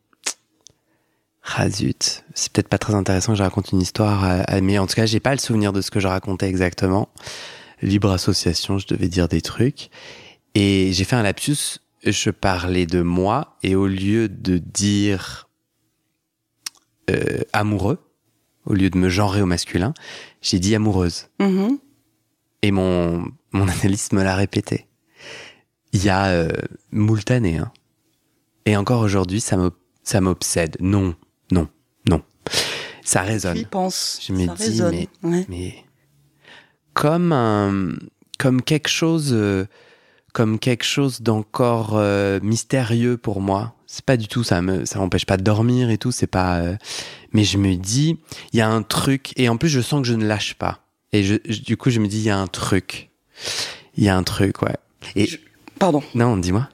[1.44, 4.88] ah zut, c'est peut-être pas très intéressant que je raconte une histoire, euh, mais en
[4.88, 7.10] tout cas, j'ai pas le souvenir de ce que je racontais exactement.
[7.82, 9.90] Libre association, je devais dire des trucs.
[10.56, 15.50] Et j'ai fait un lapsus, je parlais de moi, et au lieu de dire
[17.10, 18.00] euh, amoureux,
[18.66, 19.94] au lieu de me genrer au masculin,
[20.42, 21.28] j'ai dit amoureuse.
[21.40, 21.78] Mhm.
[22.62, 24.88] Et mon, mon analyste me l'a répété.
[25.92, 26.50] Il y a euh,
[26.92, 27.58] moult années.
[27.58, 27.72] Hein.
[28.66, 30.78] Et encore aujourd'hui, ça m'obsède.
[30.80, 31.16] Non,
[31.54, 31.68] non,
[32.10, 32.22] non.
[33.04, 33.58] Ça résonne.
[33.58, 34.20] y penses.
[34.26, 34.96] Je me ça dis, résonne.
[35.24, 35.46] mais- Ouais.
[35.50, 35.76] Mais
[36.94, 37.94] comme un,
[38.40, 39.66] comme quelque chose, euh,
[40.34, 43.76] comme quelque chose d'encore euh, mystérieux pour moi.
[43.88, 44.62] C'est pas du tout ça.
[44.62, 46.12] Me, ça m'empêche pas de dormir et tout.
[46.12, 46.58] C'est pas.
[46.60, 46.76] euh,
[47.32, 48.18] mais je me dis,
[48.52, 49.34] il y a un truc.
[49.38, 50.80] Et en plus, je sens que je ne lâche pas.
[51.12, 53.12] Et je, je- du coup, je me dis, il y a un truc.
[53.96, 54.76] Il y a un truc, ouais.
[55.16, 55.38] Et Je-
[55.78, 56.02] Pardon.
[56.16, 56.70] non, dis-moi.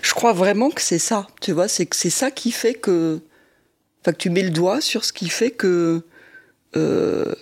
[0.00, 1.26] Je crois vraiment que c'est ça.
[1.42, 3.20] Tu vois, c'est que c'est ça qui fait que,
[4.02, 6.02] enfin, que tu mets le doigt sur ce qui fait que
[6.76, 7.34] euh,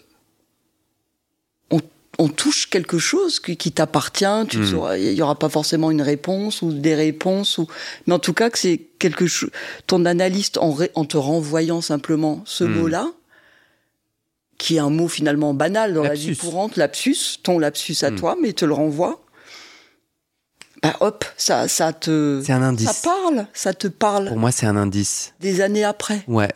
[1.70, 1.80] on,
[2.18, 4.24] on touche quelque chose qui, qui t'appartient.
[4.48, 4.66] Tu Mm.
[4.66, 7.66] sauras- il y aura pas forcément une réponse ou des réponses ou,
[8.06, 9.50] mais en tout cas que c'est quelque chose.
[9.86, 12.74] Ton analyste en, ré- en te renvoyant simplement ce Mm.
[12.74, 13.06] mot-là,
[14.58, 18.16] qui est un mot finalement banal dans la vie courante, lapsus, ton lapsus à Mm.
[18.16, 19.24] toi, mais il te le renvoie.
[20.82, 23.02] Bah hop, ça, ça te, C'est un ça indice.
[23.02, 25.34] parle, ça te parle Pour moi, c'est un indice.
[25.40, 26.22] des années après.
[26.26, 26.48] Ouais.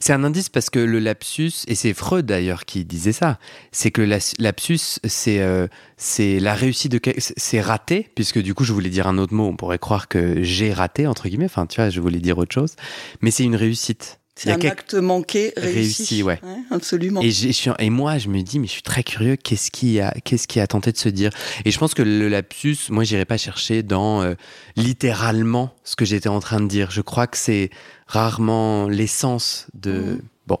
[0.00, 3.38] C'est un indice parce que le lapsus, et c'est Freud d'ailleurs qui disait ça,
[3.70, 5.66] c'est que la- lapsus, c'est euh,
[5.96, 9.46] c'est la réussite de c'est raté, puisque du coup je voulais dire un autre mot,
[9.46, 12.52] on pourrait croire que j'ai raté, entre guillemets, enfin tu vois, je voulais dire autre
[12.52, 12.74] chose,
[13.22, 14.18] mais c'est une réussite.
[14.44, 16.02] C'est un quelque- acte manqué réussi.
[16.02, 16.40] Réussi, ouais.
[16.70, 17.20] absolument.
[17.22, 19.70] Et, j'ai- je suis- et moi, je me dis, mais je suis très curieux, qu'est-ce
[19.70, 21.30] qui a, qu'est-ce qui a tenté de se dire?
[21.64, 24.34] Et je pense que le lapsus, moi, j'irai pas chercher dans euh,
[24.76, 26.90] littéralement ce que j'étais en train de dire.
[26.90, 27.70] Je crois que c'est
[28.06, 29.92] rarement l'essence de.
[29.92, 30.20] Mhm.
[30.48, 30.58] Bon,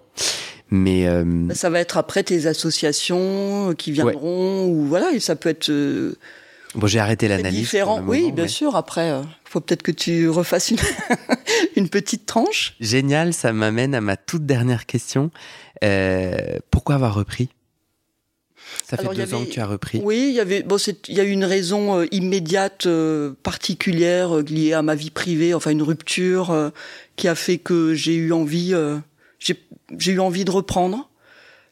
[0.70, 5.34] mais euh, Ça va être après tes associations euh, qui viendront ou voilà, et ça
[5.36, 6.14] peut être euh,
[6.74, 7.60] bon, j'ai arrêté l'analyse.
[7.60, 8.02] différent.
[8.06, 8.76] oui, bien mais- sûr.
[8.76, 10.78] Après, il faut peut-être que tu refasses une,
[11.76, 12.74] une petite tranche.
[12.80, 15.30] Génial, ça m'amène à ma toute dernière question.
[15.84, 17.48] Euh, pourquoi avoir repris?
[18.88, 20.00] Ça fait Alors, deux ans avait- que tu as repris.
[20.02, 20.76] Oui, il y avait bon,
[21.08, 25.10] il y a eu une raison euh, immédiate, euh, particulière, euh, liée à ma vie
[25.10, 26.70] privée, enfin une rupture euh,
[27.16, 28.96] qui a fait que j'ai eu envie, euh,
[29.40, 31.10] j'ai eu envie de reprendre.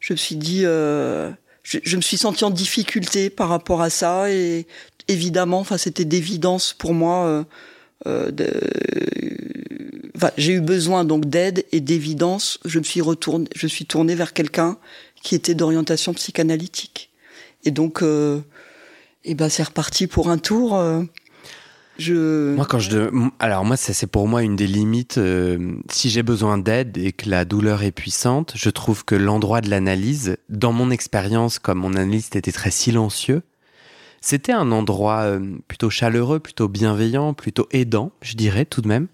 [0.01, 1.31] Je me suis dit, euh,
[1.62, 4.66] je, je me suis sentie en difficulté par rapport à ça et
[5.10, 7.26] évidemment, enfin c'était d'évidence pour moi.
[7.26, 7.44] euh,
[8.06, 8.50] euh, de,
[10.16, 12.58] enfin, j'ai eu besoin donc d'aide et d'évidence.
[12.64, 14.78] Je me suis retournée, je suis tournée vers quelqu'un
[15.22, 17.10] qui était d'orientation psychanalytique.
[17.64, 18.40] Et donc, euh,
[19.24, 20.76] et ben c'est reparti pour un tour.
[20.76, 21.02] euh,
[21.98, 23.10] je Moi, quand je.
[23.38, 25.18] Alors, moi, c'est pour moi une des limites.
[25.18, 25.58] euh,
[25.90, 29.68] si j'ai besoin d'aide et que la douleur est puissante, je trouve que l'endroit de
[29.68, 33.42] l'analyse, dans mon expérience, comme mon analyste était très silencieux,
[34.20, 39.06] c'était un endroit euh, plutôt chaleureux, plutôt bienveillant, plutôt aidant, je dirais tout de même.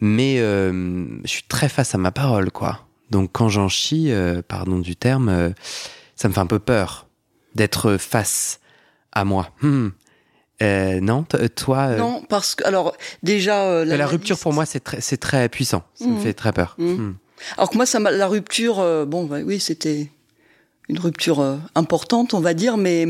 [0.00, 2.86] Mais euh, je suis très face à ma parole, quoi.
[3.10, 5.52] Donc, quand j'en chie, euh, pardon du terme,
[6.14, 7.06] ça me fait un peu peur
[7.54, 8.60] d'être face
[9.12, 9.50] à moi.
[9.62, 9.88] Hmm.
[10.62, 11.24] Euh, non,
[11.54, 11.78] toi.
[11.86, 15.48] euh, non parce que alors déjà euh, la rupture pour moi c'est très, c'est très
[15.48, 15.84] puissant.
[15.94, 16.20] Ça me Mhm.
[16.20, 16.74] fait très peur.
[16.78, 17.14] Mhm.
[17.56, 20.10] Alors que moi, ça la rupture, bon, bah oui, c'était
[20.88, 23.06] une rupture importante, on va dire, mais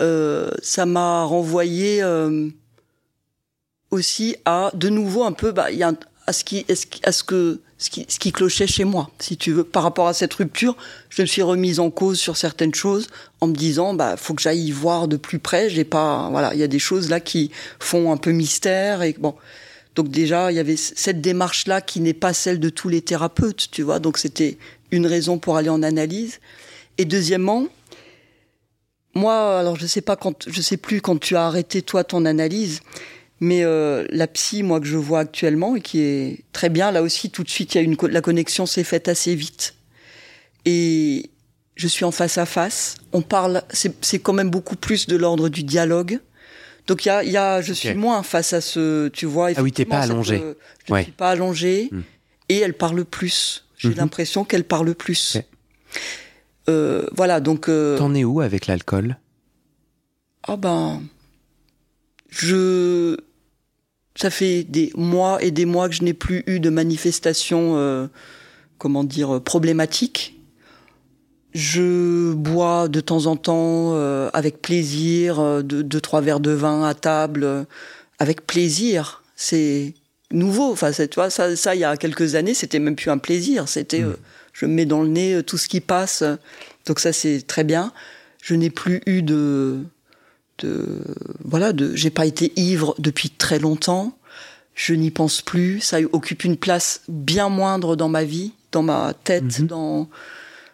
[0.00, 2.48] euh, ça m'a renvoyé euh,
[3.90, 5.68] aussi à, de nouveau, un peu, bah,
[6.26, 6.64] à ce qui,
[7.02, 10.34] à ce que, ce qui, clochait chez moi, si tu veux, par rapport à cette
[10.34, 10.76] rupture,
[11.08, 13.08] je me suis remise en cause sur certaines choses
[13.40, 15.70] en me disant, bah, faut que j'aille y voir de plus près.
[15.70, 19.14] J'ai pas, voilà, il y a des choses là qui font un peu mystère et
[19.18, 19.34] bon.
[19.96, 23.68] Donc déjà, il y avait cette démarche-là qui n'est pas celle de tous les thérapeutes,
[23.70, 23.98] tu vois.
[23.98, 24.56] Donc c'était
[24.90, 26.38] une raison pour aller en analyse.
[26.96, 27.66] Et deuxièmement,
[29.14, 32.24] moi, alors je sais pas quand, je sais plus quand tu as arrêté toi ton
[32.24, 32.80] analyse,
[33.40, 37.02] Mais euh, la psy, moi que je vois actuellement et qui est très bien, là
[37.02, 39.74] aussi tout de suite, il y a une la connexion s'est faite assez vite.
[40.66, 41.30] Et
[41.76, 42.96] je suis en face à face.
[43.12, 46.20] On parle, c'est quand même beaucoup plus de l'ordre du dialogue.
[46.86, 49.50] Donc il y a, y a, je suis moins face à ce, tu vois.
[49.56, 50.42] Ah oui, t'es pas allongé.
[50.88, 51.88] je suis pas allongé.
[51.90, 52.02] Hmm.
[52.50, 53.64] Et elle parle plus.
[53.78, 53.96] J'ai mhm.
[53.96, 55.38] l'impression qu'elle parle plus.
[56.68, 57.68] Euh, voilà, donc.
[57.68, 59.16] Euh, T'en es où avec l'alcool?
[60.42, 61.02] Ah ben,
[62.28, 63.16] je.
[64.16, 68.06] Ça fait des mois et des mois que je n'ai plus eu de manifestations, euh,
[68.76, 70.36] comment dire, problématiques.
[71.52, 73.94] Je bois de temps en temps
[74.32, 77.66] avec plaisir, deux, deux, trois verres de vin à table,
[78.20, 79.24] avec plaisir.
[79.34, 79.94] C'est
[80.30, 80.70] nouveau.
[80.70, 83.68] Enfin, tu vois, ça, ça, il y a quelques années, c'était même plus un plaisir.
[83.68, 84.16] C'était, mm.
[84.52, 86.22] Je me mets dans le nez tout ce qui passe.
[86.86, 87.92] Donc ça, c'est très bien.
[88.42, 89.78] Je n'ai plus eu de,
[90.58, 91.02] de,
[91.44, 94.16] voilà, de, j'ai pas été ivre depuis très longtemps.
[94.74, 95.80] Je n'y pense plus.
[95.80, 99.66] Ça occupe une place bien moindre dans ma vie, dans ma tête, mm-hmm.
[99.66, 100.08] dans,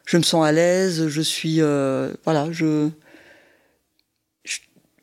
[0.05, 1.09] je me sens à l'aise.
[1.09, 2.89] Je suis, euh, voilà, je,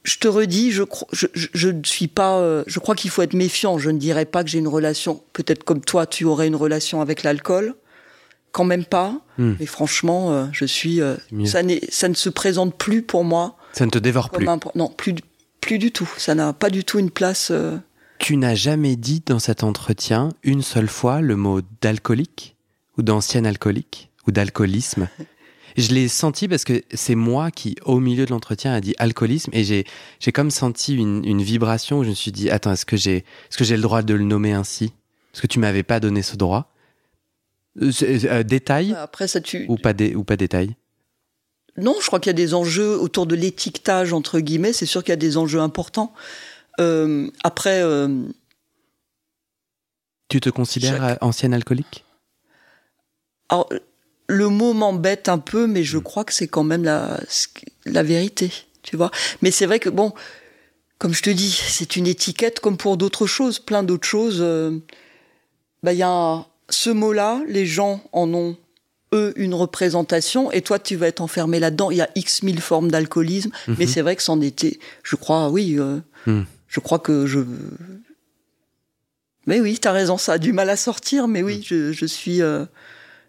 [0.04, 2.38] je te redis, je, je, je ne suis pas.
[2.40, 3.78] Euh, je crois qu'il faut être méfiant.
[3.78, 5.22] Je ne dirais pas que j'ai une relation.
[5.34, 7.76] Peut-être comme toi, tu aurais une relation avec l'alcool.
[8.54, 9.20] Quand même pas.
[9.38, 9.56] Hmm.
[9.60, 11.02] Mais franchement, euh, je suis.
[11.02, 11.60] Euh, ça,
[11.90, 13.58] ça ne se présente plus pour moi.
[13.74, 14.48] Ça ne te dévore plus.
[14.76, 15.16] non, plus,
[15.60, 16.10] plus du tout.
[16.18, 17.52] Ça n'a pas du tout une place.
[18.20, 22.56] Tu n'as jamais dit dans cet entretien une seule fois le mot d'alcoolique
[22.98, 25.10] ou d'ancien alcoolique ou d'alcoolisme.
[25.78, 29.50] Je l'ai senti parce que c'est moi qui, au milieu de l'entretien, a dit alcoolisme
[29.54, 29.86] et j'ai,
[30.20, 33.18] j'ai comme senti une, une, vibration où je me suis dit, attends, est-ce que j'ai,
[33.18, 34.94] est-ce que j'ai le droit de le nommer ainsi?
[35.32, 36.73] Parce que tu m'avais pas donné ce droit.
[37.82, 38.92] Euh, euh détail.
[38.92, 39.66] Bah, après, ça tu.
[39.68, 40.76] Ou pas, ou pas détail.
[41.78, 44.74] Non, je crois qu'il y a des enjeux autour de l'étiquetage, entre guillemets.
[44.74, 46.14] C'est sûr qu'il y a des enjeux importants.
[46.80, 47.82] Euh, après.
[47.82, 48.26] Euh,
[50.30, 52.06] tu te considères ancienne alcoolique?
[53.50, 53.70] Alors,
[54.28, 56.04] le mot m'embête un peu, mais je mm.
[56.04, 57.20] crois que c'est quand même la,
[57.86, 58.52] la vérité,
[58.82, 59.12] tu vois.
[59.42, 60.14] Mais c'est vrai que bon,
[60.98, 64.38] comme je te dis, c'est une étiquette comme pour d'autres choses, plein d'autres choses.
[64.40, 64.80] Euh,
[65.84, 68.58] bah il y a ce mot-là, les gens en ont
[69.14, 71.92] eux une représentation, et toi tu vas être enfermé là-dedans.
[71.92, 73.76] Il y a x mille formes d'alcoolisme, mm-hmm.
[73.78, 74.80] mais c'est vrai que c'en était.
[75.04, 75.78] Je crois, oui.
[75.80, 76.44] Euh, mm.
[76.68, 77.40] Je crois que je.
[79.46, 81.64] Mais oui, t'as raison, ça a du mal à sortir, mais oui, mm.
[81.64, 82.42] je, je suis.
[82.42, 82.66] Euh,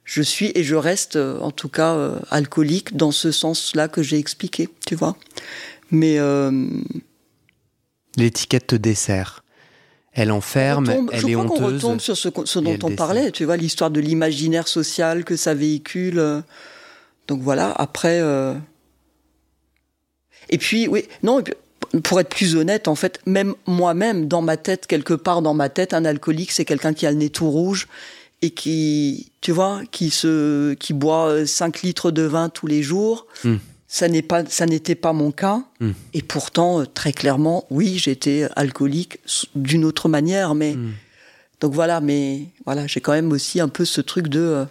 [0.06, 1.96] je suis et je reste euh, en tout cas
[2.30, 5.16] alcoolique dans ce sens-là que j'ai expliqué, tu vois.
[5.90, 6.18] Mais
[8.16, 9.43] l'étiquette te dessert.
[10.14, 11.60] Elle enferme, elle est honteuse.
[11.60, 15.36] On retombe sur ce, ce dont on parlait, tu vois, l'histoire de l'imaginaire social que
[15.36, 16.42] ça véhicule.
[17.26, 17.72] Donc voilà.
[17.72, 18.22] Après,
[20.50, 21.42] et puis oui, non.
[22.02, 25.68] pour être plus honnête, en fait, même moi-même, dans ma tête, quelque part dans ma
[25.68, 27.88] tête, un alcoolique, c'est quelqu'un qui a le nez tout rouge
[28.42, 33.26] et qui, tu vois, qui se, qui boit 5 litres de vin tous les jours.
[33.42, 33.56] Hmm.
[33.94, 35.62] Ça n'est pas, ça n'était pas mon cas.
[35.78, 35.92] Hmm.
[36.14, 39.20] Et pourtant, euh, très clairement, oui, j'étais alcoolique
[39.54, 40.94] d'une autre manière, mais hmm.
[41.60, 44.66] donc voilà, mais voilà, j'ai quand même aussi un peu ce truc de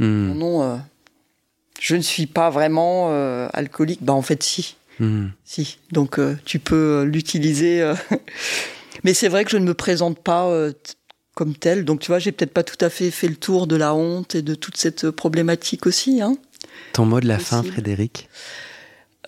[0.00, 0.04] euh,
[0.34, 0.76] non, euh,
[1.80, 3.08] je ne suis pas vraiment
[3.54, 4.04] alcoolique.
[4.04, 4.76] Bah en fait, si,
[5.46, 5.78] si.
[5.90, 7.90] Donc tu peux l'utiliser.
[9.02, 10.52] mais c'est vrai que je ne me présente pas
[11.34, 11.86] comme tel.
[11.86, 14.34] Donc tu vois, j'ai peut-être pas tout à fait fait le tour de la honte
[14.34, 16.20] et de toute cette problématique aussi.
[16.20, 16.36] Hein.
[16.92, 18.28] Ton mot de la fin, Frédéric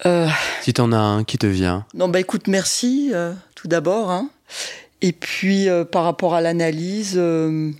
[0.07, 0.29] euh...
[0.63, 1.87] Si t'en as un qui te vient.
[1.95, 4.11] Non, bah écoute, merci euh, tout d'abord.
[4.11, 4.31] Hein.
[5.03, 7.71] Et puis euh, par rapport à l'analyse, euh,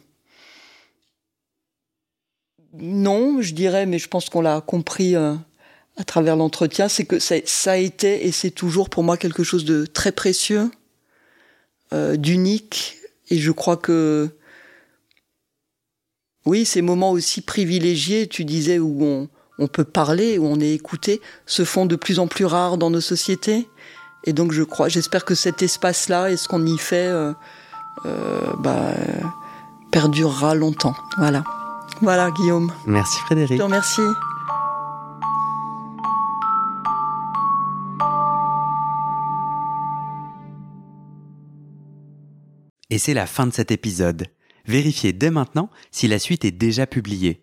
[2.75, 7.37] non, je dirais, mais je pense qu'on l'a compris à travers l'entretien, c'est que ça,
[7.45, 10.71] ça, a été et c'est toujours pour moi quelque chose de très précieux,
[11.93, 12.99] d'unique,
[13.29, 14.31] et je crois que
[16.47, 19.29] oui, ces moments aussi privilégiés, tu disais, où on,
[19.61, 22.91] on peut parler, où on est écouté, se font de plus en plus rares dans
[22.91, 23.69] nos sociétés.
[24.25, 27.33] Et donc je crois, j'espère que cet espace-là et ce qu'on y fait euh,
[28.07, 28.95] euh, bah,
[29.93, 30.95] perdurera longtemps.
[31.19, 31.45] Voilà.
[32.01, 32.73] Voilà, Guillaume.
[32.87, 33.53] Merci Frédéric.
[33.53, 34.01] Je te remercie.
[42.89, 44.27] Et c'est la fin de cet épisode.
[44.65, 47.43] Vérifiez dès maintenant si la suite est déjà publiée.